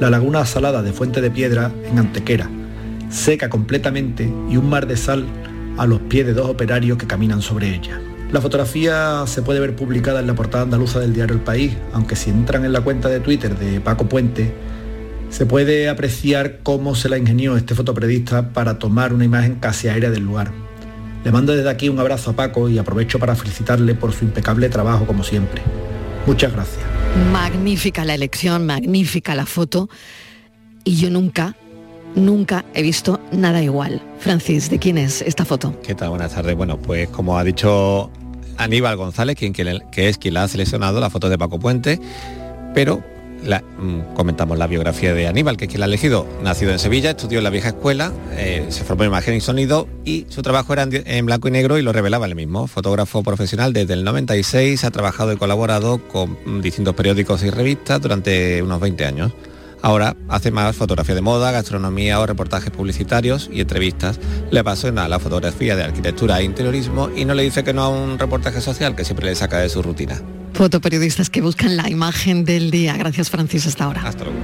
La 0.00 0.10
laguna 0.10 0.44
salada 0.44 0.82
de 0.82 0.92
Fuente 0.92 1.20
de 1.20 1.30
Piedra 1.30 1.70
en 1.88 2.00
Antequera, 2.00 2.50
seca 3.10 3.48
completamente 3.48 4.24
y 4.50 4.56
un 4.56 4.68
mar 4.68 4.88
de 4.88 4.96
sal 4.96 5.24
a 5.78 5.86
los 5.86 6.00
pies 6.00 6.26
de 6.26 6.32
dos 6.32 6.50
operarios 6.50 6.98
que 6.98 7.06
caminan 7.06 7.42
sobre 7.42 7.72
ella. 7.72 8.00
La 8.32 8.40
fotografía 8.40 9.22
se 9.28 9.40
puede 9.42 9.60
ver 9.60 9.76
publicada 9.76 10.18
en 10.18 10.26
la 10.26 10.34
portada 10.34 10.64
andaluza 10.64 10.98
del 10.98 11.12
diario 11.12 11.36
El 11.36 11.42
País, 11.42 11.76
aunque 11.92 12.16
si 12.16 12.30
entran 12.30 12.64
en 12.64 12.72
la 12.72 12.80
cuenta 12.80 13.08
de 13.08 13.20
Twitter 13.20 13.56
de 13.56 13.80
Paco 13.80 14.08
Puente, 14.08 14.52
se 15.28 15.46
puede 15.46 15.88
apreciar 15.88 16.58
cómo 16.64 16.96
se 16.96 17.08
la 17.08 17.18
ingenió 17.18 17.56
este 17.56 17.76
fotoperiodista 17.76 18.52
para 18.52 18.80
tomar 18.80 19.12
una 19.12 19.24
imagen 19.24 19.60
casi 19.60 19.86
aérea 19.86 20.10
del 20.10 20.24
lugar. 20.24 20.69
Le 21.24 21.32
mando 21.32 21.54
desde 21.54 21.68
aquí 21.68 21.88
un 21.88 21.98
abrazo 21.98 22.30
a 22.30 22.32
Paco 22.34 22.68
y 22.68 22.78
aprovecho 22.78 23.18
para 23.18 23.36
felicitarle 23.36 23.94
por 23.94 24.12
su 24.12 24.24
impecable 24.24 24.68
trabajo 24.68 25.06
como 25.06 25.22
siempre. 25.22 25.60
Muchas 26.26 26.52
gracias. 26.52 26.84
Magnífica 27.32 28.04
la 28.04 28.14
elección, 28.14 28.64
magnífica 28.64 29.34
la 29.34 29.44
foto. 29.44 29.90
Y 30.84 30.96
yo 30.96 31.10
nunca, 31.10 31.56
nunca 32.14 32.64
he 32.72 32.82
visto 32.82 33.20
nada 33.32 33.62
igual. 33.62 34.02
Francis, 34.18 34.70
¿de 34.70 34.78
quién 34.78 34.96
es 34.96 35.20
esta 35.20 35.44
foto? 35.44 35.78
¿Qué 35.82 35.94
tal? 35.94 36.10
Buenas 36.10 36.32
tardes. 36.32 36.56
Bueno, 36.56 36.78
pues 36.78 37.08
como 37.08 37.36
ha 37.38 37.44
dicho 37.44 38.10
Aníbal 38.56 38.96
González, 38.96 39.36
quien, 39.36 39.52
que 39.52 40.08
es 40.08 40.16
quien 40.16 40.34
la 40.34 40.44
ha 40.44 40.48
seleccionado, 40.48 41.00
la 41.00 41.10
foto 41.10 41.28
de 41.28 41.36
Paco 41.36 41.58
Puente, 41.58 42.00
pero 42.74 43.02
Mm, 43.42 44.14
comentamos 44.14 44.58
la 44.58 44.66
biografía 44.66 45.14
de 45.14 45.26
Aníbal, 45.26 45.56
que 45.56 45.64
es 45.64 45.70
quien 45.70 45.82
ha 45.82 45.86
elegido. 45.86 46.26
Nacido 46.42 46.72
en 46.72 46.78
Sevilla, 46.78 47.10
estudió 47.10 47.38
en 47.38 47.44
la 47.44 47.50
vieja 47.50 47.68
escuela, 47.68 48.12
eh, 48.32 48.66
se 48.68 48.84
formó 48.84 49.04
en 49.04 49.10
imagen 49.10 49.34
y 49.34 49.40
sonido 49.40 49.88
y 50.04 50.26
su 50.28 50.42
trabajo 50.42 50.72
era 50.72 50.86
en, 50.90 51.26
blanco 51.26 51.48
y 51.48 51.50
negro 51.50 51.78
y 51.78 51.82
lo 51.82 51.92
revelaba 51.92 52.26
él 52.26 52.34
mismo. 52.34 52.66
Fotógrafo 52.66 53.22
profesional 53.22 53.72
desde 53.72 53.94
el 53.94 54.04
96, 54.04 54.84
ha 54.84 54.90
trabajado 54.90 55.32
y 55.32 55.36
colaborado 55.36 56.06
con 56.08 56.36
mm, 56.44 56.60
distintos 56.60 56.94
periódicos 56.94 57.42
y 57.42 57.50
revistas 57.50 58.00
durante 58.00 58.62
unos 58.62 58.80
20 58.80 59.04
años. 59.06 59.32
Ahora 59.82 60.14
hace 60.28 60.50
más 60.50 60.76
fotografía 60.76 61.14
de 61.14 61.22
moda, 61.22 61.52
gastronomía 61.52 62.20
o 62.20 62.26
reportajes 62.26 62.70
publicitarios 62.70 63.48
y 63.50 63.62
entrevistas. 63.62 64.20
Le 64.50 64.60
apasiona 64.60 65.08
la 65.08 65.18
fotografía 65.18 65.74
de 65.74 65.84
arquitectura 65.84 66.38
e 66.40 66.44
interiorismo 66.44 67.08
y 67.16 67.24
no 67.24 67.32
le 67.32 67.44
dice 67.44 67.64
que 67.64 67.72
no 67.72 67.84
a 67.84 67.88
un 67.88 68.18
reportaje 68.18 68.60
social 68.60 68.94
que 68.94 69.06
siempre 69.06 69.26
le 69.26 69.34
saca 69.34 69.58
de 69.58 69.70
su 69.70 69.82
rutina. 69.82 70.20
Fotoperiodistas 70.54 71.30
que 71.30 71.40
buscan 71.40 71.76
la 71.76 71.88
imagen 71.88 72.44
del 72.44 72.70
día. 72.70 72.96
Gracias 72.96 73.30
Francis, 73.30 73.66
hasta 73.66 73.84
ahora. 73.84 74.02
Hasta 74.04 74.24
luego. 74.24 74.40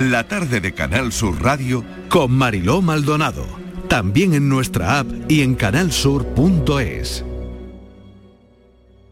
La 0.00 0.28
tarde 0.28 0.60
de 0.60 0.72
Canal 0.72 1.12
Sur 1.12 1.42
Radio 1.42 1.84
con 2.08 2.32
Mariló 2.32 2.82
Maldonado 2.82 3.66
también 3.88 4.34
en 4.34 4.48
nuestra 4.48 4.98
app 4.98 5.06
y 5.28 5.42
en 5.42 5.54
canalsur.es. 5.54 7.24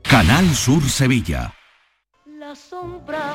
Canal 0.02 0.54
Sur 0.54 0.82
Sevilla. 0.82 1.54
La 2.38 2.54
sombra, 2.54 3.34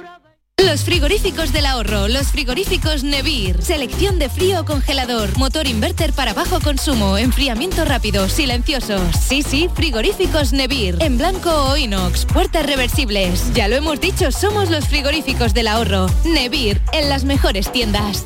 Los 0.65 0.83
frigoríficos 0.83 1.51
del 1.53 1.65
ahorro, 1.65 2.07
los 2.07 2.27
frigoríficos 2.27 3.03
Nevir, 3.03 3.61
selección 3.63 4.19
de 4.19 4.29
frío 4.29 4.61
o 4.61 4.65
congelador, 4.65 5.35
motor 5.37 5.67
inverter 5.67 6.13
para 6.13 6.33
bajo 6.33 6.59
consumo, 6.59 7.17
enfriamiento 7.17 7.83
rápido, 7.83 8.29
silenciosos. 8.29 9.01
Sí, 9.15 9.41
sí, 9.41 9.69
frigoríficos 9.73 10.53
Nevir, 10.53 10.97
en 10.99 11.17
blanco 11.17 11.49
o 11.49 11.77
inox, 11.77 12.25
puertas 12.25 12.65
reversibles. 12.65 13.51
Ya 13.53 13.67
lo 13.67 13.75
hemos 13.75 13.99
dicho, 13.99 14.31
somos 14.31 14.69
los 14.69 14.87
frigoríficos 14.87 15.53
del 15.55 15.67
ahorro. 15.67 16.07
Nevir, 16.25 16.79
en 16.93 17.09
las 17.09 17.23
mejores 17.23 17.71
tiendas. 17.71 18.25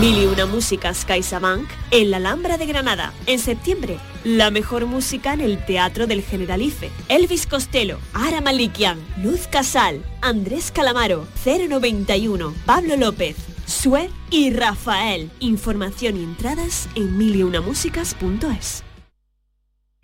Mil 0.00 0.18
y 0.18 0.26
una 0.26 0.46
músicas 0.46 1.04
CaixaBank 1.06 1.68
en 1.92 2.10
la 2.10 2.18
Alhambra 2.18 2.58
de 2.58 2.66
Granada. 2.66 3.12
En 3.26 3.38
septiembre, 3.38 3.98
la 4.24 4.50
mejor 4.50 4.86
música 4.86 5.32
en 5.32 5.40
el 5.40 5.64
Teatro 5.64 6.06
del 6.06 6.22
Generalife. 6.22 6.90
Elvis 7.08 7.46
Costello, 7.46 7.98
Ara 8.12 8.40
Malikian, 8.40 8.98
Luz 9.22 9.46
Casal, 9.46 10.04
Andrés 10.20 10.70
Calamaro, 10.70 11.26
091, 11.44 12.54
Pablo 12.66 12.96
López, 12.96 13.36
Sue 13.66 14.10
y 14.30 14.50
Rafael. 14.50 15.30
Información 15.40 16.16
y 16.16 16.24
entradas 16.24 16.88
en 16.94 17.16
miliunamusicas.es. 17.16 18.84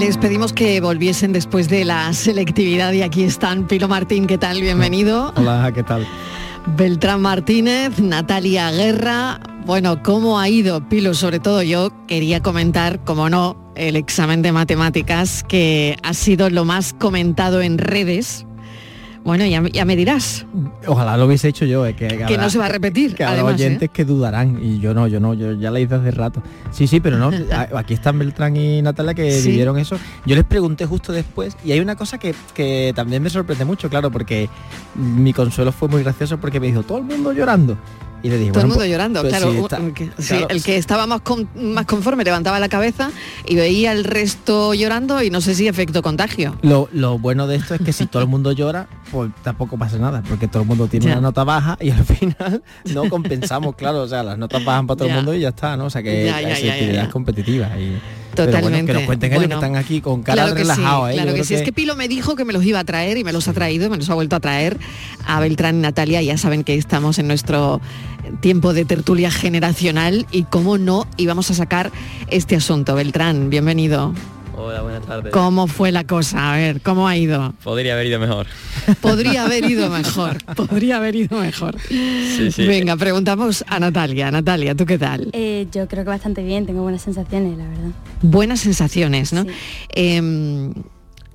Les 0.00 0.18
pedimos 0.18 0.52
que 0.52 0.80
volviesen 0.80 1.32
después 1.32 1.68
de 1.68 1.84
la 1.84 2.12
selectividad 2.12 2.92
y 2.92 3.02
aquí 3.02 3.24
están 3.24 3.66
Pilo 3.66 3.88
Martín, 3.88 4.26
¿qué 4.26 4.36
tal? 4.36 4.60
Bienvenido. 4.60 5.32
Hola, 5.36 5.70
¿qué 5.74 5.82
tal? 5.82 6.06
Beltrán 6.76 7.22
Martínez, 7.22 8.00
Natalia 8.00 8.70
Guerra. 8.72 9.40
Bueno, 9.64 10.02
¿cómo 10.02 10.40
ha 10.40 10.48
ido, 10.48 10.88
Pilo? 10.88 11.14
Sobre 11.14 11.38
todo 11.38 11.62
yo 11.62 11.90
quería 12.06 12.42
comentar, 12.42 13.04
como 13.04 13.30
no, 13.30 13.56
el 13.76 13.96
examen 13.96 14.42
de 14.42 14.52
matemáticas 14.52 15.44
que 15.44 15.96
ha 16.02 16.14
sido 16.14 16.50
lo 16.50 16.64
más 16.64 16.92
comentado 16.92 17.60
en 17.62 17.78
redes. 17.78 18.46
Bueno, 19.26 19.44
ya, 19.44 19.60
ya 19.72 19.84
me 19.84 19.96
dirás. 19.96 20.46
Ojalá 20.86 21.16
lo 21.16 21.26
hubiese 21.26 21.48
hecho 21.48 21.64
yo, 21.64 21.84
eh, 21.84 21.94
que, 21.96 22.06
Que 22.06 22.38
no 22.38 22.48
se 22.48 22.58
va 22.58 22.66
a 22.66 22.68
repetir, 22.68 23.16
Que 23.16 23.24
habrá 23.24 23.34
además, 23.40 23.54
oyentes 23.54 23.88
¿eh? 23.88 23.90
que 23.92 24.04
dudarán 24.04 24.58
y 24.62 24.78
yo 24.78 24.94
no, 24.94 25.08
yo 25.08 25.18
no, 25.18 25.34
yo 25.34 25.52
ya 25.54 25.72
la 25.72 25.80
hice 25.80 25.96
hace 25.96 26.12
rato. 26.12 26.40
Sí, 26.70 26.86
sí, 26.86 27.00
pero 27.00 27.18
no, 27.18 27.30
aquí 27.76 27.92
están 27.94 28.20
Beltrán 28.20 28.56
y 28.56 28.80
Natalia 28.82 29.14
que 29.14 29.32
Sí. 29.32 29.48
vivieron 29.50 29.78
eso. 29.78 29.98
Yo 30.26 30.36
les 30.36 30.44
pregunté 30.44 30.86
justo 30.86 31.12
después 31.12 31.56
y 31.64 31.72
hay 31.72 31.80
una 31.80 31.96
cosa 31.96 32.18
que, 32.18 32.36
que 32.54 32.92
también 32.94 33.20
me 33.20 33.28
sorprende 33.28 33.64
mucho, 33.64 33.90
claro, 33.90 34.12
porque 34.12 34.48
mi 34.94 35.32
consuelo 35.32 35.72
fue 35.72 35.88
muy 35.88 36.04
gracioso 36.04 36.38
porque 36.38 36.60
me 36.60 36.68
dijo, 36.68 36.84
todo 36.84 36.98
el 36.98 37.04
mundo 37.04 37.32
llorando. 37.32 37.76
Y 38.22 38.28
le 38.28 38.38
dije, 38.38 38.50
Todo 38.50 38.62
el 38.62 38.66
mundo 38.68 38.80
pues- 38.80 38.90
llorando, 38.90 39.20
pues 39.20 39.32
claro. 39.34 39.52
sí, 39.52 39.56
un- 39.58 39.62
está- 39.64 39.80
un- 39.80 39.92
que- 39.94 40.10
sí, 40.18 40.28
claro, 40.28 40.48
el 40.48 40.62
que 40.64 40.76
estaba 40.76 41.06
más, 41.06 41.20
con- 41.20 41.48
más 41.54 41.86
conforme 41.86 42.24
levantaba 42.24 42.58
la 42.58 42.68
cabeza 42.68 43.10
y 43.46 43.54
veía 43.54 43.92
el 43.92 44.04
resto 44.04 44.74
llorando 44.74 45.22
y 45.22 45.30
no 45.30 45.40
sé 45.40 45.54
si 45.54 45.68
efecto 45.68 46.02
contagio. 46.02 46.56
Lo, 46.62 46.88
lo 46.92 47.18
bueno 47.18 47.46
de 47.46 47.56
esto 47.56 47.74
es 47.74 47.80
que 47.82 47.92
si 47.92 48.06
todo 48.06 48.22
el 48.22 48.28
mundo 48.28 48.52
llora, 48.52 48.88
pues 49.12 49.30
tampoco 49.44 49.78
pasa 49.78 49.98
nada, 49.98 50.22
porque 50.28 50.48
todo 50.48 50.62
el 50.62 50.68
mundo 50.68 50.88
tiene 50.88 51.06
Ya. 51.06 51.12
una 51.12 51.20
nota 51.20 51.44
baja 51.44 51.76
y 51.80 51.90
al 51.90 52.04
final 52.04 52.62
no 52.92 53.08
compensamos, 53.08 53.76
claro, 53.76 54.02
o 54.02 54.08
sea, 54.08 54.22
las 54.22 54.38
notas 54.38 54.64
bajan 54.64 54.86
para 54.86 54.96
todo 54.98 55.08
Ya. 55.08 55.14
el 55.14 55.18
mundo 55.20 55.34
y 55.34 55.40
ya 55.40 55.50
está, 55.50 55.76
¿no? 55.76 55.84
O 55.86 55.90
sea 55.90 56.02
que 56.02 56.24
Ya, 56.24 56.40
la 57.02 57.10
competitiva. 57.10 57.68
Y, 57.78 57.98
bueno, 58.42 58.58
Totalmente. 58.58 58.92
que 58.92 58.98
nos 58.98 59.06
cuenten 59.06 59.32
ellos 59.32 59.46
que 59.48 59.54
están 59.54 59.76
aquí 59.76 60.00
con 60.00 60.22
cara 60.22 60.42
Claro 60.42 60.54
que 60.56 60.64
sí, 60.64 60.80
¿eh? 60.80 61.12
Claro 61.14 61.34
que 61.34 61.44
sí. 61.44 61.54
Es 61.54 61.62
que 61.62 61.72
Pilo 61.72 61.96
me 61.96 62.08
dijo 62.08 62.36
que 62.36 62.44
me 62.44 62.52
los 62.52 62.64
iba 62.64 62.78
a 62.78 62.84
traer 62.84 63.18
y 63.18 63.24
me 63.24 63.32
los 63.32 63.48
ha 63.48 63.52
traído, 63.52 63.90
me 63.90 63.96
los 63.96 64.08
ha 64.10 64.14
vuelto 64.14 64.36
a 64.36 64.40
traer 64.40 64.78
a 65.26 65.40
Beltrán 65.40 65.76
y 65.76 65.80
Natalia. 65.80 66.22
Ya 66.22 66.38
saben 66.38 66.64
que 66.64 66.74
estamos 66.74 67.18
en 67.18 67.28
nuestro 67.28 67.80
tiempo 68.40 68.72
de 68.72 68.84
tertulia 68.84 69.30
generacional 69.30 70.26
y 70.30 70.44
cómo 70.44 70.78
no 70.78 71.06
íbamos 71.16 71.50
a 71.50 71.54
sacar 71.54 71.90
este 72.28 72.56
asunto. 72.56 72.94
Beltrán, 72.94 73.50
bienvenido. 73.50 74.14
Hola, 74.66 74.82
buenas 74.82 75.06
tardes. 75.06 75.32
¿Cómo 75.32 75.68
fue 75.68 75.92
la 75.92 76.02
cosa? 76.04 76.52
A 76.52 76.56
ver, 76.56 76.80
¿cómo 76.80 77.06
ha 77.06 77.16
ido? 77.16 77.54
Podría 77.62 77.92
haber 77.94 78.06
ido 78.06 78.18
mejor. 78.18 78.48
Podría 79.00 79.44
haber 79.44 79.64
ido 79.70 79.88
mejor, 79.90 80.42
podría 80.56 80.96
haber 80.96 81.14
ido 81.14 81.38
mejor. 81.38 81.76
Sí, 81.88 82.50
sí. 82.50 82.66
Venga, 82.66 82.96
preguntamos 82.96 83.64
a 83.68 83.78
Natalia. 83.78 84.30
Natalia, 84.32 84.74
¿tú 84.74 84.84
qué 84.84 84.98
tal? 84.98 85.28
Eh, 85.34 85.68
yo 85.70 85.86
creo 85.86 86.02
que 86.02 86.10
bastante 86.10 86.42
bien, 86.42 86.66
tengo 86.66 86.82
buenas 86.82 87.02
sensaciones, 87.02 87.56
la 87.56 87.68
verdad. 87.68 87.90
Buenas 88.22 88.58
sensaciones, 88.60 89.32
¿no? 89.32 89.46
Em, 89.90 90.72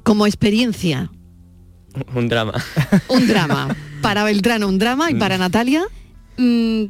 como 0.04 0.26
experiencia, 0.28 1.10
Un 2.14 2.28
drama. 2.28 2.54
un 3.08 3.28
drama. 3.30 3.74
Para 4.02 4.26
Beltrán 4.26 4.64
un 4.66 4.78
drama 4.78 5.10
y 5.10 5.16
para 5.16 5.38
Natalia 5.38 5.84
Mm, 6.38 6.86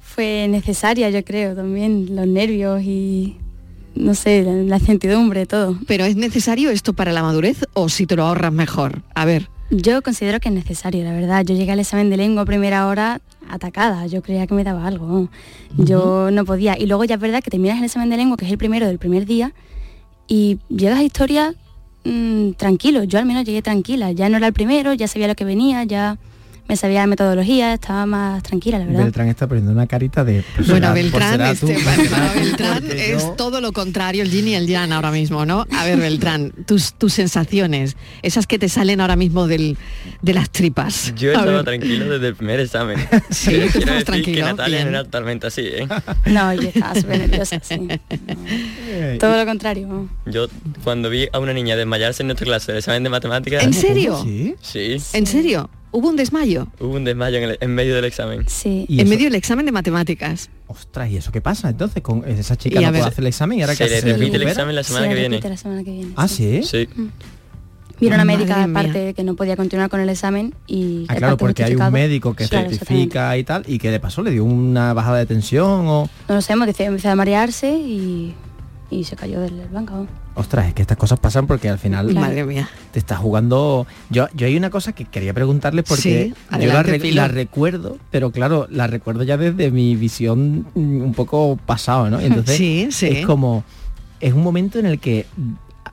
fue 0.00 0.46
necesaria, 0.48 1.10
yo 1.10 1.22
creo, 1.24 1.54
también 1.54 2.14
los 2.16 2.26
nervios 2.26 2.82
y, 2.82 3.36
no 3.94 4.14
sé, 4.14 4.42
la, 4.42 4.52
la 4.52 4.78
incertidumbre, 4.78 5.46
todo. 5.46 5.78
¿Pero 5.86 6.04
es 6.04 6.16
necesario 6.16 6.70
esto 6.70 6.92
para 6.92 7.12
la 7.12 7.22
madurez 7.22 7.64
o 7.74 7.88
si 7.88 8.06
te 8.06 8.16
lo 8.16 8.24
ahorras 8.24 8.52
mejor? 8.52 9.02
A 9.14 9.24
ver. 9.24 9.48
Yo 9.70 10.02
considero 10.02 10.40
que 10.40 10.48
es 10.48 10.54
necesario, 10.54 11.04
la 11.04 11.12
verdad. 11.12 11.44
Yo 11.44 11.54
llegué 11.54 11.72
al 11.72 11.80
examen 11.80 12.10
de 12.10 12.16
lengua 12.16 12.42
a 12.42 12.44
primera 12.44 12.88
hora 12.88 13.20
atacada, 13.48 14.06
yo 14.06 14.22
creía 14.22 14.46
que 14.46 14.54
me 14.54 14.64
daba 14.64 14.86
algo. 14.86 15.28
Yo 15.76 16.30
no 16.32 16.44
podía. 16.44 16.78
Y 16.78 16.86
luego 16.86 17.04
ya 17.04 17.16
es 17.16 17.20
verdad 17.20 17.42
que 17.42 17.50
terminas 17.50 17.78
el 17.78 17.84
examen 17.84 18.10
de 18.10 18.16
lengua, 18.16 18.36
que 18.36 18.46
es 18.46 18.50
el 18.50 18.58
primero 18.58 18.86
del 18.86 18.98
primer 18.98 19.26
día, 19.26 19.52
y 20.26 20.58
llegas 20.68 20.98
a 20.98 21.04
historia 21.04 21.54
mm, 22.04 22.52
tranquilo. 22.52 23.04
Yo 23.04 23.18
al 23.18 23.26
menos 23.26 23.44
llegué 23.44 23.62
tranquila. 23.62 24.12
Ya 24.12 24.28
no 24.28 24.38
era 24.38 24.48
el 24.48 24.52
primero, 24.52 24.92
ya 24.94 25.06
sabía 25.08 25.28
lo 25.28 25.34
que 25.34 25.44
venía, 25.44 25.84
ya 25.84 26.18
me 26.70 26.76
sabía 26.76 27.00
la 27.00 27.08
metodología, 27.08 27.74
estaba 27.74 28.06
más 28.06 28.44
tranquila, 28.44 28.78
la 28.78 28.84
verdad. 28.84 29.02
Beltrán 29.02 29.26
está 29.28 29.48
poniendo 29.48 29.72
una 29.72 29.88
carita 29.88 30.22
de... 30.24 30.44
pues 30.54 30.68
Bueno, 30.68 30.86
será- 30.86 30.94
Beltrán, 30.94 31.36
pues 31.38 31.58
tú. 31.58 31.68
este, 31.68 31.84
para, 31.84 32.08
para 32.10 32.32
Beltrán 32.34 32.84
es 32.92 33.22
yo- 33.24 33.30
todo 33.32 33.60
lo 33.60 33.72
contrario, 33.72 34.22
el 34.22 34.30
yin 34.30 34.46
y 34.46 34.54
el 34.54 34.68
yang 34.68 34.92
ahora 34.92 35.10
mismo, 35.10 35.44
¿no? 35.44 35.66
A 35.76 35.84
ver, 35.84 35.98
Beltrán, 35.98 36.52
tus, 36.66 36.94
tus 36.94 37.12
sensaciones, 37.12 37.96
esas 38.22 38.46
que 38.46 38.56
te 38.60 38.68
salen 38.68 39.00
ahora 39.00 39.16
mismo 39.16 39.48
del, 39.48 39.76
de 40.22 40.32
las 40.32 40.48
tripas. 40.50 41.12
Yo 41.16 41.32
estaba 41.32 41.64
tranquilo 41.64 42.08
desde 42.08 42.28
el 42.28 42.36
primer 42.36 42.60
examen. 42.60 42.98
Sí, 43.30 43.58
tú 43.72 43.78
estabas 43.80 44.04
tranquilo, 44.04 44.36
que 44.36 44.42
Natalia 44.42 44.84
no 44.84 44.90
era 44.90 45.02
totalmente 45.04 45.48
así, 45.48 45.62
¿eh? 45.62 45.88
No, 46.26 46.54
yo 46.54 46.68
estaba 46.68 46.94
súper 46.94 47.18
nerviosa, 47.18 47.60
sí. 47.64 47.88
Todo 49.18 49.36
lo 49.36 49.44
contrario. 49.44 50.08
Yo 50.26 50.46
cuando 50.84 51.10
vi 51.10 51.26
a 51.32 51.40
una 51.40 51.52
niña 51.52 51.74
desmayarse 51.74 52.22
en 52.22 52.28
nuestra 52.28 52.44
clase 52.46 52.70
del 52.70 52.78
examen 52.78 53.02
de 53.02 53.10
matemáticas... 53.10 53.64
¿En 53.64 53.72
serio? 53.72 54.22
Sí. 54.22 54.54
Sí. 54.60 54.96
¿En 55.14 55.26
serio? 55.26 55.68
¿Hubo 55.92 56.08
un 56.08 56.16
desmayo? 56.16 56.68
Hubo 56.78 56.94
un 56.96 57.04
desmayo 57.04 57.38
en, 57.38 57.44
el- 57.50 57.58
en 57.60 57.74
medio 57.74 57.94
del 57.96 58.04
examen. 58.04 58.44
Sí. 58.48 58.86
¿Y 58.88 58.94
En 59.00 59.06
eso? 59.06 59.10
medio 59.10 59.24
del 59.26 59.34
examen 59.34 59.66
de 59.66 59.72
matemáticas. 59.72 60.48
Ostras, 60.68 61.10
¿y 61.10 61.16
eso 61.16 61.32
qué 61.32 61.40
pasa 61.40 61.68
entonces? 61.70 62.00
Con 62.02 62.24
esa 62.28 62.56
chica 62.56 62.80
Y 62.80 62.84
a 62.84 62.86
no 62.88 62.92
puede 62.92 63.02
ver- 63.02 63.12
hacer 63.12 63.22
el 63.24 63.26
examen 63.28 63.58
y 63.58 63.62
ahora 63.62 63.74
Se 63.74 63.84
que 63.84 63.90
le 63.90 64.00
se 64.00 64.12
repite 64.12 64.36
el 64.36 64.42
examen 64.44 64.74
la 64.76 64.82
semana 64.84 65.06
Se 65.06 65.08
que 65.08 65.14
repite 65.16 65.30
viene. 65.38 65.50
la 65.50 65.56
semana 65.56 65.82
que 65.84 65.90
viene. 65.90 66.12
Ah, 66.16 66.28
¿sí? 66.28 66.60
Sí. 66.62 66.88
Vino 68.00 68.14
una 68.14 68.24
Madre 68.24 68.38
médica 68.38 68.66
mía. 68.66 68.80
aparte 68.80 69.12
que 69.14 69.24
no 69.24 69.34
podía 69.36 69.56
continuar 69.56 69.90
con 69.90 70.00
el 70.00 70.08
examen 70.08 70.54
y... 70.66 71.04
Ah, 71.08 71.16
claro, 71.16 71.36
porque 71.36 71.64
hay 71.64 71.74
un 71.74 71.92
médico 71.92 72.34
que 72.34 72.48
Claro, 72.48 72.70
certifica 72.70 73.36
y 73.36 73.44
tal, 73.44 73.62
y 73.66 73.78
que 73.78 73.90
de 73.90 74.00
paso 74.00 74.22
le 74.22 74.30
dio 74.30 74.42
una 74.44 74.94
bajada 74.94 75.18
de 75.18 75.26
tensión 75.26 75.86
o... 75.86 76.08
No 76.28 76.34
lo 76.34 76.40
sabemos, 76.40 76.66
dice, 76.68 76.84
empezó 76.84 77.10
a 77.10 77.14
marearse 77.14 77.70
y, 77.76 78.34
y 78.90 79.04
se 79.04 79.14
cayó 79.16 79.40
del 79.40 79.68
banco. 79.72 80.06
Ostras, 80.34 80.66
es 80.68 80.74
que 80.74 80.82
estas 80.82 80.96
cosas 80.98 81.18
pasan 81.20 81.46
porque 81.46 81.68
al 81.68 81.78
final 81.78 82.12
Madre 82.14 82.44
mía. 82.44 82.68
te 82.92 82.98
estás 82.98 83.18
jugando. 83.18 83.86
Yo, 84.10 84.26
yo 84.34 84.46
hay 84.46 84.56
una 84.56 84.70
cosa 84.70 84.92
que 84.92 85.04
quería 85.04 85.32
preguntarles 85.32 85.84
porque 85.86 86.02
Sí, 86.02 86.28
yo 86.30 86.34
la, 86.50 86.56
adelante, 86.56 86.90
re- 86.92 87.00
Pilo. 87.00 87.16
la 87.22 87.28
recuerdo, 87.28 87.98
pero 88.10 88.30
claro, 88.32 88.66
la 88.70 88.86
recuerdo 88.86 89.22
ya 89.22 89.36
desde 89.36 89.70
mi 89.70 89.94
visión 89.96 90.66
mm, 90.74 91.02
un 91.02 91.14
poco 91.14 91.56
pasado, 91.66 92.10
¿no? 92.10 92.20
Entonces 92.20 92.56
Sí, 92.56 92.88
sí. 92.90 93.06
es 93.06 93.26
como 93.26 93.64
es 94.20 94.32
un 94.34 94.42
momento 94.42 94.78
en 94.78 94.86
el 94.86 94.98
que 94.98 95.26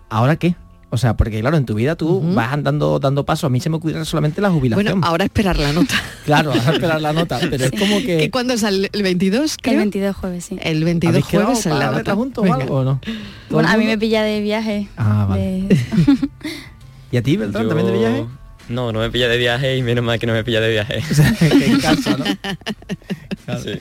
¿ahora 0.10 0.36
qué? 0.38 0.56
O 0.90 0.96
sea, 0.98 1.18
porque 1.18 1.42
claro, 1.42 1.58
en 1.58 1.66
tu 1.66 1.74
vida 1.76 1.96
tú 1.98 2.22
vas 2.34 2.54
andando 2.54 2.98
dando 3.00 3.26
pasos. 3.26 3.44
A 3.46 3.50
mí 3.50 3.60
se 3.60 3.70
me 3.70 3.76
ocurre 3.76 4.06
solamente 4.06 4.40
la 4.42 4.50
jubilación. 4.50 4.86
Bueno, 4.86 5.06
ahora 5.08 5.26
esperar 5.26 5.58
la 5.58 5.74
nota. 5.74 5.94
Claro, 6.28 6.52
ahora 6.52 6.74
esperar 6.74 7.02
la 7.02 7.14
nota, 7.14 7.40
pero 7.50 7.66
es 7.66 7.72
como 7.72 8.00
que 8.00 8.18
¿Que 8.18 8.30
¿Cuándo 8.32 8.58
sale? 8.58 8.90
¿El 8.92 9.02
22, 9.04 9.56
creo? 9.62 9.74
El 9.76 9.80
22 9.80 10.16
jueves, 10.16 10.44
sí. 10.46 10.58
El 10.62 10.84
22 10.84 11.14
¿Habéis 11.14 11.26
quedado 11.28 11.46
jueves 11.48 11.64
sale 11.64 11.80
la 11.80 11.92
nota. 11.92 12.16
juntos 12.16 12.46
o 12.48 12.54
algo 12.54 12.76
o 12.76 12.84
no? 12.84 13.00
¿Todo 13.02 13.16
Bueno, 13.50 13.70
a 13.70 13.78
mí 13.78 13.86
me 13.86 13.98
pilla 13.98 14.24
de 14.24 14.42
viaje. 14.42 14.90
Ah, 14.98 15.26
vale. 15.30 15.42
de- 15.64 15.78
¿Y 17.12 17.18
a 17.18 17.22
ti, 17.24 17.38
Beltrán, 17.38 17.68
también 17.70 17.88
de 17.88 17.98
viaje? 17.98 18.26
No, 18.70 18.92
no 18.92 19.00
me 19.00 19.10
pilla 19.10 19.28
de 19.28 19.38
viaje 19.38 19.78
y 19.78 19.82
menos 19.84 20.04
mal 20.04 20.20
que 20.20 20.28
no 20.28 20.34
me 20.34 20.44
pilla 20.44 20.60
de 20.62 20.72
viaje. 20.72 21.02
que 21.40 21.66
en 21.66 21.80
casa, 21.80 22.18
¿no? 22.18 22.26
Sí. 23.64 23.80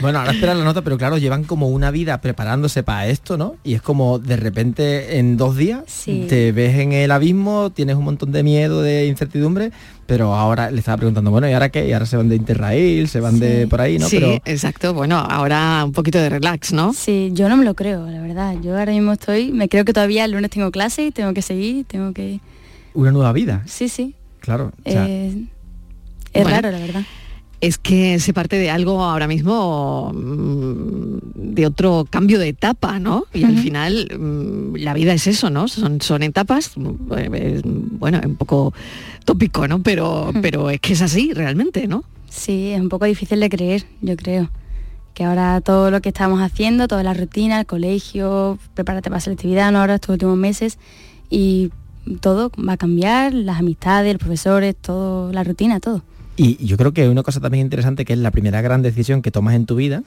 Bueno, 0.00 0.18
ahora 0.20 0.32
esperan 0.32 0.58
la 0.58 0.64
nota, 0.64 0.82
pero 0.82 0.96
claro, 0.98 1.18
llevan 1.18 1.44
como 1.44 1.68
una 1.68 1.90
vida 1.90 2.20
preparándose 2.20 2.82
para 2.82 3.06
esto, 3.08 3.36
¿no? 3.36 3.56
Y 3.64 3.74
es 3.74 3.82
como 3.82 4.18
de 4.18 4.36
repente 4.36 5.18
en 5.18 5.36
dos 5.36 5.56
días 5.56 5.82
Sí. 5.86 6.26
te 6.28 6.52
ves 6.52 6.78
en 6.78 6.92
el 6.92 7.10
abismo, 7.10 7.70
tienes 7.70 7.96
un 7.96 8.04
montón 8.04 8.32
de 8.32 8.42
miedo, 8.42 8.82
de 8.82 9.06
incertidumbre, 9.06 9.70
pero 10.06 10.34
ahora 10.34 10.70
le 10.70 10.78
estaba 10.78 10.96
preguntando, 10.96 11.30
bueno, 11.30 11.48
¿y 11.48 11.52
ahora 11.52 11.68
qué? 11.70 11.88
Y 11.88 11.92
ahora 11.92 12.06
se 12.06 12.16
van 12.16 12.28
de 12.28 12.36
Interrail, 12.36 13.08
se 13.08 13.20
van 13.20 13.38
de 13.40 13.66
por 13.68 13.80
ahí, 13.80 13.98
¿no? 13.98 14.08
Sí, 14.08 14.18
Pero 14.18 14.40
exacto. 14.44 14.94
Bueno, 14.94 15.16
ahora 15.18 15.82
un 15.84 15.92
poquito 15.92 16.18
de 16.18 16.28
relax, 16.28 16.72
¿no? 16.72 16.92
Sí, 16.92 17.30
yo 17.32 17.48
no 17.48 17.56
me 17.56 17.64
lo 17.64 17.74
creo, 17.74 18.06
la 18.10 18.20
verdad. 18.20 18.54
Yo 18.62 18.76
ahora 18.78 18.92
mismo 18.92 19.12
estoy, 19.12 19.52
me 19.52 19.68
creo 19.68 19.84
que 19.84 19.92
todavía 19.92 20.24
el 20.24 20.32
lunes 20.32 20.50
tengo 20.50 20.70
clase 20.70 21.06
y 21.06 21.10
tengo 21.12 21.32
que 21.34 21.42
seguir, 21.42 21.84
tengo 21.86 22.12
que... 22.12 22.40
una 22.94 23.10
nueva 23.12 23.32
vida, 23.32 23.62
Sí, 23.66 23.88
sí. 23.88 24.14
Claro. 24.44 24.72
o 24.84 24.90
sea, 24.90 25.06
eh, 25.08 25.44
es 26.32 26.42
Bueno. 26.42 26.56
raro, 26.56 26.70
la 26.70 26.78
verdad. 26.78 27.02
Es 27.60 27.78
que 27.78 28.18
se 28.18 28.34
parte 28.34 28.56
de 28.58 28.68
algo 28.68 29.02
ahora 29.02 29.26
mismo 29.26 30.12
mm, 30.14 31.54
de 31.54 31.66
otro 31.66 32.06
cambio 32.10 32.38
de 32.38 32.48
etapa, 32.48 32.98
¿no? 32.98 33.24
Y 33.32 33.44
al 33.44 33.56
final 33.58 34.08
mm, 34.18 34.76
la 34.76 34.92
vida 34.92 35.14
es 35.14 35.26
eso, 35.26 35.48
¿no? 35.50 35.66
Son, 35.68 36.00
son 36.02 36.22
etapas, 36.22 36.72
mm, 36.76 36.90
eh, 37.16 37.60
bueno, 37.64 38.20
un 38.24 38.36
poco 38.36 38.74
tópico, 39.24 39.66
¿no? 39.66 39.82
Pero, 39.82 40.32
pero 40.42 40.68
es 40.68 40.80
que 40.80 40.92
es 40.92 41.00
así 41.00 41.32
realmente, 41.32 41.86
¿no? 41.88 42.04
Sí, 42.28 42.72
es 42.72 42.80
un 42.80 42.88
poco 42.90 43.06
difícil 43.06 43.40
de 43.40 43.48
creer, 43.48 43.84
yo 44.02 44.16
creo. 44.16 44.50
Que 45.14 45.24
ahora 45.24 45.60
todo 45.60 45.90
lo 45.92 46.02
que 46.02 46.08
estamos 46.08 46.42
haciendo, 46.42 46.88
toda 46.88 47.02
la 47.04 47.14
rutina, 47.14 47.60
el 47.60 47.66
colegio, 47.66 48.58
prepárate 48.74 49.08
para 49.08 49.18
la 49.18 49.20
selectividad, 49.20 49.70
¿no? 49.72 49.78
ahora 49.78 49.94
estos 49.94 50.10
últimos 50.10 50.36
meses, 50.36 50.78
y 51.30 51.70
todo 52.20 52.50
va 52.56 52.74
a 52.74 52.76
cambiar, 52.76 53.32
las 53.34 53.58
amistades, 53.58 54.12
los 54.14 54.20
profesores, 54.20 54.74
todo, 54.80 55.32
la 55.32 55.44
rutina, 55.44 55.80
todo. 55.80 56.02
Y 56.36 56.64
yo 56.66 56.76
creo 56.76 56.92
que 56.92 57.08
una 57.08 57.22
cosa 57.22 57.40
también 57.40 57.64
interesante 57.66 58.04
que 58.04 58.12
es 58.12 58.18
la 58.18 58.30
primera 58.30 58.60
gran 58.60 58.82
decisión 58.82 59.22
que 59.22 59.30
tomas 59.30 59.54
en 59.54 59.66
tu 59.66 59.76
vida, 59.76 60.02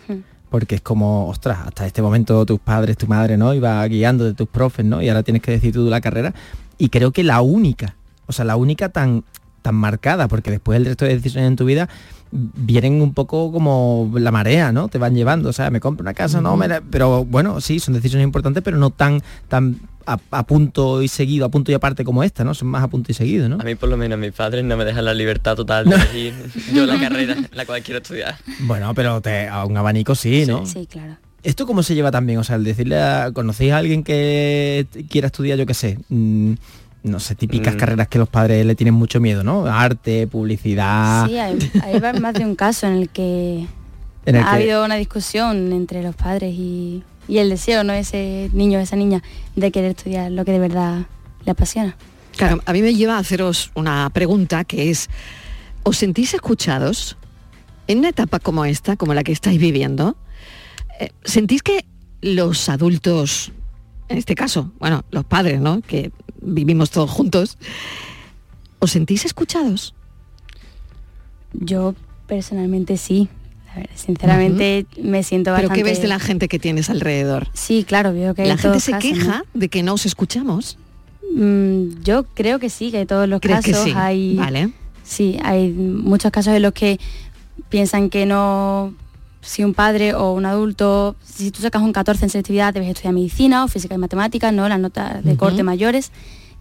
porque 0.50 0.76
es 0.76 0.82
como, 0.82 1.28
ostras, 1.30 1.60
hasta 1.66 1.86
este 1.86 2.02
momento 2.02 2.46
tus 2.46 2.60
padres, 2.60 2.98
tu 2.98 3.08
madre, 3.08 3.38
¿no? 3.38 3.54
Iba 3.54 3.86
guiando 3.88 4.26
de 4.26 4.34
tus 4.34 4.48
profes, 4.48 4.86
¿no? 4.86 5.02
Y 5.02 5.08
ahora 5.10 5.24
tienes 5.24 5.42
que 5.42 5.52
decidir 5.52 5.76
tú 5.76 5.90
la 5.90 6.02
carrera. 6.02 6.34
Y 6.78 6.90
creo 6.90 7.12
que 7.12 7.24
la 7.24 7.42
única, 7.42 7.96
o 8.28 8.34
sea, 8.34 8.44
la 8.46 8.56
única 8.58 8.90
tan, 8.90 9.24
tan 9.62 9.76
marcada, 9.76 10.28
porque 10.28 10.52
después 10.52 10.78
el 10.78 10.86
resto 10.86 11.06
de 11.06 11.16
decisiones 11.16 11.48
en 11.50 11.56
tu 11.56 11.66
vida 11.66 11.88
vienen 12.32 13.02
un 13.02 13.14
poco 13.14 13.52
como 13.52 14.12
la 14.16 14.32
marea, 14.32 14.72
¿no? 14.74 14.90
Te 14.90 14.98
van 14.98 15.16
llevando, 15.16 15.50
o 15.50 15.54
sea, 15.54 15.70
me 15.72 15.80
compro 15.80 16.04
una 16.04 16.14
casa, 16.14 16.42
no, 16.42 16.58
me 16.58 16.68
la- 16.68 16.82
pero 16.82 17.24
bueno, 17.26 17.62
sí, 17.62 17.80
son 17.80 17.94
decisiones 17.94 18.26
importantes, 18.26 18.62
pero 18.64 18.78
no 18.78 18.90
tan, 18.90 19.22
tan 19.48 19.78
a, 20.08 20.18
a 20.32 20.44
punto 20.48 21.02
y 21.04 21.08
seguido, 21.08 21.46
a 21.46 21.50
punto 21.50 21.72
y 21.72 21.76
aparte 21.76 22.04
como 22.04 22.24
esta, 22.24 22.44
¿no? 22.44 22.54
Son 22.54 22.68
más 22.70 22.82
a 22.84 22.88
punto 22.88 23.12
y 23.12 23.16
seguido, 23.16 23.48
¿no? 23.50 23.58
A 23.60 23.64
mí 23.64 23.76
por 23.76 23.90
lo 23.90 23.98
menos 23.98 24.18
mis 24.18 24.32
padres 24.32 24.64
no 24.66 24.76
me 24.78 24.86
dejan 24.86 25.06
la 25.06 25.14
libertad 25.14 25.56
total 25.56 25.86
de 25.86 25.96
elegir 25.96 26.34
yo 26.74 26.86
la 26.86 27.00
carrera 27.00 27.36
la 27.54 27.66
cual 27.66 27.84
quiero 27.84 28.00
estudiar. 28.00 28.36
Bueno, 28.62 28.94
pero 28.96 29.22
te, 29.22 29.48
a 29.48 29.66
un 29.66 29.76
abanico 29.78 30.16
sí, 30.16 30.46
¿no? 30.48 30.66
Sí, 30.66 30.88
claro. 30.90 31.18
¿Esto 31.44 31.66
cómo 31.68 31.84
se 31.84 31.94
lleva 31.96 32.10
también? 32.12 32.40
O 32.40 32.44
sea, 32.44 32.56
el 32.56 32.64
decirle 32.64 33.00
a... 33.00 33.32
¿Conocéis 33.32 33.72
a 33.72 33.78
alguien 33.78 34.04
que 34.04 34.88
quiera 35.10 35.28
estudiar, 35.28 35.58
yo 35.58 35.66
qué 35.66 35.74
sé? 35.74 36.00
mm, 36.10 36.54
no 37.04 37.20
sé, 37.20 37.36
típicas 37.36 37.76
Mm. 37.76 37.78
carreras 37.78 38.08
que 38.10 38.18
los 38.18 38.28
padres 38.28 38.66
le 38.66 38.76
tienen 38.76 38.94
mucho 38.94 39.20
miedo, 39.22 39.44
¿no? 39.44 39.66
Arte, 39.68 40.28
publicidad... 40.28 41.28
Sí, 41.28 41.38
hay, 41.38 41.58
más 42.20 42.34
de 42.34 42.44
un 42.44 42.56
caso 42.56 42.88
en 42.88 42.94
el 42.94 43.10
que 43.10 43.66
En 44.26 44.36
el 44.36 44.44
ha 44.44 44.50
que- 44.50 44.56
habido 44.56 44.84
una 44.84 44.96
discusión 44.96 45.72
entre 45.72 46.04
los 46.04 46.16
padres 46.16 46.54
y, 46.54 47.04
y 47.28 47.40
el 47.40 47.50
deseo, 47.50 47.84
¿no? 47.84 47.94
Ese 47.94 48.50
niño, 48.54 48.80
esa 48.80 48.96
niña, 48.96 49.22
de 49.56 49.72
querer 49.72 49.92
estudiar 49.92 50.32
lo 50.32 50.46
que 50.46 50.52
de 50.52 50.60
verdad 50.60 51.06
le 51.46 51.52
apasiona. 51.52 51.96
Claro, 52.36 52.62
a 52.66 52.74
mí 52.74 52.82
me 52.82 52.94
lleva 52.94 53.16
a 53.16 53.20
haceros 53.20 53.72
una 53.74 54.10
pregunta 54.12 54.64
que 54.64 54.90
es, 54.90 55.10
¿os 55.84 55.98
sentís 55.98 56.34
escuchados 56.34 57.18
en 57.88 58.00
una 58.00 58.10
etapa 58.10 58.40
como 58.40 58.66
esta, 58.66 58.96
como 58.96 59.14
la 59.14 59.24
que 59.24 59.32
estáis 59.32 59.60
viviendo? 59.60 60.16
Eh, 61.00 61.10
¿Sentís 61.24 61.64
que 61.64 61.86
los 62.22 62.70
adultos, 62.70 63.52
en 64.10 64.18
este 64.18 64.36
caso, 64.36 64.72
bueno, 64.80 65.04
los 65.12 65.26
padres, 65.26 65.60
¿no? 65.60 65.82
Que 65.82 66.12
vivimos 66.42 66.92
todos 66.92 67.10
juntos, 67.10 67.58
¿os 68.80 68.92
sentís 68.92 69.26
escuchados? 69.26 69.96
Yo 71.54 71.96
personalmente 72.28 72.98
sí. 72.98 73.30
Ver, 73.78 73.90
sinceramente 73.96 74.86
me 75.02 75.22
siento 75.24 75.52
¿Pero 75.52 75.70
bastante... 75.70 75.76
qué 75.76 75.84
ves 75.84 76.02
de 76.02 76.08
la 76.08 76.20
gente 76.20 76.48
que 76.48 76.58
tienes 76.60 76.90
alrededor? 76.90 77.48
Sí, 77.54 77.86
claro, 77.88 78.12
veo 78.14 78.34
que 78.34 78.46
La 78.46 78.54
en 78.54 78.58
gente 78.58 78.80
se 78.80 78.92
casos, 78.92 79.12
¿no? 79.12 79.16
queja 79.18 79.44
de 79.54 79.70
que 79.70 79.84
no 79.84 79.94
os 79.94 80.06
escuchamos. 80.06 80.78
Mm, 81.34 82.02
yo 82.04 82.24
creo 82.34 82.58
que 82.60 82.70
sí, 82.70 82.92
que 82.92 83.06
todos 83.06 83.30
los 83.30 83.40
¿Crees 83.40 83.64
que 83.64 83.72
casos 83.72 83.86
sí? 83.86 83.94
hay... 83.96 84.36
Vale. 84.36 84.72
Sí, 85.04 85.38
hay 85.44 85.70
muchos 85.70 86.32
casos 86.32 86.54
en 86.54 86.64
los 86.64 86.74
que 86.74 87.00
piensan 87.70 88.10
que 88.10 88.26
no... 88.26 88.94
Si 89.42 89.64
un 89.64 89.74
padre 89.74 90.14
o 90.14 90.34
un 90.34 90.46
adulto, 90.46 91.16
si 91.24 91.52
tú 91.52 91.62
sacas 91.62 91.82
un 91.82 91.94
14 91.94 92.26
en 92.26 92.30
selectividad, 92.30 92.74
debes 92.74 92.90
estudiar 92.90 93.14
medicina 93.14 93.64
o 93.64 93.68
física 93.70 93.96
y 93.96 93.98
matemáticas, 93.98 94.52
¿no? 94.52 94.68
Las 94.68 94.80
notas 94.80 95.24
de 95.24 95.38
corte 95.38 95.64
mayores. 95.64 96.12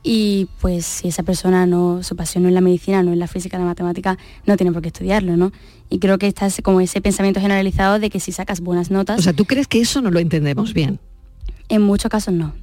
Y 0.05 0.47
pues 0.61 0.87
si 0.87 1.09
esa 1.09 1.25
persona 1.25 1.67
no, 1.67 2.05
su 2.05 2.15
pasión 2.15 2.45
no 2.45 2.49
es 2.49 2.55
la 2.55 2.61
medicina, 2.61 3.03
no 3.03 3.11
es 3.11 3.19
la 3.19 3.27
física, 3.27 3.59
la 3.59 3.65
matemática, 3.65 4.17
no 4.45 4.57
tiene 4.57 4.71
por 4.71 4.83
qué 4.83 4.89
estudiarlo, 4.89 5.37
¿no? 5.37 5.51
Y 5.89 5.99
creo 6.01 6.19
que 6.19 6.27
está 6.27 6.49
como 6.63 6.81
ese 6.81 7.01
pensamiento 7.01 7.41
generalizado 7.41 7.99
de 7.99 8.11
que 8.11 8.19
si 8.21 8.33
sacas 8.33 8.61
buenas 8.61 8.91
notas... 8.91 9.19
O 9.19 9.23
sea, 9.23 9.33
¿tú 9.33 9.45
crees 9.45 9.69
que 9.69 9.81
eso 9.81 10.01
no 10.03 10.11
lo 10.11 10.19
entendemos 10.19 10.75
bien? 10.75 10.99
En 11.69 11.83
muchos 11.83 12.11
casos 12.11 12.33
no. 12.35 12.55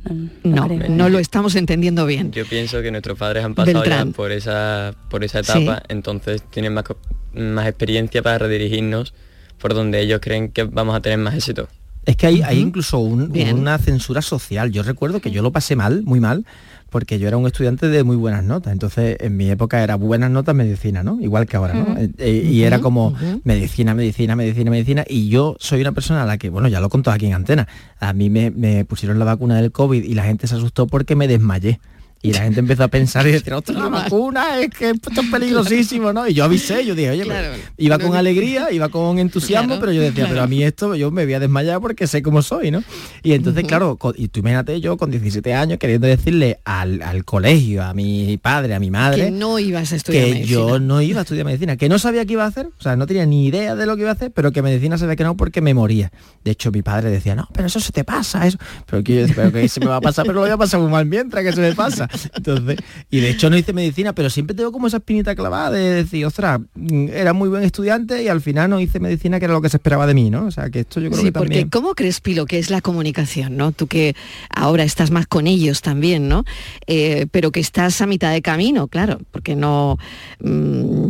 No, 0.44 0.68
No, 0.68 0.68
creo. 0.68 0.90
no 0.90 1.10
lo 1.10 1.20
estamos 1.20 1.56
entendiendo 1.56 2.06
bien. 2.06 2.32
Yo 2.32 2.46
pienso 2.46 2.82
que 2.82 2.90
nuestros 2.92 3.18
padres 3.18 3.44
han 3.44 3.54
pasado 3.54 3.80
Beltrán. 3.82 4.10
ya 4.10 4.16
por 4.16 4.32
esa, 4.32 4.94
por 5.10 5.24
esa 5.24 5.40
etapa, 5.40 5.84
entonces 5.90 6.42
tienen 6.50 6.74
más, 6.74 6.86
más 7.34 7.68
experiencia 7.68 8.22
para 8.22 8.38
redirigirnos 8.40 9.14
por 9.58 9.74
donde 9.74 10.02
ellos 10.02 10.20
creen 10.22 10.52
que 10.52 10.64
vamos 10.64 10.96
a 10.96 11.02
tener 11.02 11.18
más 11.20 11.34
éxito. 11.36 11.68
Es 12.06 12.18
que 12.18 12.28
hay, 12.28 12.42
hay 12.42 12.60
incluso 12.60 13.00
un- 13.00 13.32
una 13.54 13.78
censura 13.78 14.22
social. 14.22 14.72
Yo 14.72 14.84
recuerdo 14.84 15.22
que 15.22 15.32
yo 15.32 15.42
lo 15.42 15.52
pasé 15.52 15.76
mal, 15.78 16.04
muy 16.04 16.20
mal, 16.20 16.46
porque 16.94 17.18
yo 17.18 17.28
era 17.28 17.38
un 17.38 17.48
estudiante 17.48 17.88
de 17.90 18.04
muy 18.04 18.16
buenas 18.16 18.44
notas. 18.44 18.72
Entonces, 18.72 19.18
en 19.20 19.36
mi 19.36 19.50
época 19.50 19.84
era 19.84 19.96
buenas 19.96 20.30
notas 20.30 20.54
medicina, 20.54 21.02
¿no? 21.02 21.20
Igual 21.20 21.48
que 21.48 21.58
ahora, 21.58 21.74
¿no? 21.74 21.98
Eh, 21.98 22.12
eh, 22.20 22.48
y 22.52 22.62
era 22.62 22.82
como 22.82 23.16
medicina, 23.44 23.96
medicina, 23.96 24.36
medicina, 24.36 24.70
medicina. 24.70 25.04
Y 25.10 25.28
yo 25.28 25.56
soy 25.60 25.82
una 25.82 25.92
persona 25.92 26.22
a 26.22 26.28
la 26.28 26.38
que, 26.38 26.52
bueno, 26.52 26.68
ya 26.68 26.80
lo 26.80 26.90
contó 26.90 27.10
aquí 27.10 27.26
en 27.26 27.34
antena. 27.34 27.68
A 28.00 28.14
mí 28.14 28.30
me, 28.30 28.52
me 28.52 28.86
pusieron 28.86 29.18
la 29.18 29.26
vacuna 29.26 29.56
del 29.56 29.72
COVID 29.72 30.04
y 30.04 30.14
la 30.14 30.24
gente 30.24 30.46
se 30.46 30.54
asustó 30.54 30.86
porque 30.86 31.16
me 31.16 31.28
desmayé. 31.28 31.80
Y 32.26 32.32
la 32.32 32.40
gente 32.44 32.62
empezó 32.62 32.86
a 32.86 32.88
pensar 32.88 33.28
y 33.28 33.34
decir, 33.34 33.54
ostras, 33.54 33.78
la 33.78 33.90
vacuna 33.90 34.58
es 34.60 34.70
que 34.70 34.92
esto 34.92 35.10
es 35.12 35.30
peligrosísimo, 35.30 36.14
¿no? 36.14 36.26
Y 36.26 36.34
yo 36.34 36.46
avisé, 36.46 36.86
yo 36.86 36.96
dije, 36.96 37.12
oye, 37.12 37.26
pero 37.28 37.54
iba 37.78 38.00
con 38.00 38.16
alegría, 38.16 38.72
iba 38.72 38.88
con 38.88 39.20
entusiasmo, 39.20 39.68
Claro, 39.68 39.82
pero 39.82 39.92
yo 39.92 40.00
decía, 40.02 40.16
claro. 40.24 40.30
pero 40.30 40.44
a 40.44 40.48
mí 40.48 40.64
esto 40.64 40.96
yo 40.96 41.12
me 41.12 41.26
voy 41.26 41.34
a 41.34 41.40
desmayar 41.42 41.82
porque 41.82 42.08
sé 42.08 42.22
cómo 42.22 42.42
soy, 42.42 42.72
¿no? 42.72 42.82
Y 43.24 43.34
entonces, 43.34 43.66
claro, 43.66 44.00
y 44.16 44.30
tú 44.30 44.40
imagínate 44.40 44.80
yo 44.80 44.96
con 44.96 45.12
17 45.12 45.54
años 45.54 45.80
queriendo 45.80 46.08
decirle 46.08 46.60
al, 46.64 47.02
al 47.02 47.26
colegio, 47.26 47.84
a 47.84 47.94
mi 47.94 48.38
padre, 48.38 48.74
a 48.74 48.80
mi 48.80 48.90
madre, 48.90 49.26
Que 49.26 49.32
no 49.32 49.60
ibas 49.60 49.92
a 49.92 49.98
estudiar 49.98 50.24
que 50.26 50.32
medicina. 50.34 50.54
yo 50.60 50.80
no 50.80 51.02
iba 51.02 51.20
a 51.20 51.24
estudiar 51.24 51.46
medicina, 51.46 51.76
que 51.76 51.90
no 51.90 52.00
sabía 52.00 52.26
qué 52.26 52.34
iba 52.34 52.46
a 52.46 52.48
hacer, 52.48 52.68
o 52.68 52.82
sea, 52.82 52.96
no 52.96 53.06
tenía 53.06 53.26
ni 53.26 53.48
idea 53.48 53.76
de 53.76 53.86
lo 53.86 53.96
que 53.98 54.04
iba 54.04 54.12
a 54.12 54.14
hacer, 54.14 54.32
pero 54.32 54.54
que 54.54 54.62
medicina 54.62 54.98
sabía 54.98 55.18
que 55.18 55.26
no 55.26 55.36
porque 55.36 55.60
me 55.60 55.74
moría. 55.74 56.10
De 56.46 56.52
hecho, 56.52 56.72
mi 56.72 56.82
padre 56.84 57.10
decía, 57.10 57.36
no, 57.36 57.50
pero 57.54 57.68
eso 57.68 57.82
se 57.82 57.92
te 57.92 58.06
pasa, 58.06 58.48
eso. 58.48 58.58
Pero 58.86 59.04
que 59.04 59.28
yo 59.28 59.34
pero 59.36 59.52
que 59.52 59.68
se 59.68 59.82
me 59.82 59.88
va 59.88 59.98
a 59.98 60.02
pasar, 60.02 60.24
pero 60.26 60.36
lo 60.36 60.42
voy 60.42 60.52
a 60.52 60.58
pasar 60.58 60.80
muy 60.80 60.90
mal 60.90 61.06
mientras 61.06 61.44
que 61.44 61.52
se 61.52 61.60
me 61.60 61.74
pasa. 61.74 62.08
Entonces, 62.36 62.78
y 63.10 63.20
de 63.20 63.30
hecho 63.30 63.50
no 63.50 63.58
hice 63.58 63.74
medicina, 63.74 64.14
pero 64.14 64.30
siempre 64.30 64.56
tengo 64.56 64.72
como 64.72 64.88
esa 64.88 64.98
espinita 64.98 65.36
clavada 65.36 65.72
de 65.72 65.80
decir, 66.04 66.26
ostras, 66.26 66.60
mm, 66.76 67.08
era 67.10 67.34
muy 67.34 67.50
buen 67.50 67.64
estudiante 67.64 68.24
y 68.24 68.28
al 68.28 68.42
final 68.42 68.70
no 68.70 68.80
hice 68.80 69.00
medicina, 69.00 69.40
que 69.40 69.46
era 69.46 69.54
lo 69.54 69.62
que 69.62 69.70
se 69.70 69.78
esperaba 69.78 70.08
de 70.08 70.14
mí, 70.14 70.30
¿no? 70.30 70.46
O 70.46 70.52
sea, 70.52 70.70
que 70.70 70.82
esto 70.82 71.00
yo 71.00 71.10
creo 71.10 71.20
Sí, 71.20 71.26
que 71.28 71.32
también... 71.32 71.62
porque 71.64 71.70
¿cómo 71.70 71.94
crees, 71.96 72.22
Pilo, 72.22 72.46
que 72.46 72.60
es 72.60 72.70
la 72.70 72.82
comunicación, 72.82 73.58
no? 73.58 73.72
Tú 73.72 73.88
que 73.88 74.16
ahora 74.50 74.84
estás 74.84 75.12
más 75.12 75.28
con 75.28 75.48
ellos 75.48 75.82
también, 75.82 76.28
¿no? 76.30 76.44
Eh, 76.88 77.28
pero 77.32 77.52
que 77.52 77.60
estás 77.60 78.02
a 78.02 78.08
mitad 78.08 78.32
de 78.32 78.42
camino, 78.42 78.88
claro, 78.88 79.20
porque 79.32 79.56
no... 79.56 79.98
mm, 80.40 81.08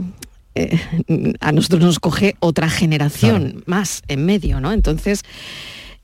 eh, 0.56 0.80
a 1.40 1.52
nosotros 1.52 1.82
nos 1.82 2.00
coge 2.00 2.36
otra 2.40 2.70
generación 2.70 3.64
más 3.66 4.04
en 4.08 4.26
medio, 4.26 4.62
¿no? 4.62 4.72
Entonces, 4.72 5.24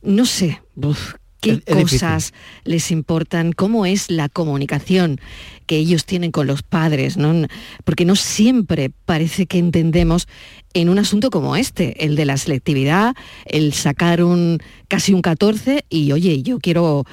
no 0.01 0.25
sé, 0.25 0.59
uf, 0.75 1.13
qué 1.41 1.51
Es- 1.51 1.57
es 1.65 1.77
difícil. 1.77 1.99
cosas 1.99 2.33
les 2.63 2.91
importan, 2.91 3.51
cómo 3.53 3.85
es 3.85 4.09
la 4.11 4.29
comunicación 4.29 5.19
que 5.65 5.77
ellos 5.77 6.05
tienen 6.05 6.31
con 6.31 6.47
los 6.47 6.63
padres, 6.63 7.17
¿no? 7.17 7.45
Porque 7.83 8.05
no 8.05 8.15
siempre 8.15 8.91
parece 9.05 9.45
que 9.45 9.57
entendemos 9.59 10.27
en 10.73 10.89
un 10.89 10.99
asunto 10.99 11.29
como 11.29 11.55
este, 11.55 12.05
el 12.05 12.15
de 12.15 12.25
la 12.25 12.37
selectividad, 12.37 13.13
el 13.45 13.73
sacar 13.73 14.23
un 14.23 14.59
casi 14.87 15.13
un 15.13 15.21
14 15.21 15.85
y 15.89 16.11
oye, 16.11 16.41
yo 16.41 16.59
quiero 16.59 17.05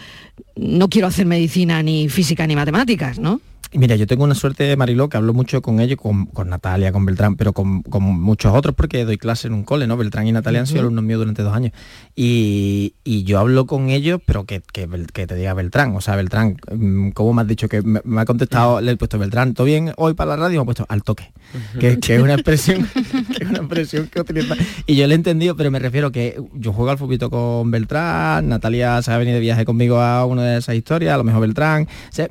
no 0.57 0.89
quiero 0.89 1.07
hacer 1.07 1.27
medicina 1.27 1.83
ni 1.83 2.09
física 2.09 2.47
ni 2.47 2.57
matemáticas, 2.57 3.18
¿no? 3.18 3.41
Mira, 3.72 3.96
yo 3.96 4.06
tengo 4.06 4.24
una 4.24 4.34
suerte, 4.34 4.76
Mariló, 4.76 5.08
que 5.08 5.16
hablo 5.16 5.34
mucho 5.34 5.60
con 5.60 5.80
ellos, 5.80 5.98
con, 6.00 6.26
con 6.26 6.48
Natalia, 6.48 6.92
con 6.92 7.04
Beltrán, 7.04 7.36
pero 7.36 7.52
con, 7.52 7.82
con 7.82 8.02
muchos 8.02 8.54
otros 8.54 8.74
porque 8.74 9.04
doy 9.04 9.18
clase 9.18 9.48
en 9.48 9.54
un 9.54 9.64
cole, 9.64 9.86
¿no? 9.86 9.96
Beltrán 9.96 10.26
y 10.26 10.32
Natalia 10.32 10.60
han 10.60 10.66
sido 10.66 10.80
alumnos 10.80 11.04
míos 11.04 11.18
durante 11.18 11.42
dos 11.42 11.54
años. 11.54 11.72
Y, 12.14 12.94
y 13.04 13.24
yo 13.24 13.40
hablo 13.40 13.66
con 13.66 13.90
ellos, 13.90 14.20
pero 14.24 14.44
que, 14.44 14.62
que, 14.72 14.88
que 15.12 15.26
te 15.26 15.34
diga 15.34 15.54
Beltrán. 15.54 15.96
O 15.96 16.00
sea, 16.00 16.16
Beltrán, 16.16 16.56
mm, 16.72 17.10
¿cómo 17.10 17.32
me 17.34 17.42
has 17.42 17.48
dicho? 17.48 17.68
Que 17.68 17.82
me, 17.82 18.00
me 18.04 18.20
ha 18.20 18.24
contestado, 18.24 18.80
le 18.80 18.92
he 18.92 18.96
puesto 18.96 19.18
Beltrán, 19.18 19.54
¿todo 19.54 19.66
bien 19.66 19.92
hoy 19.96 20.14
para 20.14 20.30
la 20.30 20.36
radio? 20.36 20.60
Me 20.60 20.62
ha 20.62 20.64
puesto 20.66 20.86
al 20.88 21.02
toque. 21.02 21.32
Que, 21.78 21.98
que 21.98 22.16
es 22.16 22.22
una 22.22 22.34
expresión, 22.34 22.88
que 23.36 23.44
es 23.44 23.50
una 23.50 23.58
expresión 23.58 24.08
que 24.08 24.20
utiliza. 24.20 24.54
Y 24.86 24.96
yo 24.96 25.06
le 25.06 25.14
he 25.14 25.16
entendido, 25.16 25.56
pero 25.56 25.70
me 25.70 25.78
refiero 25.78 26.12
que 26.12 26.40
yo 26.54 26.72
juego 26.72 26.90
al 26.90 26.98
fútbol 26.98 27.16
con 27.30 27.70
Beltrán, 27.70 28.48
Natalia 28.48 29.00
se 29.02 29.12
ha 29.12 29.18
venido 29.18 29.36
de 29.36 29.40
viaje 29.40 29.64
conmigo 29.64 30.00
a 30.00 30.26
una 30.26 30.42
de 30.42 30.58
esas 30.58 30.74
historias, 30.74 31.14
a 31.14 31.16
lo 31.16 31.24
mejor 31.24 31.40
Beltrán, 31.40 31.84
o 31.84 32.12
sea, 32.12 32.28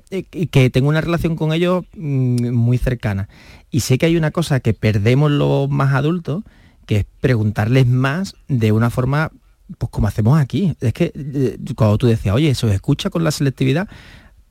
que 0.52 0.70
tengo 0.70 0.90
una 0.90 1.02
relación 1.02 1.25
con 1.34 1.52
ellos 1.52 1.86
mm, 1.96 2.52
muy 2.52 2.78
cercana. 2.78 3.28
Y 3.72 3.80
sé 3.80 3.98
que 3.98 4.06
hay 4.06 4.16
una 4.16 4.30
cosa 4.30 4.60
que 4.60 4.76
perdemos 4.76 5.32
los 5.32 5.70
más 5.70 5.96
adultos, 5.96 6.44
que 6.86 6.98
es 6.98 7.06
preguntarles 7.20 7.88
más 7.88 8.36
de 8.48 8.72
una 8.72 8.92
forma, 8.92 9.32
pues 9.80 9.90
como 9.90 10.08
hacemos 10.08 10.40
aquí. 10.40 10.76
Es 10.80 10.94
que 10.94 11.12
eh, 11.16 11.58
cuando 11.76 11.98
tú 11.98 12.06
decías, 12.06 12.36
oye, 12.36 12.54
¿se 12.54 12.68
os 12.68 12.74
escucha 12.74 13.10
con 13.10 13.24
la 13.24 13.32
selectividad? 13.32 13.90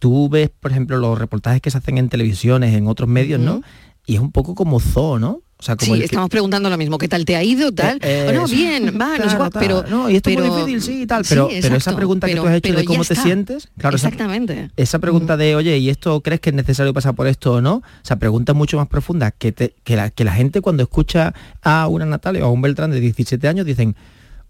Tú 0.00 0.28
ves, 0.28 0.50
por 0.50 0.72
ejemplo, 0.72 0.96
los 0.96 1.16
reportajes 1.16 1.62
que 1.62 1.70
se 1.70 1.78
hacen 1.78 1.98
en 1.98 2.08
televisiones, 2.08 2.74
en 2.74 2.88
otros 2.88 3.08
medios, 3.08 3.40
¿no? 3.40 3.62
Y 4.04 4.16
es 4.16 4.20
un 4.20 4.32
poco 4.32 4.56
como 4.56 4.80
zoo, 4.80 5.20
¿no? 5.20 5.43
O 5.56 5.62
sea, 5.62 5.76
como 5.76 5.86
Sí, 5.86 5.92
el 5.92 5.98
que- 6.00 6.04
estamos 6.06 6.28
preguntando 6.28 6.68
lo 6.68 6.76
mismo, 6.76 6.98
¿qué 6.98 7.08
tal 7.08 7.24
te 7.24 7.36
ha 7.36 7.42
ido? 7.42 7.72
Tal? 7.72 7.98
Eh, 8.02 8.26
Oh, 8.28 8.32
no, 8.32 8.46
bien, 8.46 8.98
va, 9.00 9.10
no 9.10 9.14
sé 9.16 9.22
Claro, 9.22 9.38
cuál, 9.38 9.50
tal. 9.50 9.62
pero... 9.62 9.84
No, 9.88 10.10
y 10.10 10.16
esto 10.16 10.28
es 10.30 10.36
muy 10.36 10.44
pero- 10.48 10.66
difícil, 10.66 10.82
sí, 10.82 11.02
y 11.02 11.06
tal, 11.06 11.24
pero- 11.28 11.48
pero 11.48 11.76
esa 11.76 11.94
pregunta 11.96 12.26
que 12.26 12.32
pero- 12.32 12.42
tú 12.42 12.48
has 12.48 12.54
hecho 12.56 12.68
pero 12.70 12.78
de 12.80 12.84
cómo 12.84 13.04
te 13.04 13.14
sientes, 13.14 13.68
claro, 13.78 13.96
esa- 13.96 14.08
Exactamente. 14.08 14.70
esa 14.76 14.98
pregunta 14.98 15.36
de, 15.36 15.56
oye, 15.56 15.78
¿y 15.78 15.88
esto 15.90 16.20
crees 16.22 16.40
que 16.40 16.50
es 16.50 16.56
necesario 16.56 16.92
pasar 16.92 17.14
por 17.14 17.28
esto 17.28 17.54
o 17.54 17.60
no? 17.60 17.76
O 17.76 17.82
sea, 18.02 18.16
preguntas 18.16 18.54
mucho 18.54 18.76
más 18.76 18.88
profundas 18.88 19.32
que, 19.38 19.52
te- 19.52 19.74
que, 19.84 19.96
la, 19.96 20.10
que 20.10 20.24
la 20.24 20.32
gente 20.34 20.60
cuando 20.60 20.82
escucha 20.82 21.32
a 21.62 21.86
una 21.88 22.04
Natalia 22.04 22.44
o 22.44 22.48
a 22.48 22.52
un 22.52 22.60
Beltrán 22.60 22.90
de 22.90 23.00
17 23.00 23.46
años 23.48 23.64
dicen, 23.64 23.94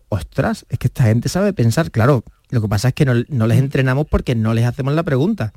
ostras, 0.08 0.64
es 0.68 0.78
que 0.78 0.86
esta 0.88 1.04
gente 1.04 1.28
sabe 1.28 1.52
pensar. 1.52 1.90
Claro, 1.90 2.24
lo 2.50 2.60
que 2.62 2.68
pasa 2.68 2.88
es 2.88 2.94
que 2.94 3.04
no, 3.04 3.14
no 3.28 3.46
les 3.46 3.58
entrenamos 3.58 4.06
porque 4.08 4.34
no 4.34 4.54
les 4.54 4.64
hacemos 4.64 4.94
la 4.94 5.02
pregunta. 5.02 5.52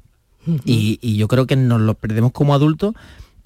y, 0.66 0.98
y 1.02 1.18
yo 1.18 1.28
creo 1.28 1.46
que 1.46 1.56
nos 1.58 1.82
lo 1.82 1.94
perdemos 1.96 2.32
como 2.32 2.54
adultos 2.54 2.94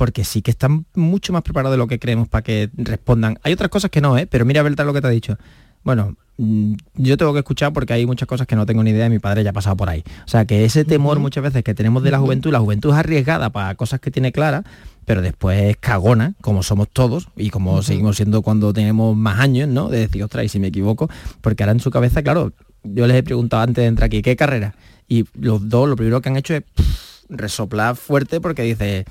porque 0.01 0.23
sí 0.23 0.41
que 0.41 0.49
están 0.49 0.87
mucho 0.95 1.31
más 1.31 1.43
preparados 1.43 1.75
de 1.75 1.77
lo 1.77 1.85
que 1.85 1.99
creemos 1.99 2.27
para 2.27 2.41
que 2.41 2.71
respondan. 2.73 3.37
Hay 3.43 3.53
otras 3.53 3.69
cosas 3.69 3.91
que 3.91 4.01
no, 4.01 4.17
¿eh? 4.17 4.25
pero 4.25 4.45
mira, 4.45 4.63
Beltrán, 4.63 4.87
lo 4.87 4.95
que 4.95 5.01
te 5.01 5.05
ha 5.05 5.11
dicho. 5.11 5.37
Bueno, 5.83 6.15
mm, 6.39 6.73
yo 6.95 7.17
tengo 7.17 7.33
que 7.33 7.39
escuchar 7.41 7.71
porque 7.71 7.93
hay 7.93 8.07
muchas 8.07 8.27
cosas 8.27 8.47
que 8.47 8.55
no 8.55 8.65
tengo 8.65 8.81
ni 8.81 8.89
idea 8.89 9.05
y 9.05 9.11
mi 9.11 9.19
padre 9.19 9.43
ya 9.43 9.51
ha 9.51 9.53
pasado 9.53 9.77
por 9.77 9.89
ahí. 9.89 10.03
O 10.25 10.27
sea, 10.27 10.45
que 10.45 10.65
ese 10.65 10.85
temor 10.85 11.19
muchas 11.19 11.43
veces 11.43 11.63
que 11.63 11.75
tenemos 11.75 12.01
de 12.01 12.09
la 12.09 12.17
juventud, 12.17 12.51
la 12.51 12.59
juventud 12.59 12.89
es 12.89 12.95
arriesgada 12.95 13.51
para 13.51 13.75
cosas 13.75 13.99
que 13.99 14.09
tiene 14.09 14.31
claras, 14.31 14.63
pero 15.05 15.21
después 15.21 15.61
es 15.61 15.77
cagona, 15.77 16.33
como 16.41 16.63
somos 16.63 16.89
todos 16.89 17.27
y 17.37 17.51
como 17.51 17.83
seguimos 17.83 18.15
siendo 18.15 18.41
cuando 18.41 18.73
tenemos 18.73 19.15
más 19.15 19.39
años, 19.39 19.69
¿no? 19.69 19.87
De 19.87 19.99
decir, 19.99 20.23
ostras, 20.23 20.45
y 20.45 20.49
si 20.49 20.59
me 20.59 20.69
equivoco, 20.69 21.11
porque 21.41 21.61
ahora 21.61 21.73
en 21.73 21.79
su 21.79 21.91
cabeza, 21.91 22.23
claro, 22.23 22.53
yo 22.83 23.05
les 23.05 23.17
he 23.17 23.21
preguntado 23.21 23.61
antes 23.61 23.83
de 23.83 23.85
entrar 23.85 24.07
aquí, 24.07 24.23
¿qué 24.23 24.35
carrera? 24.35 24.73
Y 25.07 25.25
los 25.39 25.69
dos, 25.69 25.87
lo 25.87 25.95
primero 25.95 26.21
que 26.21 26.29
han 26.29 26.37
hecho 26.37 26.55
es 26.55 26.63
pff, 26.63 27.25
resoplar 27.29 27.95
fuerte 27.95 28.41
porque 28.41 28.63
dice, 28.63 29.05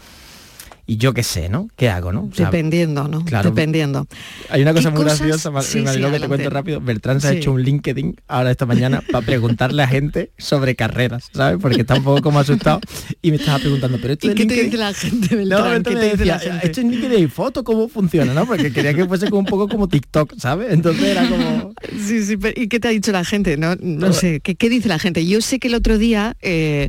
y 0.92 0.96
yo 0.96 1.14
qué 1.14 1.22
sé, 1.22 1.48
¿no? 1.48 1.68
¿Qué 1.76 1.88
hago, 1.88 2.10
no? 2.12 2.28
O 2.32 2.34
sea, 2.34 2.46
Dependiendo, 2.46 3.06
¿no? 3.06 3.24
Claro. 3.24 3.50
Dependiendo. 3.50 4.08
hay 4.48 4.62
una 4.62 4.72
cosa 4.74 4.90
¿Qué 4.90 4.94
muy 4.96 5.04
cosas? 5.04 5.20
graciosa, 5.20 5.50
Mar- 5.52 5.62
Sí, 5.62 5.84
sí, 5.86 6.00
que 6.00 6.18
te 6.18 6.26
cuento 6.26 6.50
rápido. 6.50 6.80
Beltrán 6.80 7.20
se 7.20 7.28
ha 7.28 7.30
Sí. 7.30 7.36
hecho 7.36 7.52
un 7.52 7.62
LinkedIn 7.62 8.16
ahora 8.26 8.50
esta 8.50 8.66
mañana 8.66 9.00
para 9.12 9.24
preguntarle 9.24 9.84
a 9.84 9.86
gente 9.86 10.32
sobre 10.36 10.74
carreras, 10.74 11.30
¿sabes? 11.32 11.58
Porque 11.62 11.82
está 11.82 11.94
un 11.94 12.02
poco 12.02 12.22
como 12.22 12.40
asustado 12.40 12.80
y 13.22 13.30
me 13.30 13.36
estaba 13.36 13.60
preguntando, 13.60 13.98
pero 14.02 14.14
esto 14.14 14.26
¿Y 14.26 14.30
de 14.30 14.34
qué 14.34 14.46
te 14.46 14.54
LinkedIn- 14.56 14.64
dice 14.64 14.76
la 14.78 14.92
gente, 14.94 15.28
No, 15.30 15.36
Beltrán? 15.36 15.70
Beltrán 15.74 15.94
¿Qué 15.94 16.00
te 16.00 16.10
dice 16.10 16.24
la 16.24 16.38
gente? 16.40 16.66
esto 16.66 16.80
es 16.80 16.86
LinkedIn 16.88 17.18
y 17.24 17.28
foto, 17.28 17.62
¿cómo 17.62 17.88
funciona? 17.88 18.34
¿no? 18.34 18.46
Porque 18.46 18.72
quería 18.72 18.92
que 18.92 19.06
fuese 19.06 19.30
como 19.30 19.38
un 19.40 19.46
poco 19.46 19.68
como 19.68 19.86
TikTok, 19.86 20.34
¿sabes? 20.38 20.72
Entonces 20.72 21.04
era 21.04 21.28
como... 21.28 21.72
Sí, 22.04 22.24
sí, 22.24 22.36
pero 22.36 22.60
¿y 22.60 22.66
qué 22.66 22.80
te 22.80 22.88
ha 22.88 22.90
dicho 22.90 23.12
la 23.12 23.24
gente? 23.24 23.56
No, 23.56 23.76
no 23.80 24.12
sé, 24.12 24.40
¿qué, 24.40 24.56
qué 24.56 24.68
dice 24.68 24.88
la 24.88 24.98
gente? 24.98 25.24
Yo 25.24 25.40
sé 25.40 25.60
que 25.60 25.68
el 25.68 25.74
otro 25.76 25.98
día, 25.98 26.36
eh, 26.40 26.88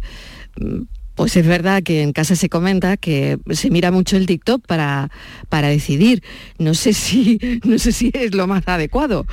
pues 1.22 1.38
es 1.38 1.46
verdad 1.46 1.84
que 1.84 2.02
en 2.02 2.14
casa 2.14 2.36
se 2.36 2.50
comenta 2.50 2.98
que 2.98 3.38
se 3.52 3.70
mira 3.70 3.92
mucho 3.92 4.18
el 4.18 4.26
TikTok 4.26 4.66
para, 4.66 5.12
para 5.50 5.68
decidir. 5.68 6.24
No 6.58 6.74
sé 6.74 6.94
si, 6.94 7.38
no 7.64 7.78
sé 7.78 7.92
si 7.92 8.10
es 8.16 8.34
lo 8.34 8.48
más 8.48 8.68
adecuado. 8.68 9.28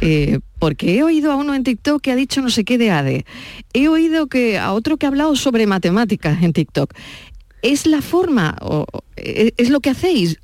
eh, 0.00 0.40
porque 0.58 0.96
he 0.96 1.04
oído 1.04 1.30
a 1.30 1.36
uno 1.36 1.54
en 1.54 1.62
TikTok 1.62 2.02
que 2.02 2.10
ha 2.10 2.16
dicho 2.16 2.42
no 2.42 2.50
sé 2.50 2.64
qué 2.64 2.78
de 2.78 2.90
ADE. 2.90 3.24
He 3.72 3.86
oído 3.86 4.26
que 4.26 4.58
a 4.58 4.72
otro 4.72 4.96
que 4.96 5.06
ha 5.06 5.10
hablado 5.10 5.36
sobre 5.36 5.68
matemáticas 5.68 6.42
en 6.42 6.52
TikTok. 6.52 6.92
¿Es 7.62 7.86
la 7.86 8.02
forma 8.02 8.56
o 8.60 8.86
o 8.90 9.02
es 9.16 9.68
lo 9.70 9.80
que 9.80 9.90
hacéis? 9.90 10.38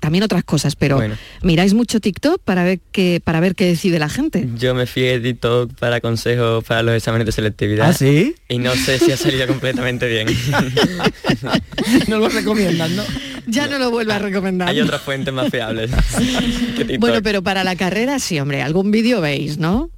También 0.00 0.22
otras 0.22 0.44
cosas, 0.44 0.76
pero 0.76 0.96
Bueno. 0.96 1.16
miráis 1.42 1.72
mucho 1.74 1.98
TikTok 1.98 2.40
para 2.44 2.62
ver 2.62 2.78
qué 2.92 3.20
para 3.24 3.40
ver 3.40 3.54
qué 3.54 3.64
decide 3.66 3.98
la 3.98 4.08
gente. 4.08 4.46
Yo 4.56 4.74
me 4.74 4.86
fui 4.86 5.02
de 5.02 5.18
TikTok 5.20 5.72
para 5.74 6.00
consejos 6.00 6.62
para 6.64 6.82
los 6.82 6.94
exámenes 6.94 7.26
de 7.26 7.32
selectividad. 7.32 7.88
¿Ah, 7.88 7.92
sí? 7.94 8.34
Y 8.48 8.58
no 8.58 8.74
sé 8.76 8.98
si 8.98 9.10
ha 9.12 9.16
salido 9.16 9.46
completamente 9.54 10.06
bien. 10.08 10.28
no 12.08 12.18
lo 12.18 12.28
recomiendan, 12.28 12.94
¿no? 12.96 13.04
Ya 13.46 13.66
no 13.66 13.78
lo 13.78 13.90
vuelvo 13.90 14.12
a 14.12 14.18
recomendar. 14.18 14.68
Hay 14.68 14.80
otras 14.80 15.00
fuentes 15.02 15.32
más 15.32 15.50
fiables 15.50 15.90
que 16.76 16.84
TikTok. 16.84 17.00
Bueno, 17.00 17.22
pero 17.22 17.42
para 17.42 17.64
la 17.64 17.76
carrera 17.76 18.18
sí, 18.18 18.38
hombre, 18.38 18.62
algún 18.62 18.90
vídeo 18.90 19.20
veis, 19.20 19.58
¿no? 19.58 19.90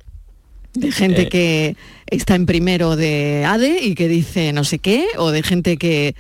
De 0.75 0.93
gente 0.93 1.23
Eh. 1.23 1.29
que 1.29 1.77
está 2.07 2.37
en 2.37 2.47
primero 2.47 2.95
de 2.97 3.45
ADE 3.45 3.81
y 3.83 3.95
que 3.95 4.09
dice 4.09 4.53
no 4.53 4.65
sé 4.65 4.79
qué, 4.79 5.07
o 5.19 5.31
de 5.31 5.43
gente 5.43 5.77
que... 5.77 6.15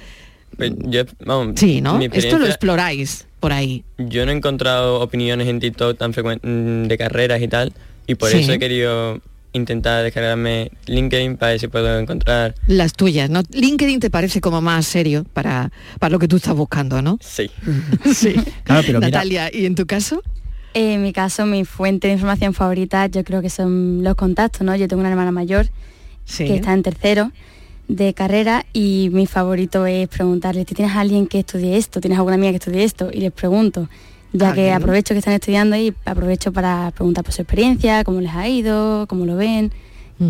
Pues 0.56 0.72
yo, 0.80 1.02
vamos, 1.24 1.54
Sí, 1.58 1.80
¿no? 1.80 2.00
Esto 2.00 2.38
lo 2.38 2.46
exploráis 2.46 3.26
por 3.40 3.52
ahí. 3.52 3.84
Yo 3.98 4.26
no 4.26 4.32
he 4.32 4.34
encontrado 4.36 5.00
opiniones 5.00 5.48
en 5.48 5.60
TikTok 5.60 5.96
tan 5.96 6.12
frecuentes 6.12 6.88
de 6.88 6.98
carreras 6.98 7.40
y 7.40 7.48
tal, 7.48 7.72
y 8.06 8.14
por 8.16 8.30
Sí. 8.30 8.38
eso 8.40 8.52
he 8.52 8.58
querido 8.58 9.20
intentar 9.52 10.04
descargarme 10.04 10.70
LinkedIn 10.86 11.36
para 11.36 11.52
ver 11.52 11.60
si 11.60 11.66
puedo 11.68 11.98
encontrar. 11.98 12.54
Las 12.66 12.92
tuyas, 12.92 13.30
¿no? 13.30 13.42
LinkedIn 13.50 13.98
te 14.00 14.10
parece 14.10 14.40
como 14.40 14.60
más 14.60 14.86
serio 14.86 15.24
para, 15.32 15.72
para 15.98 16.10
lo 16.12 16.18
que 16.18 16.28
tú 16.28 16.36
estás 16.36 16.54
buscando, 16.54 17.02
¿no? 17.02 17.18
Sí. 17.20 17.50
sí. 18.14 18.34
Claro, 18.64 18.82
pero 18.86 19.00
mira- 19.00 19.10
Natalia, 19.10 19.50
¿y 19.52 19.66
en 19.66 19.74
tu 19.74 19.86
caso? 19.86 20.22
Eh, 20.74 20.94
En 20.94 21.02
mi 21.02 21.12
caso, 21.12 21.46
mi 21.46 21.64
fuente 21.64 22.06
de 22.08 22.14
información 22.14 22.54
favorita 22.54 23.06
yo 23.08 23.24
creo 23.24 23.42
que 23.42 23.50
son 23.50 24.04
los 24.04 24.14
contactos, 24.14 24.60
¿no? 24.62 24.76
Yo 24.76 24.86
tengo 24.86 25.00
una 25.00 25.10
hermana 25.10 25.32
mayor 25.32 25.66
Sí. 26.26 26.44
que 26.44 26.54
está 26.56 26.72
en 26.72 26.82
tercero 26.84 27.32
de 27.96 28.14
carrera 28.14 28.64
y 28.72 29.10
mi 29.12 29.26
favorito 29.26 29.86
es 29.86 30.08
preguntarle, 30.08 30.64
¿tú 30.64 30.74
tienes 30.74 30.94
a 30.94 31.00
alguien 31.00 31.26
que 31.26 31.40
estudie 31.40 31.76
esto? 31.76 32.00
¿Tienes 32.00 32.18
alguna 32.18 32.36
amiga 32.36 32.50
que 32.52 32.56
estudie 32.58 32.84
esto? 32.84 33.10
Y 33.12 33.20
les 33.20 33.32
pregunto, 33.32 33.88
ya 34.32 34.50
Ah, 34.50 34.54
que 34.54 34.62
bien. 34.62 34.74
aprovecho 34.74 35.14
que 35.14 35.18
están 35.18 35.34
estudiando 35.34 35.76
y 35.76 35.92
aprovecho 36.04 36.52
para 36.52 36.92
preguntar 36.92 37.24
por 37.24 37.32
su 37.32 37.42
experiencia, 37.42 38.04
cómo 38.04 38.20
les 38.20 38.32
ha 38.32 38.48
ido, 38.48 39.06
cómo 39.08 39.26
lo 39.26 39.36
ven. 39.36 39.72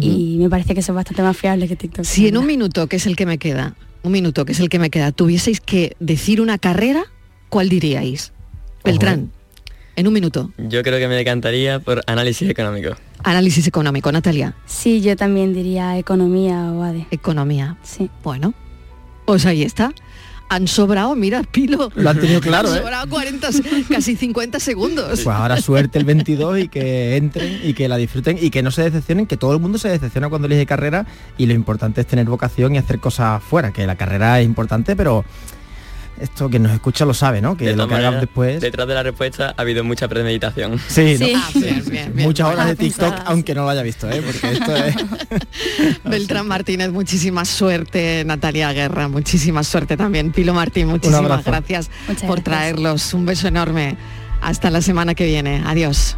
Y 0.00 0.36
me 0.38 0.48
parece 0.48 0.72
que 0.74 0.80
eso 0.80 0.92
es 0.92 0.96
bastante 0.96 1.20
más 1.22 1.36
fiable 1.36 1.66
que 1.66 1.74
TikTok. 1.74 2.04
Si 2.04 2.28
en 2.28 2.36
un 2.36 2.46
minuto, 2.46 2.86
que 2.86 2.94
es 2.96 3.06
el 3.06 3.16
que 3.16 3.26
me 3.26 3.38
queda, 3.38 3.74
un 4.04 4.12
minuto, 4.12 4.44
que 4.44 4.52
es 4.52 4.60
el 4.60 4.68
que 4.68 4.78
me 4.78 4.88
queda, 4.88 5.10
tuvieseis 5.10 5.60
que 5.60 5.96
decir 5.98 6.40
una 6.40 6.58
carrera, 6.58 7.02
¿cuál 7.48 7.68
diríais? 7.68 8.32
Beltrán, 8.84 9.32
en 9.96 10.06
un 10.06 10.12
minuto. 10.12 10.50
Yo 10.58 10.82
creo 10.82 10.98
que 10.98 11.08
me 11.08 11.14
decantaría 11.14 11.78
por 11.80 12.02
análisis 12.06 12.48
económico. 12.48 12.94
Análisis 13.22 13.66
económico, 13.66 14.10
Natalia. 14.10 14.54
Sí, 14.66 15.00
yo 15.00 15.16
también 15.16 15.52
diría 15.52 15.98
economía 15.98 16.72
o 16.72 16.82
ADE. 16.82 17.06
Economía. 17.10 17.76
Sí. 17.82 18.10
Bueno, 18.22 18.54
pues 19.26 19.44
ahí 19.46 19.62
está. 19.62 19.92
han 20.48 20.66
sobrado, 20.66 21.14
mira, 21.14 21.42
Pilo. 21.44 21.90
Lo 21.94 22.10
han 22.10 22.18
tenido 22.18 22.40
claro, 22.40 22.68
Han 22.70 22.76
¿eh? 22.76 22.80
sobrado 22.80 23.08
40, 23.08 23.48
casi 23.88 24.16
50 24.16 24.58
segundos. 24.58 25.20
Pues 25.22 25.26
ahora 25.26 25.60
suerte 25.60 25.98
el 25.98 26.04
22 26.04 26.58
y 26.60 26.68
que 26.68 27.16
entren 27.16 27.60
y 27.62 27.74
que 27.74 27.88
la 27.88 27.96
disfruten 27.96 28.38
y 28.40 28.50
que 28.50 28.62
no 28.62 28.70
se 28.70 28.82
decepcionen, 28.82 29.26
que 29.26 29.36
todo 29.36 29.52
el 29.52 29.60
mundo 29.60 29.78
se 29.78 29.88
decepciona 29.90 30.28
cuando 30.28 30.46
elige 30.46 30.66
carrera 30.66 31.06
y 31.38 31.46
lo 31.46 31.52
importante 31.52 32.00
es 32.00 32.06
tener 32.06 32.26
vocación 32.26 32.74
y 32.74 32.78
hacer 32.78 32.98
cosas 32.98 33.42
fuera, 33.42 33.72
que 33.72 33.86
la 33.86 33.96
carrera 33.96 34.40
es 34.40 34.46
importante, 34.46 34.96
pero 34.96 35.24
esto 36.20 36.48
que 36.48 36.58
nos 36.58 36.72
escucha 36.72 37.04
lo 37.04 37.14
sabe, 37.14 37.40
¿no? 37.40 37.56
Que 37.56 37.66
De 37.66 37.76
lo 37.76 37.88
que 37.88 37.94
hagas 37.94 38.20
después... 38.20 38.60
Detrás 38.60 38.86
de 38.86 38.94
la 38.94 39.02
respuesta 39.02 39.54
ha 39.56 39.60
habido 39.62 39.82
mucha 39.84 40.08
premeditación. 40.08 40.78
Sí, 40.88 41.16
¿no? 41.18 41.26
Ah, 41.36 41.50
bien, 41.54 41.84
bien, 41.88 42.12
bien. 42.14 42.26
Muchas 42.26 42.48
horas 42.48 42.66
de 42.68 42.76
TikTok, 42.76 43.14
aunque 43.26 43.54
no 43.54 43.62
lo 43.64 43.70
haya 43.70 43.82
visto, 43.82 44.08
¿eh? 44.10 44.22
Porque 44.24 44.52
esto 44.52 44.76
es... 44.76 44.94
Beltrán 46.04 46.46
Martínez, 46.46 46.90
muchísima 46.90 47.44
suerte. 47.44 48.22
Natalia 48.24 48.72
Guerra, 48.72 49.08
muchísima 49.08 49.62
suerte 49.64 49.96
también. 49.96 50.32
Pilo 50.32 50.54
Martín, 50.54 50.88
muchísimas 50.88 51.44
gracias 51.44 51.90
Muchas 52.08 52.22
por 52.24 52.36
gracias. 52.36 52.44
traerlos. 52.44 53.14
Un 53.14 53.26
beso 53.26 53.48
enorme. 53.48 53.96
Hasta 54.40 54.70
la 54.70 54.80
semana 54.82 55.14
que 55.14 55.26
viene. 55.26 55.62
Adiós. 55.66 56.16